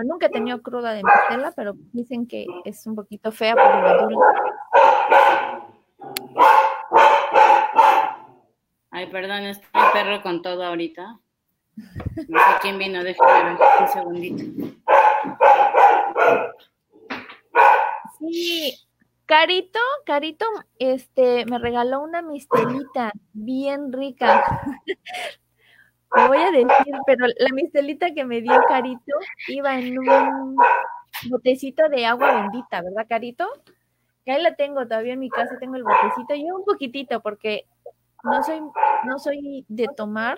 nunca 0.05 0.27
he 0.27 0.29
tenido 0.29 0.61
cruda 0.61 0.93
de 0.93 1.03
mistela, 1.03 1.51
pero 1.55 1.73
dicen 1.91 2.27
que 2.27 2.45
es 2.63 2.85
un 2.87 2.95
poquito 2.95 3.31
fea 3.31 3.55
por 3.55 3.75
lo 3.75 4.01
dulce. 4.03 4.19
Ay, 8.91 9.07
perdón, 9.11 9.43
estoy 9.43 9.81
perro 9.91 10.21
con 10.21 10.41
todo 10.41 10.63
ahorita. 10.63 11.19
No 12.27 12.39
sé 12.39 12.45
quién 12.61 12.77
vino, 12.77 13.03
déjame 13.03 13.43
ver 13.43 13.57
un 13.81 13.87
segundito. 13.87 14.43
Sí, 18.19 18.73
Carito, 19.25 19.79
Carito, 20.05 20.45
este, 20.79 21.45
me 21.45 21.57
regaló 21.57 22.01
una 22.01 22.21
mistelita 22.21 23.11
bien 23.33 23.91
rica. 23.91 24.43
Me 26.15 26.27
voy 26.27 26.37
a 26.37 26.51
decir, 26.51 26.93
pero 27.07 27.25
la 27.25 27.49
mistelita 27.55 28.13
que 28.13 28.23
me 28.23 28.41
dio 28.41 28.53
Carito 28.67 29.15
iba 29.47 29.79
en 29.79 29.97
un 29.97 30.55
botecito 31.27 31.89
de 31.89 32.05
agua 32.05 32.41
bendita, 32.41 32.83
¿verdad, 32.83 33.07
Carito? 33.09 33.47
Que 34.23 34.33
ahí 34.33 34.43
la 34.43 34.53
tengo 34.53 34.83
todavía 34.85 35.13
en 35.13 35.19
mi 35.19 35.29
casa, 35.29 35.57
tengo 35.59 35.75
el 35.75 35.83
botecito, 35.83 36.35
yo 36.35 36.55
un 36.55 36.65
poquitito, 36.65 37.19
porque 37.21 37.65
no 38.23 38.43
soy, 38.43 38.59
no 39.05 39.17
soy 39.17 39.65
de 39.67 39.87
tomar, 39.97 40.37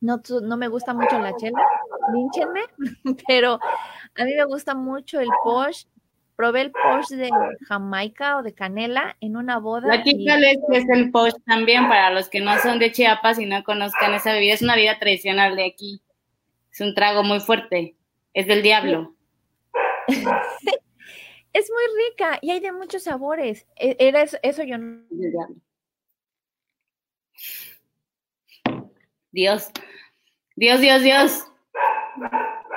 no, 0.00 0.20
no 0.42 0.56
me 0.56 0.68
gusta 0.68 0.94
mucho 0.94 1.18
la 1.18 1.34
chela, 1.36 1.62
línchenme, 2.12 2.60
pero 3.26 3.58
a 4.14 4.24
mí 4.24 4.34
me 4.34 4.44
gusta 4.44 4.74
mucho 4.74 5.20
el 5.20 5.28
posh. 5.44 5.84
Probé 6.36 6.60
el 6.60 6.70
posh 6.70 7.08
de 7.16 7.30
Jamaica 7.66 8.36
o 8.36 8.42
de 8.42 8.52
canela 8.52 9.16
en 9.22 9.38
una 9.38 9.58
boda. 9.58 9.94
Aquí 9.94 10.10
y- 10.18 10.28
es 10.72 10.84
el 10.90 11.10
posh 11.10 11.32
también 11.46 11.88
para 11.88 12.10
los 12.10 12.28
que 12.28 12.40
no 12.40 12.58
son 12.58 12.78
de 12.78 12.92
Chiapas 12.92 13.38
y 13.38 13.46
no 13.46 13.64
conozcan 13.64 14.12
esa 14.12 14.34
bebida. 14.34 14.52
Es 14.52 14.60
una 14.60 14.74
bebida 14.74 14.98
tradicional 14.98 15.56
de 15.56 15.64
aquí. 15.64 16.02
Es 16.70 16.82
un 16.82 16.94
trago 16.94 17.22
muy 17.22 17.40
fuerte. 17.40 17.96
Es 18.34 18.46
del 18.46 18.62
diablo. 18.62 19.14
Es 21.54 21.70
muy 21.70 21.82
rica 22.10 22.38
y 22.42 22.50
hay 22.50 22.60
de 22.60 22.70
muchos 22.70 23.04
sabores. 23.04 23.66
E- 23.76 23.96
Era 23.98 24.20
eso, 24.20 24.36
eso 24.42 24.62
yo 24.62 24.76
no. 24.76 25.04
Es 25.10 25.18
del 25.18 25.30
diablo. 25.32 25.56
Dios. 29.36 29.70
Dios, 30.56 30.80
Dios, 30.80 31.02
Dios. 31.02 31.44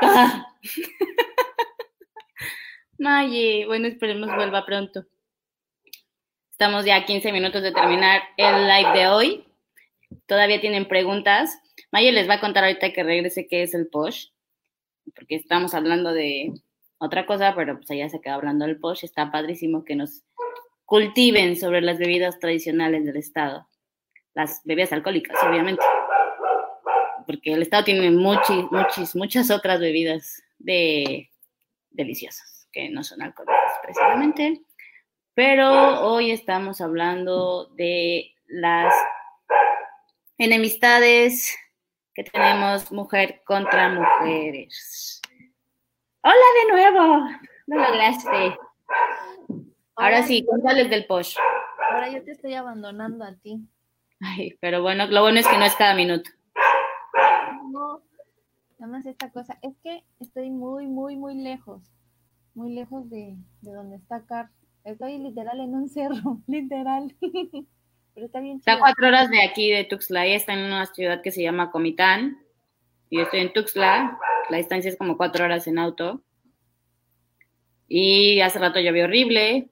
Ah. 0.02 0.46
Maye, 2.98 3.66
bueno, 3.66 3.88
esperemos 3.88 4.36
vuelva 4.36 4.66
pronto. 4.66 5.06
Estamos 6.52 6.84
ya 6.84 6.98
a 6.98 7.06
15 7.06 7.32
minutos 7.32 7.64
de 7.64 7.72
terminar 7.72 8.24
el 8.36 8.68
live 8.68 8.92
de 8.92 9.08
hoy. 9.08 9.46
Todavía 10.26 10.60
tienen 10.60 10.86
preguntas. 10.86 11.58
Maye 11.94 12.12
les 12.12 12.30
va 12.30 12.34
a 12.34 12.40
contar 12.42 12.66
ahorita 12.66 12.92
que 12.92 13.04
regrese 13.04 13.48
qué 13.48 13.64
es 13.64 13.74
el 13.74 13.88
posh, 13.88 14.28
porque 15.16 15.36
estamos 15.36 15.74
hablando 15.74 16.12
de 16.12 16.52
otra 16.98 17.26
cosa, 17.26 17.56
pero 17.56 17.78
pues 17.78 17.90
ella 17.92 18.10
se 18.10 18.20
quedó 18.20 18.34
hablando 18.34 18.66
del 18.66 18.82
posh. 18.82 19.06
Está 19.06 19.32
padrísimo 19.32 19.86
que 19.86 19.96
nos 19.96 20.24
cultiven 20.84 21.56
sobre 21.56 21.80
las 21.80 22.00
bebidas 22.00 22.38
tradicionales 22.38 23.06
del 23.06 23.16
estado. 23.16 23.66
Las 24.34 24.60
bebidas 24.66 24.92
alcohólicas, 24.92 25.38
obviamente. 25.42 25.86
Porque 27.30 27.54
el 27.54 27.62
estado 27.62 27.84
tiene 27.84 28.10
muchis, 28.10 28.72
muchis, 28.72 29.16
muchas 29.16 29.52
otras 29.52 29.80
bebidas 29.80 30.42
de 30.58 31.30
deliciosas 31.92 32.68
que 32.72 32.90
no 32.90 33.04
son 33.04 33.22
alcohólicas 33.22 33.72
precisamente. 33.84 34.64
Pero 35.36 36.02
hoy 36.08 36.32
estamos 36.32 36.82
hablando 36.82 37.68
de 37.76 38.34
las 38.48 38.92
enemistades 40.40 41.56
que 42.16 42.24
tenemos 42.24 42.92
mujer 42.92 43.44
contra 43.46 43.90
mujeres. 43.90 45.22
Hola 46.24 46.34
de 46.34 46.72
nuevo, 46.72 47.30
lo 47.68 47.76
lograste. 47.76 48.58
Ahora 49.96 50.24
sí, 50.24 50.44
cuéntales 50.44 50.90
del 50.90 51.06
posh. 51.06 51.36
Ahora 51.92 52.10
yo 52.10 52.24
te 52.24 52.32
estoy 52.32 52.56
abandonando 52.56 53.24
a 53.24 53.36
ti. 53.36 53.60
Ay, 54.20 54.58
pero 54.60 54.82
bueno, 54.82 55.06
lo 55.06 55.22
bueno 55.22 55.40
es 55.40 55.48
que 55.48 55.60
no 55.60 55.66
es 55.66 55.76
cada 55.76 55.94
minuto. 55.94 56.32
No, 57.72 58.02
nada 58.80 58.92
más 58.92 59.06
esta 59.06 59.32
cosa. 59.32 59.58
Es 59.62 59.76
que 59.84 60.04
estoy 60.20 60.50
muy, 60.50 60.88
muy, 60.88 61.16
muy 61.16 61.36
lejos. 61.36 61.82
Muy 62.56 62.74
lejos 62.74 63.10
de, 63.10 63.36
de 63.62 63.72
donde 63.72 63.98
está 63.98 64.26
Car. 64.26 64.50
Estoy 64.84 65.18
literal 65.18 65.60
en 65.60 65.76
un 65.76 65.90
cerro, 65.90 66.42
literal. 66.48 67.16
Pero 68.14 68.26
está 68.26 68.40
bien 68.40 68.58
Está 68.58 68.74
a 68.74 68.80
cuatro 68.80 69.08
horas 69.08 69.30
de 69.30 69.42
aquí, 69.42 69.70
de 69.70 69.86
Tuxtla, 69.86 70.28
y 70.28 70.34
está 70.34 70.54
en 70.54 70.66
una 70.66 70.86
ciudad 70.88 71.22
que 71.22 71.32
se 71.32 71.44
llama 71.44 71.72
Comitán. 71.72 72.40
Y 73.10 73.18
yo 73.18 73.24
estoy 73.24 73.40
en 73.42 73.54
Tuxtla, 73.54 74.20
la 74.50 74.58
distancia 74.58 74.90
es 74.90 74.98
como 74.98 75.18
cuatro 75.18 75.46
horas 75.46 75.68
en 75.68 75.80
auto. 75.80 76.22
Y 77.88 78.42
hace 78.42 78.60
rato 78.60 78.80
llovió 78.80 79.06
horrible, 79.06 79.70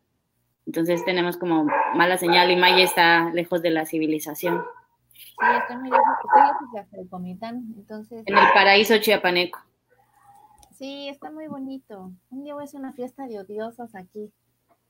entonces 0.66 1.06
tenemos 1.06 1.38
como 1.38 1.66
mala 1.96 2.18
señal 2.18 2.50
y 2.52 2.56
Maya 2.56 2.84
está 2.84 3.32
lejos 3.32 3.62
de 3.62 3.70
la 3.70 3.86
civilización, 3.86 4.64
Sí, 5.18 5.46
estoy 5.60 5.78
muy 5.78 5.90
lejos. 5.90 6.06
De. 6.74 7.50
Entonces, 7.78 8.24
en 8.26 8.38
el 8.38 8.54
paraíso 8.54 8.98
chiapaneco. 8.98 9.60
sí, 10.78 11.10
está 11.10 11.32
muy 11.32 11.48
bonito. 11.48 12.12
Un 12.30 12.44
día 12.44 12.54
voy 12.54 12.64
a 12.64 12.66
hacer 12.66 12.80
una 12.80 12.94
fiesta 12.94 13.28
de 13.28 13.40
odiosos 13.40 13.96
aquí. 13.96 14.32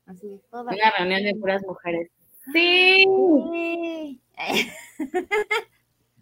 Así, 0.06 0.40
toda. 0.50 0.72
Una 0.72 0.90
reunión 0.98 1.22
de 1.22 1.34
puras 1.34 1.62
mujeres. 1.66 2.10
Sí. 2.52 3.04
Sí. 3.50 4.20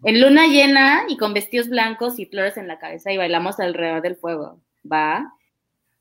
En 0.03 0.21
luna 0.21 0.45
llena 0.47 1.05
y 1.07 1.17
con 1.17 1.33
vestidos 1.33 1.69
blancos 1.69 2.19
y 2.19 2.25
flores 2.27 2.57
en 2.57 2.67
la 2.67 2.77
cabeza 2.77 3.11
y 3.11 3.17
bailamos 3.17 3.59
alrededor 3.59 4.01
del 4.01 4.15
fuego. 4.15 4.61
¿Va? 4.89 5.33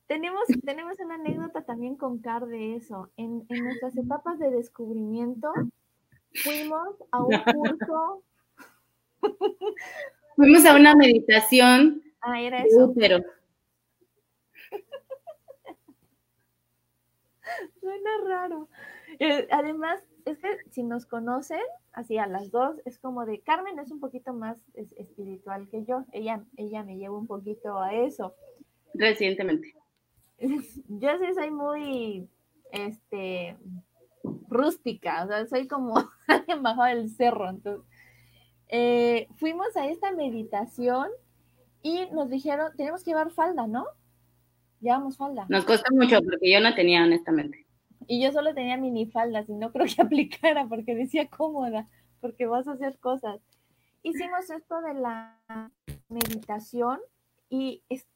Tenemos, 0.07 0.43
tenemos 0.65 1.01
una 1.01 1.15
anécdota 1.15 1.63
también 1.63 1.97
con 1.97 2.19
Car 2.19 2.47
de 2.47 2.77
eso. 2.77 3.11
En, 3.17 3.45
en 3.49 3.65
nuestras 3.65 3.97
etapas 3.97 4.39
de 4.39 4.51
descubrimiento, 4.51 5.51
fuimos 6.43 6.89
a 7.11 7.23
un 7.23 7.39
curso. 7.53 8.23
Fuimos 10.37 10.65
a 10.67 10.77
una 10.77 10.95
meditación 10.95 12.03
Ah, 12.21 12.41
era 12.41 12.63
de 12.63 12.69
eso. 12.69 12.85
útero. 12.87 13.25
Suena 17.81 18.11
raro. 18.25 18.69
Eh, 19.19 19.47
además, 19.51 20.01
es 20.25 20.39
que 20.39 20.49
si 20.71 20.83
nos 20.83 21.07
conocen, 21.07 21.61
así 21.93 22.19
a 22.19 22.27
las 22.27 22.51
dos, 22.51 22.77
es 22.85 22.99
como 22.99 23.25
de 23.25 23.41
Carmen 23.41 23.79
es 23.79 23.91
un 23.91 24.01
poquito 24.01 24.33
más 24.35 24.59
es- 24.75 24.93
espiritual 24.99 25.69
que 25.71 25.85
yo. 25.85 26.05
Ella, 26.13 26.43
ella 26.57 26.83
me 26.83 26.97
lleva 26.97 27.17
un 27.17 27.27
poquito 27.27 27.79
a 27.81 27.95
eso. 27.95 28.35
Recientemente. 28.95 29.75
Yo 30.39 31.19
sí 31.19 31.35
soy 31.35 31.51
muy, 31.51 32.29
este, 32.73 33.57
rústica, 34.49 35.25
o 35.25 35.29
sea, 35.29 35.47
soy 35.47 35.67
como 35.69 35.95
bajado 36.63 36.97
del 36.97 37.11
cerro. 37.11 37.49
Entonces, 37.49 37.85
eh, 38.69 39.29
fuimos 39.37 39.77
a 39.77 39.87
esta 39.87 40.13
meditación 40.13 41.09
y 41.83 42.07
nos 42.13 42.29
dijeron, 42.31 42.73
tenemos 42.77 43.05
que 43.05 43.11
llevar 43.11 43.31
falda, 43.31 43.67
¿no? 43.67 43.87
Llevamos 44.81 45.17
falda. 45.17 45.47
Nos 45.49 45.65
costó 45.65 45.95
mucho 45.95 46.21
porque 46.23 46.51
yo 46.51 46.61
no 46.61 46.75
tenía, 46.75 47.03
honestamente. 47.05 47.67
Y 48.09 48.23
yo 48.23 48.31
solo 48.33 48.55
tenía 48.55 48.77
minifaldas 48.77 49.49
y 49.49 49.55
no 49.55 49.73
creo 49.73 49.87
que 49.87 50.03
aplicara 50.03 50.67
porque 50.67 50.95
decía 50.95 51.29
cómoda, 51.29 51.89
porque 52.21 52.47
vas 52.47 52.69
a 52.69 52.73
hacer 52.73 52.99
cosas. 52.99 53.41
Hicimos 54.03 54.49
esto 54.51 54.81
de 54.83 54.95
la 54.95 55.39
meditación 56.09 57.01
y 57.49 57.83
es- 57.89 58.07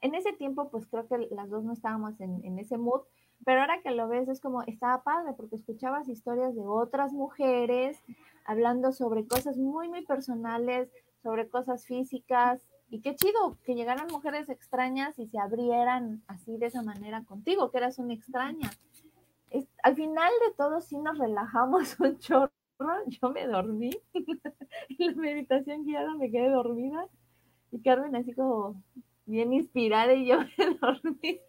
en 0.00 0.14
ese 0.14 0.32
tiempo 0.32 0.70
pues 0.70 0.86
creo 0.86 1.08
que 1.08 1.28
las 1.30 1.48
dos 1.50 1.64
no 1.64 1.72
estábamos 1.72 2.20
en, 2.20 2.44
en 2.44 2.58
ese 2.58 2.76
mood, 2.78 3.02
pero 3.44 3.60
ahora 3.60 3.80
que 3.82 3.90
lo 3.92 4.08
ves 4.08 4.28
es 4.28 4.40
como 4.40 4.62
estaba 4.62 5.02
padre 5.02 5.32
porque 5.36 5.56
escuchabas 5.56 6.08
historias 6.08 6.54
de 6.54 6.62
otras 6.66 7.12
mujeres 7.12 7.98
hablando 8.44 8.92
sobre 8.92 9.26
cosas 9.26 9.56
muy, 9.56 9.88
muy 9.88 10.04
personales, 10.04 10.90
sobre 11.22 11.48
cosas 11.48 11.86
físicas. 11.86 12.60
Y 12.90 13.00
qué 13.00 13.14
chido 13.14 13.58
que 13.64 13.74
llegaran 13.74 14.06
mujeres 14.10 14.48
extrañas 14.48 15.18
y 15.18 15.26
se 15.28 15.38
abrieran 15.38 16.22
así 16.26 16.56
de 16.56 16.66
esa 16.66 16.82
manera 16.82 17.22
contigo, 17.24 17.70
que 17.70 17.78
eras 17.78 17.98
una 17.98 18.14
extraña. 18.14 18.70
Es- 19.50 19.68
al 19.82 19.94
final 19.94 20.30
de 20.46 20.54
todo 20.56 20.80
sí 20.80 20.96
nos 20.98 21.18
relajamos 21.18 21.98
un 22.00 22.18
chorro. 22.18 22.50
Yo 23.06 23.30
me 23.30 23.46
dormí. 23.46 23.90
la 24.98 25.12
meditación 25.12 25.84
guiada 25.84 26.14
me 26.14 26.30
quedé 26.30 26.48
dormida. 26.48 27.06
Y 27.70 27.80
Carmen 27.82 28.16
así 28.16 28.32
como 28.32 28.82
bien 29.26 29.52
inspirada 29.52 30.14
y 30.14 30.26
yo 30.26 30.38
me 30.58 30.74
dormí. 30.80 31.40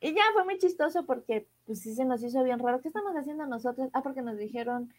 Y 0.00 0.14
ya 0.14 0.22
fue 0.34 0.44
muy 0.44 0.58
chistoso 0.58 1.06
porque 1.06 1.48
pues 1.64 1.80
sí 1.80 1.94
se 1.94 2.04
nos 2.04 2.22
hizo 2.22 2.42
bien 2.44 2.58
raro. 2.58 2.80
¿Qué 2.80 2.88
estamos 2.88 3.14
haciendo 3.16 3.46
nosotros? 3.46 3.88
Ah, 3.92 4.02
porque 4.02 4.22
nos 4.22 4.36
dijeron, 4.36 4.92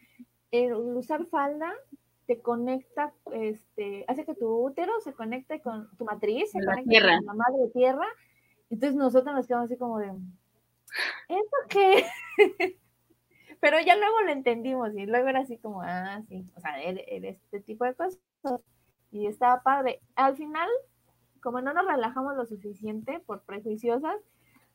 el 0.50 0.74
usar 0.74 1.26
falda 1.26 1.72
te 2.26 2.42
conecta, 2.42 3.14
este, 3.32 4.04
hace 4.06 4.26
que 4.26 4.34
tu 4.34 4.48
útero 4.48 4.92
se 5.00 5.14
conecte 5.14 5.62
con 5.62 5.88
tu 5.96 6.04
matriz, 6.04 6.50
se 6.50 6.60
la 6.60 6.72
conecte 6.72 6.90
tierra. 6.90 7.16
con 7.16 7.26
la 7.26 7.34
madre 7.34 7.68
tierra. 7.72 8.06
Entonces 8.68 8.96
nosotros 8.96 9.34
nos 9.34 9.46
quedamos 9.46 9.70
así 9.70 9.78
como 9.78 9.98
de, 9.98 10.12
¿eso 11.28 11.56
qué? 11.70 12.04
Pero 13.60 13.80
ya 13.80 13.96
luego 13.96 14.20
lo 14.20 14.30
entendimos 14.30 14.94
y 14.94 15.06
luego 15.06 15.28
era 15.28 15.40
así 15.40 15.56
como, 15.56 15.80
ah, 15.82 16.22
sí, 16.28 16.46
o 16.54 16.60
sea, 16.60 16.82
era, 16.82 17.00
era 17.06 17.30
este 17.30 17.60
tipo 17.60 17.84
de 17.84 17.94
cosas. 17.94 18.20
Y 19.10 19.26
estaba 19.26 19.62
padre. 19.62 20.00
Al 20.14 20.36
final, 20.36 20.68
como 21.42 21.60
no 21.60 21.72
nos 21.72 21.86
relajamos 21.86 22.36
lo 22.36 22.46
suficiente 22.46 23.20
por 23.20 23.42
prejuiciosas, 23.42 24.16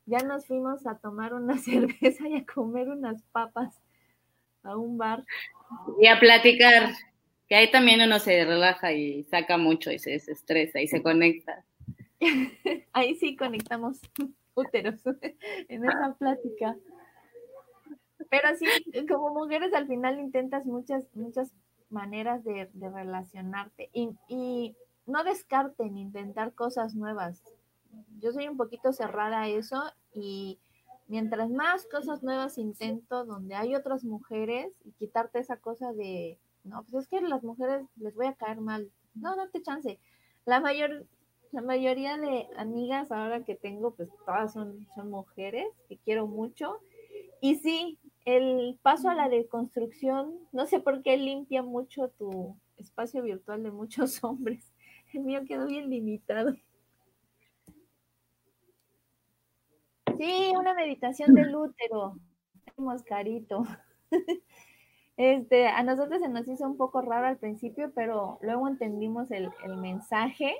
ya 0.05 0.19
nos 0.19 0.47
fuimos 0.47 0.85
a 0.85 0.97
tomar 0.97 1.33
una 1.33 1.57
cerveza 1.57 2.27
y 2.27 2.35
a 2.35 2.45
comer 2.45 2.89
unas 2.89 3.23
papas 3.31 3.81
a 4.63 4.77
un 4.77 4.97
bar. 4.97 5.23
Y 5.99 6.07
a 6.07 6.19
platicar, 6.19 6.89
que 7.47 7.55
ahí 7.55 7.69
también 7.69 8.01
uno 8.01 8.19
se 8.19 8.45
relaja 8.45 8.93
y 8.93 9.23
saca 9.23 9.57
mucho 9.57 9.91
y 9.91 9.99
se 9.99 10.11
desestresa 10.11 10.81
y 10.81 10.87
se 10.87 11.01
conecta. 11.01 11.65
Ahí 12.93 13.15
sí 13.15 13.35
conectamos 13.35 13.99
úteros 14.55 15.01
en 15.67 15.85
esa 15.85 16.15
plática. 16.17 16.75
Pero 18.29 18.55
sí, 18.57 18.65
como 19.07 19.33
mujeres 19.33 19.73
al 19.73 19.87
final 19.87 20.19
intentas 20.19 20.65
muchas, 20.65 21.05
muchas 21.13 21.53
maneras 21.89 22.43
de, 22.43 22.69
relacionarte 22.73 23.89
y, 23.93 24.09
y, 24.27 24.75
no 25.05 25.23
descarten 25.23 25.97
intentar 25.97 26.53
cosas 26.53 26.95
nuevas. 26.95 27.43
Yo 28.19 28.31
soy 28.31 28.47
un 28.47 28.57
poquito 28.57 28.93
cerrada 28.93 29.41
a 29.41 29.47
eso 29.49 29.81
y 30.13 30.59
mientras 31.07 31.49
más 31.49 31.85
cosas 31.87 32.23
nuevas 32.23 32.57
intento 32.57 33.25
donde 33.25 33.55
hay 33.55 33.75
otras 33.75 34.03
mujeres 34.03 34.73
y 34.83 34.91
quitarte 34.93 35.39
esa 35.39 35.57
cosa 35.57 35.93
de, 35.93 36.39
no, 36.63 36.83
pues 36.83 37.03
es 37.03 37.09
que 37.09 37.21
las 37.21 37.43
mujeres 37.43 37.85
les 37.97 38.15
voy 38.15 38.27
a 38.27 38.33
caer 38.33 38.61
mal. 38.61 38.91
No, 39.15 39.35
date 39.35 39.61
chance. 39.61 39.99
La 40.45 40.59
mayor, 40.59 41.05
la 41.51 41.61
mayoría 41.61 42.17
de 42.17 42.47
amigas 42.57 43.11
ahora 43.11 43.43
que 43.43 43.55
tengo, 43.55 43.91
pues 43.91 44.09
todas 44.25 44.53
son, 44.53 44.87
son 44.95 45.09
mujeres 45.09 45.67
que 45.87 45.97
quiero 45.97 46.27
mucho. 46.27 46.79
Y 47.41 47.55
sí, 47.55 47.99
el 48.25 48.79
paso 48.81 49.09
a 49.09 49.15
la 49.15 49.29
deconstrucción, 49.29 50.39
no 50.51 50.65
sé 50.65 50.79
por 50.79 51.03
qué 51.03 51.17
limpia 51.17 51.61
mucho 51.61 52.09
tu 52.09 52.55
espacio 52.77 53.21
virtual 53.21 53.63
de 53.63 53.71
muchos 53.71 54.23
hombres. 54.23 54.72
El 55.13 55.21
mío 55.21 55.41
quedó 55.47 55.67
bien 55.67 55.89
limitado. 55.89 56.55
Sí, 60.17 60.51
una 60.55 60.73
meditación 60.73 61.33
del 61.33 61.55
útero. 61.55 62.17
Moscarito. 62.77 63.63
Este, 65.15 65.67
a 65.67 65.83
nosotros 65.83 66.21
se 66.21 66.27
nos 66.27 66.47
hizo 66.47 66.65
un 66.65 66.75
poco 66.75 66.99
raro 67.01 67.27
al 67.27 67.37
principio, 67.37 67.91
pero 67.93 68.39
luego 68.41 68.67
entendimos 68.67 69.29
el, 69.29 69.51
el 69.63 69.77
mensaje 69.77 70.55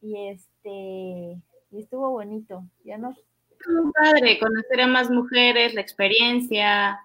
y 0.00 0.28
este 0.28 1.38
y 1.70 1.80
estuvo 1.80 2.08
bonito. 2.08 2.64
Ya 2.82 2.96
nos 2.96 3.14
padre 3.94 4.38
conocer 4.38 4.80
a 4.80 4.86
más 4.86 5.10
mujeres, 5.10 5.74
la 5.74 5.80
experiencia, 5.80 7.00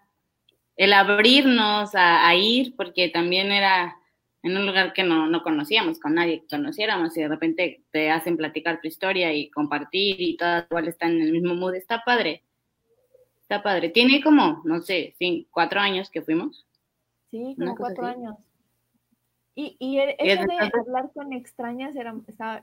el 0.76 0.94
abrirnos 0.94 1.92
a, 1.94 2.34
ir, 2.36 2.76
porque 2.76 3.10
también 3.10 3.52
era 3.52 3.98
en 4.44 4.58
un 4.58 4.66
lugar 4.66 4.94
que 4.94 5.04
no, 5.04 5.28
no, 5.28 5.44
conocíamos, 5.44 6.00
con 6.00 6.16
nadie 6.16 6.42
que 6.42 6.56
conociéramos, 6.56 7.18
y 7.18 7.22
de 7.22 7.28
repente 7.28 7.84
te 7.92 8.10
hacen 8.10 8.38
platicar 8.38 8.80
tu 8.82 8.88
historia 8.88 9.34
y 9.34 9.50
compartir 9.50 10.22
y 10.22 10.38
todas 10.38 10.66
igual 10.70 10.88
están 10.88 11.12
en 11.12 11.22
el 11.24 11.32
mismo 11.32 11.56
mood, 11.56 11.76
está 11.76 12.04
padre. 12.04 12.44
Está 13.42 13.64
padre. 13.64 13.90
Tiene 13.90 14.22
como, 14.22 14.62
no 14.64 14.82
sé, 14.82 15.16
cinco, 15.18 15.50
cuatro 15.52 15.80
años 15.80 16.10
que 16.10 16.22
fuimos. 16.22 16.66
Sí, 17.32 17.56
como 17.58 17.76
cuatro 17.76 18.06
años. 18.06 18.36
Y, 19.56 19.76
y 19.80 20.00
eso 20.00 20.44
de 20.44 20.72
hablar 20.80 21.12
con 21.14 21.34
extrañas 21.34 21.96
era, 21.96 22.16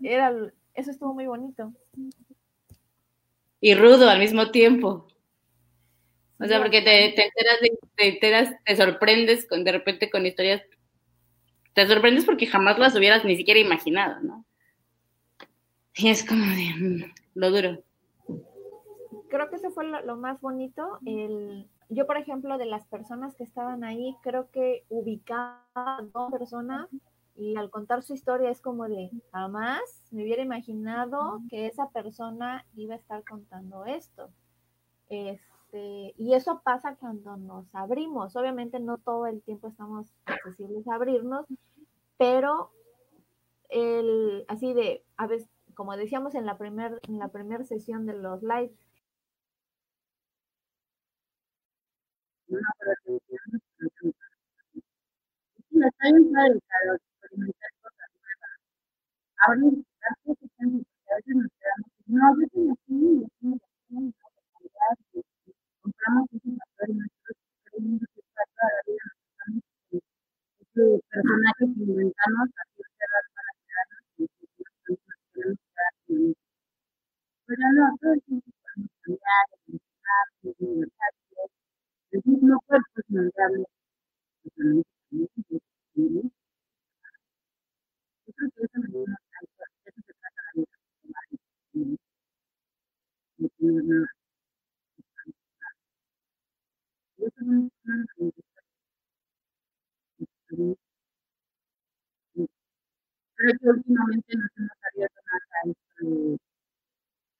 era, 0.03 0.33
eso 0.75 0.91
estuvo 0.91 1.13
muy 1.13 1.27
bonito 1.27 1.73
y 3.61 3.75
rudo 3.75 4.09
al 4.09 4.19
mismo 4.19 4.51
tiempo. 4.51 5.09
O 6.39 6.45
sea, 6.45 6.61
porque 6.61 6.83
te, 6.83 7.13
te 7.17 7.25
enteras, 7.25 7.59
te 7.97 8.09
enteras, 8.09 8.55
te 8.65 8.77
sorprendes 8.77 9.47
con, 9.49 9.65
de 9.65 9.73
repente 9.73 10.11
con 10.11 10.27
historias, 10.27 10.63
te 11.77 11.87
sorprendes 11.87 12.25
porque 12.25 12.47
jamás 12.47 12.79
las 12.79 12.97
hubieras 12.97 13.23
ni 13.27 13.37
siquiera 13.37 13.61
imaginado, 13.61 14.19
¿no? 14.23 14.47
Y 15.95 16.09
es 16.09 16.25
como 16.25 16.43
de 16.43 16.75
mm, 16.75 17.13
lo 17.35 17.51
duro. 17.51 17.83
Creo 19.29 19.51
que 19.51 19.57
eso 19.57 19.71
fue 19.71 19.85
lo, 19.87 20.17
más 20.17 20.41
bonito. 20.41 20.99
El, 21.05 21.69
yo, 21.91 22.07
por 22.07 22.17
ejemplo, 22.17 22.57
de 22.57 22.65
las 22.65 22.87
personas 22.87 23.35
que 23.35 23.45
estaban 23.45 23.85
ahí, 23.85 24.17
creo 24.23 24.51
que 24.51 24.85
ubicaba 24.89 25.67
a 25.75 26.01
dos 26.15 26.33
personas 26.33 26.89
y 27.37 27.57
al 27.57 27.69
contar 27.69 28.03
su 28.03 28.15
historia 28.15 28.49
es 28.49 28.63
como 28.63 28.89
de, 28.89 29.11
jamás 29.31 29.83
me 30.11 30.23
hubiera 30.23 30.41
imaginado 30.41 31.43
que 31.51 31.67
esa 31.67 31.91
persona 31.91 32.65
iba 32.75 32.95
a 32.95 32.99
estar 32.99 33.23
contando 33.23 33.85
esto. 33.85 34.31
Este, 35.67 36.15
y 36.17 36.35
eso 36.35 36.61
pasa 36.65 36.97
cuando 36.97 37.37
nos 37.37 37.67
abrimos. 37.75 38.37
Obviamente 38.37 38.79
no 38.81 38.99
todo 38.99 39.27
el 39.27 39.43
tiempo 39.43 39.69
estamos 39.69 40.13
accesibles 40.27 40.87
a 40.89 40.95
abrirnos, 40.95 41.47
pero 42.19 42.71
el, 43.71 44.45
así 44.49 44.75
de, 44.75 45.05
a 45.17 45.27
veces, 45.27 45.49
como 45.75 45.97
decíamos 45.97 46.35
en 46.35 46.47
la 46.47 46.59
primera 46.59 46.99
en 47.09 47.19
la 47.19 47.29
primera 47.29 47.65
sesión 47.65 48.07
de 48.07 48.15
los 48.15 48.43
quedamos, 61.59 61.91
no, 62.07 62.47
compramos 65.87 66.27
queremos 66.79 67.07
que 67.17 67.71
nosotros 70.83 71.59
que 71.59 71.83
inventamos, 71.83 72.49
para. 72.57 72.77
Pero 77.47 77.67
no, 77.77 77.85
todo 78.01 78.15
cambiar, 79.05 79.47
el 82.11 82.23
mismo 82.25 82.61
cuerpo 82.67 82.87
es 82.97 83.05
se 83.07 83.19
es 83.19 83.35
nada 83.37 83.67
Creo 97.27 97.59
que 103.61 103.69
últimamente 103.69 104.37
nos 104.37 104.51
hemos 104.57 104.71
abierto 104.93 105.21
más 105.27 105.43
a 105.53 105.67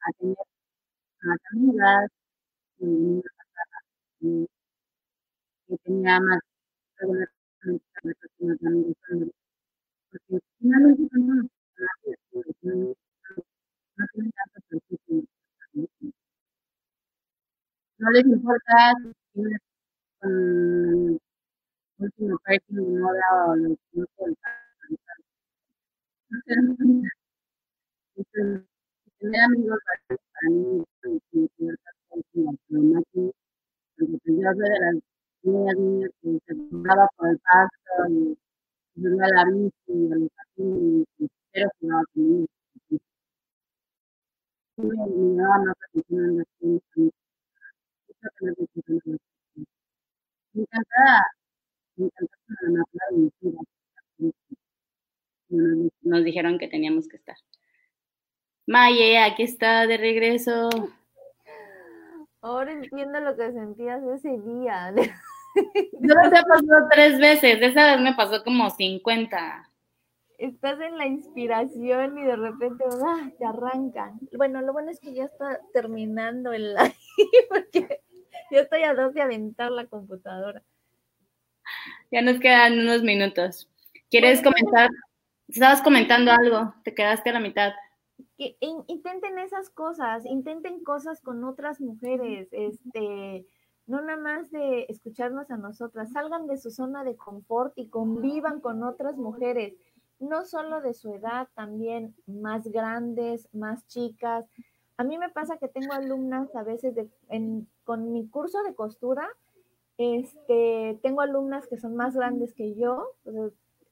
a 0.01 0.13
tener 0.19 0.37
más 1.23 1.39
amigas, 1.53 2.11
una 2.79 3.23
pasada 3.37 3.79
que 4.21 5.77
tenía 5.85 6.21
más 6.21 6.41
regularmente 6.97 7.85
las 8.03 8.17
personas 8.17 8.59
porque 10.11 10.41
finalmente 10.59 11.11
no, 11.13 11.35
no, 11.37 11.49
tienen 14.13 14.33
tanto. 14.33 15.27
No 17.99 18.11
les 18.11 18.27
importa 18.27 18.93
si 19.03 19.13
tienes 19.33 19.61
con 20.21 21.19
último 21.99 22.39
parking 22.45 22.77
de 22.77 23.01
moda 23.01 23.47
o 23.47 23.57
lo 23.57 23.77
que 23.93 24.01
no. 24.01 24.37
Entonces, 28.17 28.67
tener 29.19 29.41
amigos 29.43 29.79
para 29.87 30.19
mí 30.51 30.81
es 30.81 30.87
problemáticas, 32.69 33.33
porque 33.99 34.19
pues 34.25 34.37
yo 34.37 34.53
soy 34.55 34.69
de 34.71 34.81
las 34.81 34.95
niñas, 35.43 35.77
niñas 35.77 36.11
que 36.23 36.39
se 36.47 36.57
compraba 36.57 37.09
por 37.17 37.29
el 37.29 37.39
pasto 37.39 38.09
y 38.11 38.39
yo 38.97 39.11
a 39.11 39.29
la 39.29 39.45
bici, 39.51 40.13
a 40.13 40.17
los 40.17 40.31
patines, 40.31 41.07
no 41.81 42.03
tenido. 42.15 42.47
Mi 44.79 44.89
mamá 45.37 45.59
no 45.59 45.73
en 46.09 46.39
las 46.39 46.47
Eso 46.61 46.89
que 48.39 48.47
no 48.47 48.53
te 48.55 48.83
Me 48.87 49.05
encanta, 49.05 49.36
me 50.57 50.63
encanta 50.63 51.27
la 51.97 52.69
naturaleza 52.71 53.65
Nos 56.03 56.25
dijeron 56.25 56.59
que 56.59 56.69
teníamos 56.69 57.09
que 57.09 57.17
estar. 57.17 57.37
Maye, 58.67 59.19
aquí 59.19 59.45
está 59.45 59.87
de 59.87 59.97
regreso. 59.97 60.69
Ahora 62.41 62.73
entiendo 62.73 63.21
lo 63.21 63.37
que 63.37 63.53
sentías 63.53 64.03
ese 64.05 64.39
día. 64.41 64.93
Yo 64.95 66.15
lo 66.15 66.27
he 66.27 66.31
pasado 66.31 66.89
tres 66.91 67.19
veces, 67.19 67.59
esa 67.61 67.93
vez 67.93 68.01
me 68.01 68.15
pasó 68.15 68.43
como 68.43 68.71
50. 68.71 69.71
Estás 70.39 70.81
en 70.81 70.99
la 70.99 71.07
inspiración 71.07 72.19
y 72.19 72.25
de 72.25 72.37
repente 72.37 72.85
¡ah! 73.07 73.31
te 73.39 73.47
arrancan. 73.47 74.19
Bueno, 74.37 74.61
lo 74.61 74.73
bueno 74.73 74.91
es 74.91 75.01
que 75.01 75.15
ya 75.15 75.25
está 75.25 75.61
terminando 75.73 76.53
el 76.53 76.75
live 76.75 76.95
porque 77.49 78.01
yo 78.51 78.61
estoy 78.61 78.83
a 78.83 78.95
dos 78.95 79.15
de 79.15 79.23
aventar 79.23 79.71
la 79.71 79.87
computadora. 79.87 80.63
Ya 82.11 82.23
nos 82.23 82.39
quedan 82.39 82.79
unos 82.79 83.03
minutos. 83.03 83.69
¿Quieres 84.11 84.43
comentar? 84.43 84.89
Estabas 85.49 85.83
comentando 85.83 86.31
algo, 86.33 86.75
te 86.85 86.95
quedaste 86.95 87.31
a 87.31 87.35
la 87.35 87.41
mitad. 87.41 87.73
Que 88.39 88.57
intenten 88.61 89.39
esas 89.39 89.71
cosas, 89.71 90.25
intenten 90.25 90.83
cosas 90.83 91.21
con 91.21 91.45
otras 91.45 91.81
mujeres, 91.81 92.49
este, 92.53 93.47
no 93.87 94.01
nada 94.01 94.19
más 94.19 94.51
de 94.51 94.87
escucharnos 94.89 95.51
a 95.51 95.57
nosotras, 95.57 96.13
salgan 96.13 96.47
de 96.47 96.57
su 96.57 96.71
zona 96.71 97.05
de 97.05 97.17
confort 97.17 97.73
y 97.77 97.89
convivan 97.89 98.61
con 98.61 98.83
otras 98.83 99.17
mujeres. 99.17 99.75
no 100.19 100.47
solo 100.47 100.81
de 100.81 100.95
su 100.95 101.13
edad, 101.13 101.47
también 101.55 102.15
más 102.27 102.67
grandes, 102.69 103.51
más 103.53 103.87
chicas. 103.87 104.47
A 104.97 105.05
mí 105.05 105.19
me 105.19 105.29
pasa 105.29 105.59
que 105.59 105.69
tengo 105.69 105.93
alumnas 105.93 106.55
a 106.55 106.63
veces 106.63 106.95
de, 106.95 107.09
con 107.85 108.13
mi 108.13 108.27
curso 108.29 108.63
de 108.63 108.75
costura, 108.75 109.29
este, 109.99 110.99
tengo 111.03 111.21
alumnas 111.21 111.67
que 111.67 111.79
son 111.79 111.97
más 111.97 112.15
grandes 112.15 112.55
que 112.55 112.75
yo 112.75 113.13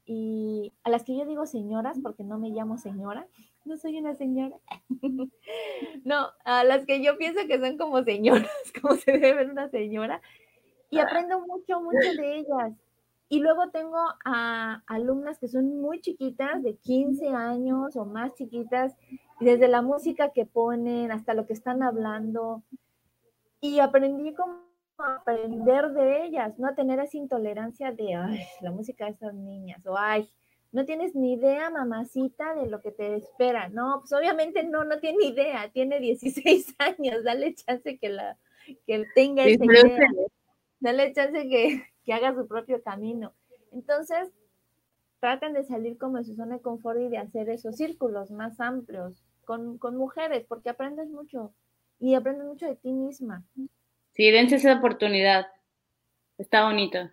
y 0.07 0.73
a 0.83 0.91
las 0.91 1.03
que 1.03 1.17
yo 1.17 1.25
digo 1.25 1.47
señoras 1.47 1.99
porque 2.03 2.25
no 2.25 2.39
me 2.39 2.51
llamo 2.51 2.77
señora, 2.77 3.27
no 3.65 3.77
soy 3.77 3.99
una 3.99 4.15
señora. 4.15 4.57
no, 6.05 6.29
a 6.45 6.65
las 6.65 6.85
que 6.85 7.03
yo 7.03 7.17
pienso 7.17 7.47
que 7.47 7.59
son 7.59 7.79
como 7.79 8.03
señoras, 8.03 8.51
como 8.83 8.97
se 8.97 9.13
debe 9.13 9.35
ver 9.35 9.51
una 9.51 9.69
señora. 9.69 10.21
Y 10.91 10.99
aprendo 10.99 11.41
mucho, 11.41 11.81
mucho 11.81 12.13
de 12.17 12.37
ellas. 12.37 12.73
Y 13.29 13.41
luego 13.41 13.71
tengo 13.71 13.99
a 14.25 14.83
alumnas 14.87 15.39
que 15.39 15.49
son 15.49 15.81
muy 15.81 16.01
chiquitas, 16.01 16.63
de 16.63 16.77
15 16.77 17.31
años 17.31 17.97
o 17.97 18.05
más 18.05 18.35
chiquitas, 18.35 18.95
desde 19.41 19.69
la 19.69 19.83
música 19.83 20.31
que 20.31 20.47
ponen 20.47 21.11
hasta 21.11 21.35
lo 21.35 21.47
que 21.47 21.53
están 21.53 21.83
hablando. 21.83 22.63
Y 23.61 23.81
aprendí 23.81 24.35
como 24.35 24.65
a 24.99 25.17
aprender 25.17 25.91
de 25.93 26.25
ellas, 26.25 26.59
no 26.59 26.69
a 26.69 26.75
tener 26.75 27.01
esa 27.01 27.17
intolerancia 27.17 27.93
de, 27.93 28.15
ay, 28.15 28.41
la 28.61 28.71
música 28.71 29.07
de 29.07 29.13
esas 29.13 29.35
niñas, 29.35 29.85
o 29.87 29.97
ay, 29.99 30.29
no 30.71 30.85
tienes 30.85 31.15
ni 31.15 31.35
idea, 31.35 31.71
mamacita, 31.71 32.55
de 32.55 32.69
lo 32.69 32.81
que 32.81 32.91
te 32.91 33.15
espera. 33.15 33.69
No, 33.69 34.01
pues 34.01 34.13
obviamente 34.13 34.65
no, 34.65 34.85
no 34.85 34.99
tiene 34.99 35.27
idea, 35.27 35.71
tiene 35.73 36.01
16 36.01 36.75
años, 36.79 37.23
dale 37.25 37.55
chance 37.55 37.99
que 37.99 38.09
la 38.09 38.39
que 38.87 39.05
tenga 39.15 39.45
esa 39.45 39.65
idea. 39.65 40.09
Dale 40.81 41.13
chance 41.13 41.49
que, 41.49 41.85
que 42.05 42.13
haga 42.13 42.35
su 42.35 42.47
propio 42.49 42.83
camino. 42.83 43.35
Entonces, 43.73 44.33
traten 45.25 45.55
de 45.55 45.65
salir 45.65 45.97
como 45.97 46.19
de 46.19 46.25
su 46.25 46.35
zona 46.35 46.57
de 46.57 46.61
confort 46.61 47.01
y 47.01 47.09
de 47.09 47.17
hacer 47.17 47.49
esos 47.49 47.77
círculos 47.77 48.31
más 48.31 48.61
amplios 48.61 49.25
con, 49.47 49.79
con 49.79 49.97
mujeres, 49.97 50.45
porque 50.47 50.69
aprendes 50.69 51.09
mucho 51.09 51.55
y 51.99 52.15
aprendes 52.15 52.45
mucho 52.45 52.67
de 52.67 52.77
ti 52.77 52.93
misma. 52.93 53.43
Sí, 54.13 54.31
dense 54.31 54.57
esa 54.57 54.75
oportunidad. 54.75 55.47
Está 56.37 56.65
bonito. 56.65 57.11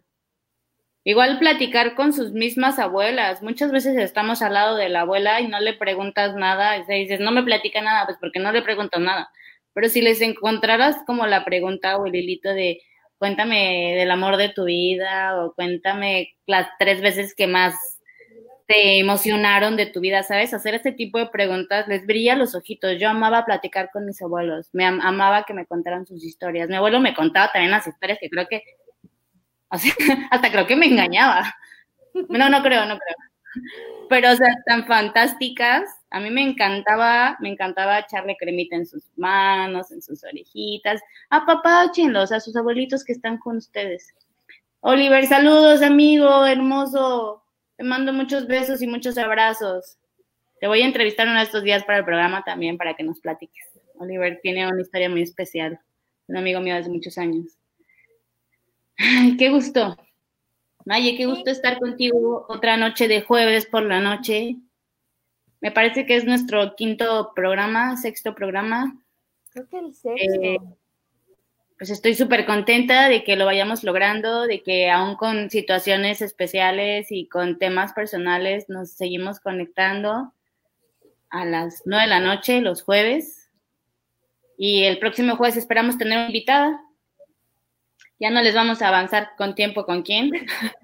Igual 1.05 1.39
platicar 1.39 1.95
con 1.95 2.11
sus 2.11 2.33
mismas 2.33 2.79
abuelas. 2.79 3.41
Muchas 3.41 3.71
veces 3.71 3.97
estamos 3.97 4.41
al 4.41 4.55
lado 4.55 4.75
de 4.75 4.89
la 4.89 5.01
abuela 5.01 5.39
y 5.39 5.47
no 5.47 5.61
le 5.61 5.73
preguntas 5.73 6.35
nada. 6.35 6.79
Y 6.79 6.83
dices, 7.03 7.21
no 7.21 7.31
me 7.31 7.43
platica 7.43 7.81
nada, 7.81 8.05
pues 8.07 8.17
porque 8.19 8.39
no 8.39 8.51
le 8.51 8.61
preguntas 8.61 8.99
nada. 8.99 9.29
Pero 9.71 9.87
si 9.87 10.01
les 10.01 10.19
encontraras 10.19 10.97
como 11.07 11.27
la 11.27 11.45
pregunta, 11.45 11.91
abuelito, 11.93 12.49
de 12.49 12.81
cuéntame 13.17 13.95
del 13.95 14.11
amor 14.11 14.35
de 14.35 14.49
tu 14.49 14.65
vida 14.65 15.41
o 15.41 15.53
cuéntame 15.53 16.33
las 16.45 16.67
tres 16.77 17.01
veces 17.01 17.33
que 17.33 17.47
más 17.47 17.90
te 18.71 18.99
emocionaron 18.99 19.75
de 19.75 19.85
tu 19.85 19.99
vida, 19.99 20.23
¿sabes? 20.23 20.53
Hacer 20.53 20.75
este 20.75 20.93
tipo 20.93 21.17
de 21.17 21.27
preguntas 21.27 21.89
les 21.89 22.05
brilla 22.05 22.37
los 22.37 22.55
ojitos. 22.55 22.97
Yo 22.97 23.09
amaba 23.09 23.43
platicar 23.43 23.89
con 23.91 24.05
mis 24.05 24.21
abuelos, 24.21 24.69
me 24.71 24.85
amaba 24.85 25.43
que 25.43 25.53
me 25.53 25.65
contaran 25.65 26.05
sus 26.05 26.23
historias. 26.23 26.69
Mi 26.69 26.75
abuelo 26.77 27.01
me 27.01 27.13
contaba 27.13 27.51
también 27.51 27.71
las 27.71 27.85
historias 27.85 28.17
que 28.21 28.29
creo 28.29 28.47
que 28.47 28.63
hasta 30.31 30.51
creo 30.51 30.67
que 30.67 30.77
me 30.77 30.85
engañaba. 30.85 31.53
No, 32.29 32.49
no 32.49 32.63
creo, 32.63 32.85
no 32.85 32.97
creo. 32.97 33.17
Pero, 34.07 34.31
o 34.31 34.35
sea, 34.35 34.47
tan 34.65 34.85
fantásticas. 34.85 35.83
A 36.09 36.21
mí 36.21 36.29
me 36.29 36.41
encantaba, 36.41 37.35
me 37.41 37.49
encantaba 37.49 37.99
echarle 37.99 38.37
cremita 38.37 38.77
en 38.77 38.85
sus 38.85 39.03
manos, 39.17 39.91
en 39.91 40.01
sus 40.01 40.23
orejitas. 40.23 41.01
Apapáchenlos 41.29 42.31
a 42.31 42.39
sus 42.39 42.55
abuelitos 42.55 43.03
que 43.03 43.11
están 43.11 43.37
con 43.37 43.57
ustedes. 43.57 44.13
Oliver, 44.79 45.25
saludos, 45.27 45.81
amigo, 45.81 46.45
hermoso. 46.45 47.40
Te 47.81 47.87
mando 47.87 48.13
muchos 48.13 48.45
besos 48.45 48.83
y 48.83 48.85
muchos 48.85 49.17
abrazos. 49.17 49.97
Te 50.59 50.67
voy 50.67 50.83
a 50.83 50.85
entrevistar 50.85 51.27
uno 51.27 51.39
de 51.39 51.45
estos 51.45 51.63
días 51.63 51.83
para 51.83 51.97
el 51.97 52.05
programa 52.05 52.43
también, 52.43 52.77
para 52.77 52.93
que 52.93 53.01
nos 53.01 53.19
platiques. 53.19 53.65
Oliver 53.95 54.39
tiene 54.43 54.67
una 54.67 54.79
historia 54.79 55.09
muy 55.09 55.23
especial. 55.23 55.79
Un 56.27 56.37
amigo 56.37 56.59
mío 56.59 56.75
desde 56.75 56.91
muchos 56.91 57.17
años. 57.17 57.57
Ay, 58.99 59.35
qué 59.35 59.49
gusto. 59.49 59.97
Maye, 60.85 61.17
qué 61.17 61.25
gusto 61.25 61.49
estar 61.49 61.79
contigo 61.79 62.45
otra 62.49 62.77
noche 62.77 63.07
de 63.07 63.23
jueves 63.23 63.65
por 63.65 63.81
la 63.81 63.99
noche. 63.99 64.57
Me 65.59 65.71
parece 65.71 66.05
que 66.05 66.17
es 66.17 66.23
nuestro 66.23 66.75
quinto 66.75 67.31
programa, 67.33 67.97
sexto 67.97 68.35
programa. 68.35 68.95
Creo 69.49 69.67
que 69.67 69.79
el 69.79 69.95
sexto. 69.95 70.39
Eh, 70.39 70.59
pues 71.81 71.89
estoy 71.89 72.13
súper 72.13 72.45
contenta 72.45 73.09
de 73.09 73.23
que 73.23 73.35
lo 73.35 73.45
vayamos 73.45 73.83
logrando, 73.83 74.45
de 74.45 74.61
que 74.61 74.91
aún 74.91 75.15
con 75.15 75.49
situaciones 75.49 76.21
especiales 76.21 77.07
y 77.09 77.27
con 77.27 77.57
temas 77.57 77.93
personales 77.93 78.69
nos 78.69 78.91
seguimos 78.91 79.39
conectando 79.39 80.31
a 81.31 81.43
las 81.43 81.81
nueve 81.85 82.03
de 82.03 82.09
la 82.09 82.19
noche 82.19 82.61
los 82.61 82.83
jueves. 82.83 83.49
Y 84.59 84.83
el 84.83 84.99
próximo 84.99 85.37
jueves 85.37 85.57
esperamos 85.57 85.97
tener 85.97 86.19
una 86.19 86.27
invitada. 86.27 86.79
Ya 88.19 88.29
no 88.29 88.43
les 88.43 88.53
vamos 88.53 88.83
a 88.83 88.89
avanzar 88.89 89.31
con 89.35 89.55
tiempo 89.55 89.83
con 89.83 90.03
quién. 90.03 90.29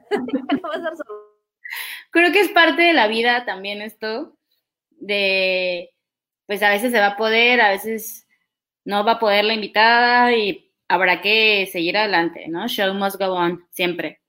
Creo 2.09 2.31
que 2.31 2.41
es 2.41 2.49
parte 2.49 2.81
de 2.81 2.93
la 2.93 3.07
vida 3.07 3.45
también 3.45 3.83
esto, 3.83 4.35
de, 4.89 5.91
pues 6.47 6.63
a 6.63 6.71
veces 6.71 6.91
se 6.91 6.99
va 6.99 7.09
a 7.09 7.17
poder, 7.17 7.61
a 7.61 7.69
veces 7.69 8.27
no 8.83 9.05
va 9.05 9.11
a 9.11 9.19
poder 9.19 9.45
la 9.45 9.53
invitada 9.53 10.35
y 10.35 10.66
habrá 10.87 11.21
que 11.21 11.67
seguir 11.71 11.97
adelante, 11.97 12.47
¿no? 12.47 12.67
Show 12.67 12.93
must 12.93 13.19
go 13.19 13.33
on, 13.33 13.65
siempre. 13.71 14.21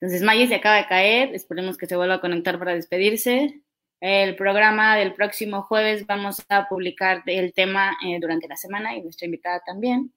Entonces, 0.00 0.22
Maggie 0.22 0.48
se 0.48 0.56
acaba 0.56 0.76
de 0.76 0.86
caer, 0.86 1.34
esperemos 1.34 1.76
que 1.76 1.86
se 1.86 1.96
vuelva 1.96 2.14
a 2.14 2.20
conectar 2.20 2.58
para 2.58 2.74
despedirse. 2.74 3.62
El 4.00 4.34
programa 4.34 4.96
del 4.96 5.14
próximo 5.14 5.62
jueves 5.62 6.06
vamos 6.06 6.44
a 6.48 6.68
publicar 6.68 7.22
el 7.26 7.52
tema 7.52 7.96
eh, 8.04 8.18
durante 8.20 8.48
la 8.48 8.56
semana 8.56 8.96
y 8.96 9.02
nuestra 9.02 9.26
invitada 9.26 9.62
también. 9.64 10.12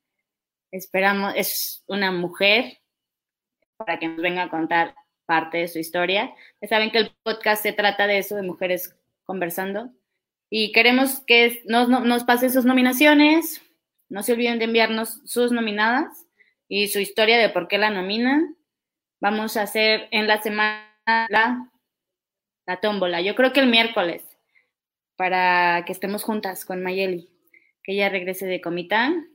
Esperamos, 0.72 1.34
es 1.36 1.84
una 1.88 2.12
mujer 2.12 2.80
para 3.78 4.00
que 4.00 4.08
nos 4.08 4.22
venga 4.22 4.44
a 4.44 4.50
contar 4.50 4.96
parte 5.28 5.60
de 5.60 5.68
su 5.68 5.78
historia. 5.78 6.34
Ya 6.62 6.68
saben 6.68 6.90
que 6.90 6.98
el 6.98 7.16
podcast 7.22 7.62
se 7.62 7.74
trata 7.74 8.08
de 8.08 8.18
eso, 8.18 8.36
de 8.36 8.42
mujeres 8.42 8.98
conversando. 9.24 9.92
Y 10.50 10.72
queremos 10.72 11.22
que 11.26 11.62
nos, 11.66 11.88
nos 11.88 12.24
pasen 12.24 12.52
sus 12.52 12.66
nominaciones. 12.66 13.62
No 14.10 14.24
se 14.24 14.34
olviden 14.34 14.60
de 14.60 14.66
enviarnos 14.66 15.22
sus 15.26 15.52
nominadas 15.52 16.26
y 16.68 16.88
su 16.88 17.00
historia 17.00 17.38
de 17.38 17.50
por 17.50 17.68
qué 17.68 17.78
la 17.78 17.90
nominan. 17.90 18.56
Vamos 19.20 19.58
a 19.58 19.64
hacer 19.64 20.08
en 20.12 20.28
la 20.28 20.42
semana 20.42 21.28
la, 21.30 21.72
la 22.66 22.80
tómbola. 22.80 23.22
Yo 23.22 23.36
creo 23.36 23.54
que 23.54 23.60
el 23.60 23.68
miércoles, 23.68 24.24
para 25.16 25.84
que 25.86 25.92
estemos 25.92 26.24
juntas 26.24 26.66
con 26.66 26.84
Mayeli, 26.84 27.30
que 27.84 27.94
ella 27.94 28.10
regrese 28.10 28.46
de 28.46 28.62
Comitán 28.62 29.30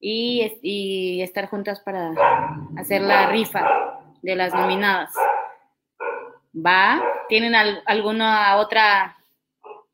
y, 0.00 1.20
estar 1.22 1.46
juntas 1.48 1.80
para 1.80 2.12
hacer 2.76 3.02
la 3.02 3.28
rifa 3.28 4.00
de 4.22 4.34
las 4.34 4.52
nominadas. 4.52 5.12
¿Va? 6.54 7.00
¿Tienen 7.28 7.54
alguna 7.54 8.56
otra 8.56 9.16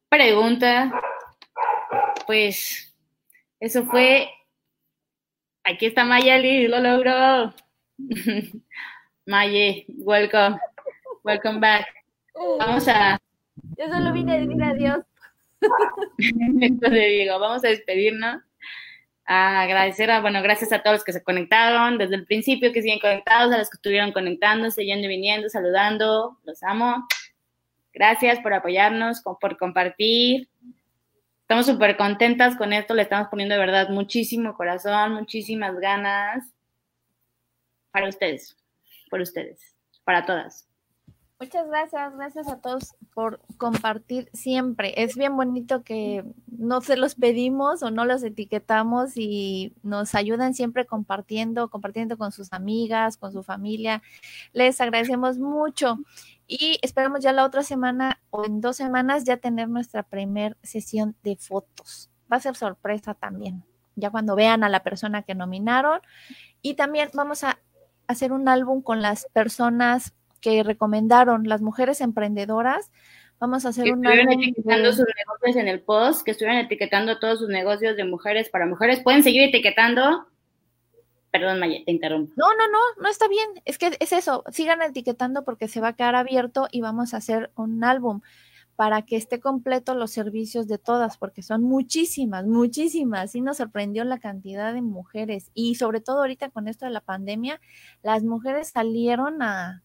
pregunta? 0.08 0.90
Pues 2.26 2.95
eso 3.60 3.84
fue. 3.86 4.28
Aquí 5.64 5.86
está 5.86 6.04
Mayeli, 6.04 6.68
lo 6.68 6.80
logró. 6.80 7.54
Maye, 9.26 9.86
welcome. 9.88 10.58
Welcome 11.24 11.60
back. 11.60 11.86
Vamos 12.34 12.86
a. 12.88 13.18
Yo 13.76 13.88
solo 13.88 14.12
vine 14.12 14.34
a 14.34 14.38
decir 14.38 14.62
adiós. 14.62 15.04
Entonces 16.60 17.08
digo, 17.08 17.38
vamos 17.38 17.64
a 17.64 17.68
despedirnos 17.68 18.42
agradecer 19.26 20.10
a, 20.10 20.20
bueno, 20.20 20.40
gracias 20.42 20.72
a 20.72 20.82
todos 20.82 20.96
los 20.96 21.04
que 21.04 21.12
se 21.12 21.22
conectaron 21.22 21.98
desde 21.98 22.14
el 22.14 22.26
principio, 22.26 22.72
que 22.72 22.82
siguen 22.82 23.00
conectados, 23.00 23.52
a 23.52 23.58
los 23.58 23.68
que 23.68 23.76
estuvieron 23.76 24.12
conectándose, 24.12 24.84
yendo 24.84 25.06
y 25.06 25.08
viniendo, 25.08 25.48
saludando, 25.48 26.38
los 26.44 26.62
amo. 26.62 27.06
Gracias 27.92 28.38
por 28.40 28.54
apoyarnos, 28.54 29.22
por 29.22 29.58
compartir. 29.58 30.48
Estamos 31.46 31.66
súper 31.66 31.96
contentas 31.96 32.56
con 32.56 32.72
esto, 32.72 32.92
le 32.92 33.02
estamos 33.02 33.28
poniendo 33.28 33.54
de 33.54 33.60
verdad 33.60 33.88
muchísimo 33.90 34.56
corazón, 34.56 35.12
muchísimas 35.12 35.78
ganas 35.78 36.44
para 37.92 38.08
ustedes, 38.08 38.56
por 39.08 39.20
ustedes, 39.20 39.60
para 40.02 40.26
todas. 40.26 40.66
Muchas 41.38 41.68
gracias, 41.68 42.16
gracias 42.16 42.48
a 42.48 42.62
todos 42.62 42.96
por 43.12 43.40
compartir 43.58 44.30
siempre. 44.32 44.94
Es 45.02 45.16
bien 45.16 45.36
bonito 45.36 45.84
que 45.84 46.24
no 46.46 46.80
se 46.80 46.96
los 46.96 47.14
pedimos 47.14 47.82
o 47.82 47.90
no 47.90 48.06
los 48.06 48.22
etiquetamos 48.22 49.18
y 49.18 49.74
nos 49.82 50.14
ayudan 50.14 50.54
siempre 50.54 50.86
compartiendo, 50.86 51.68
compartiendo 51.68 52.16
con 52.16 52.32
sus 52.32 52.54
amigas, 52.54 53.18
con 53.18 53.34
su 53.34 53.42
familia. 53.42 54.02
Les 54.54 54.80
agradecemos 54.80 55.36
mucho 55.36 55.98
y 56.46 56.78
esperamos 56.80 57.20
ya 57.20 57.32
la 57.32 57.44
otra 57.44 57.62
semana 57.62 58.18
o 58.30 58.46
en 58.46 58.62
dos 58.62 58.76
semanas 58.76 59.24
ya 59.24 59.36
tener 59.36 59.68
nuestra 59.68 60.04
primer 60.04 60.56
sesión 60.62 61.16
de 61.22 61.36
fotos. 61.36 62.08
Va 62.32 62.38
a 62.38 62.40
ser 62.40 62.56
sorpresa 62.56 63.12
también, 63.12 63.62
ya 63.94 64.08
cuando 64.08 64.36
vean 64.36 64.64
a 64.64 64.70
la 64.70 64.82
persona 64.82 65.20
que 65.22 65.34
nominaron. 65.34 66.00
Y 66.62 66.74
también 66.74 67.10
vamos 67.12 67.44
a 67.44 67.58
hacer 68.06 68.32
un 68.32 68.48
álbum 68.48 68.80
con 68.80 69.02
las 69.02 69.26
personas 69.34 70.14
que 70.46 70.62
recomendaron 70.62 71.48
las 71.48 71.60
mujeres 71.60 72.00
emprendedoras. 72.00 72.92
Vamos 73.40 73.66
a 73.66 73.70
hacer 73.70 73.82
que 73.84 73.90
un 73.90 74.06
estuvieron 74.06 74.32
etiquetando 74.32 74.90
de- 74.90 74.92
sus 74.94 75.04
negocios 75.16 75.56
en 75.56 75.68
el 75.68 75.80
post, 75.80 76.24
que 76.24 76.30
estuvieron 76.30 76.64
etiquetando 76.64 77.18
todos 77.18 77.40
sus 77.40 77.48
negocios 77.48 77.96
de 77.96 78.04
mujeres 78.04 78.48
para 78.48 78.64
mujeres. 78.64 79.00
Pueden 79.00 79.24
seguir 79.24 79.42
etiquetando. 79.42 80.28
Perdón, 81.32 81.58
Maya, 81.58 81.80
te 81.84 81.90
interrumpo. 81.90 82.32
No, 82.36 82.46
no, 82.46 82.68
no, 82.70 82.78
no 83.02 83.08
está 83.08 83.26
bien. 83.26 83.48
Es 83.64 83.76
que 83.76 83.96
es 83.98 84.12
eso. 84.12 84.44
Sigan 84.52 84.82
etiquetando 84.82 85.44
porque 85.44 85.66
se 85.66 85.80
va 85.80 85.88
a 85.88 85.92
quedar 85.96 86.14
abierto 86.14 86.68
y 86.70 86.80
vamos 86.80 87.12
a 87.12 87.16
hacer 87.16 87.50
un 87.56 87.82
álbum 87.82 88.20
para 88.76 89.02
que 89.02 89.16
esté 89.16 89.40
completo 89.40 89.94
los 89.94 90.12
servicios 90.12 90.68
de 90.68 90.78
todas, 90.78 91.16
porque 91.18 91.42
son 91.42 91.62
muchísimas, 91.64 92.46
muchísimas. 92.46 93.32
Sí 93.32 93.40
nos 93.40 93.56
sorprendió 93.56 94.04
la 94.04 94.18
cantidad 94.20 94.72
de 94.72 94.82
mujeres 94.82 95.50
y 95.54 95.74
sobre 95.74 96.00
todo 96.00 96.18
ahorita 96.20 96.50
con 96.50 96.68
esto 96.68 96.84
de 96.86 96.92
la 96.92 97.00
pandemia, 97.00 97.60
las 98.02 98.22
mujeres 98.22 98.68
salieron 98.70 99.42
a, 99.42 99.82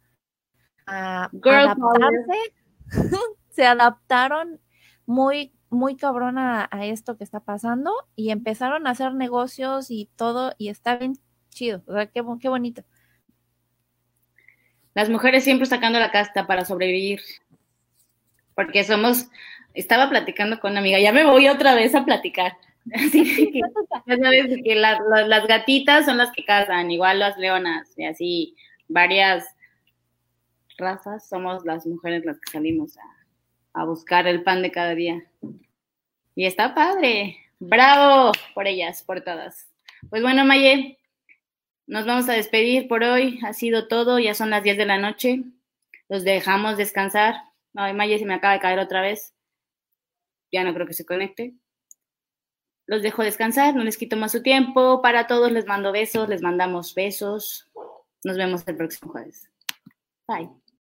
a 0.88 1.30
Girl 1.32 1.68
adaptarse, 1.68 2.54
se 3.50 3.66
adaptaron 3.66 4.60
muy, 5.06 5.54
muy 5.70 5.96
cabrón 5.96 6.38
a, 6.38 6.68
a 6.72 6.86
esto 6.86 7.18
que 7.18 7.24
está 7.24 7.40
pasando 7.40 7.92
y 8.16 8.32
empezaron 8.32 8.88
a 8.88 8.92
hacer 8.92 9.14
negocios 9.14 9.92
y 9.92 10.10
todo 10.16 10.54
y 10.58 10.70
está 10.70 10.96
bien 10.98 11.14
chido, 11.50 11.84
o 11.88 11.94
sea, 11.94 12.06
qué, 12.08 12.24
qué 12.40 12.50
bonito. 12.50 12.84
Las 14.94 15.10
mujeres 15.10 15.44
siempre 15.44 15.66
sacando 15.68 16.00
la 16.00 16.12
casta 16.12 16.48
para 16.48 16.66
sobrevivir. 16.66 17.22
Porque 18.56 18.84
somos. 18.84 19.28
Estaba 19.74 20.10
platicando 20.10 20.60
con 20.60 20.72
una 20.72 20.82
amiga, 20.82 21.00
ya 21.00 21.14
me 21.14 21.24
voy 21.24 21.48
otra 21.48 21.74
vez 21.76 21.96
a 21.96 22.04
platicar. 22.04 22.58
Así 22.94 23.24
que, 23.54 23.62
ya 24.06 24.18
sabes 24.18 24.60
que 24.66 24.76
la- 24.76 25.00
la- 25.10 25.26
las 25.28 25.48
gatitas 25.48 26.04
son 26.06 26.18
las 26.18 26.32
que 26.34 26.44
cazan, 26.44 26.92
igual 26.92 27.20
las 27.20 27.38
leonas, 27.38 27.88
y 27.98 28.06
así 28.06 28.56
varias 28.90 29.46
razas 30.82 31.30
somos 31.30 31.64
las 31.66 31.86
mujeres 31.86 32.26
las 32.26 32.40
que 32.40 32.52
salimos 32.52 32.98
a, 33.74 33.86
buscar 33.86 34.28
el 34.28 34.44
pan 34.44 34.62
de 34.62 34.72
cada 34.72 34.94
día. 34.96 35.24
Y 36.36 36.46
está 36.46 36.76
padre. 36.76 37.38
Bravo 37.60 38.34
por 38.54 38.68
ellas, 38.68 39.04
por 39.04 39.22
todas. 39.22 39.70
Pues 40.10 40.22
bueno, 40.22 40.44
Maye, 40.44 40.98
nos 41.88 42.06
vamos 42.06 42.28
a 42.28 42.34
despedir 42.34 42.88
por 42.88 43.04
hoy. 43.04 43.40
Ha 43.44 43.54
sido 43.54 43.88
todo, 43.88 44.20
ya 44.20 44.34
son 44.34 44.50
las 44.50 44.64
10 44.64 44.78
de 44.78 44.86
la 44.86 44.98
noche. 44.98 45.44
Los 46.10 46.24
dejamos 46.24 46.76
descansar. 46.76 47.36
Ay, 47.76 47.94
Maye 47.94 48.20
se 48.20 48.26
me 48.26 48.34
acaba 48.34 48.56
de 48.56 48.60
caer 48.60 48.80
otra 48.80 49.02
vez. 49.02 49.34
Ya 50.52 50.64
no 50.64 50.74
creo 50.74 50.88
que 50.88 50.94
se 50.94 51.06
conecte. 51.06 51.54
Los 52.88 53.02
dejo 53.02 53.24
descansar, 53.24 53.74
no 53.76 53.84
les 53.84 53.98
quito 53.98 54.18
más 54.18 54.34
su 54.34 54.42
tiempo. 54.42 55.02
Para 55.02 55.28
todos 55.28 55.52
les 55.52 55.66
mando 55.66 55.94
besos, 55.94 56.28
les 56.28 56.42
mandamos 56.42 56.94
besos. 56.94 57.70
Nos 58.24 58.38
vemos 58.38 58.68
el 58.68 58.76
próximo 58.76 59.12
jueves. 59.12 59.50
Bye. 60.28 60.61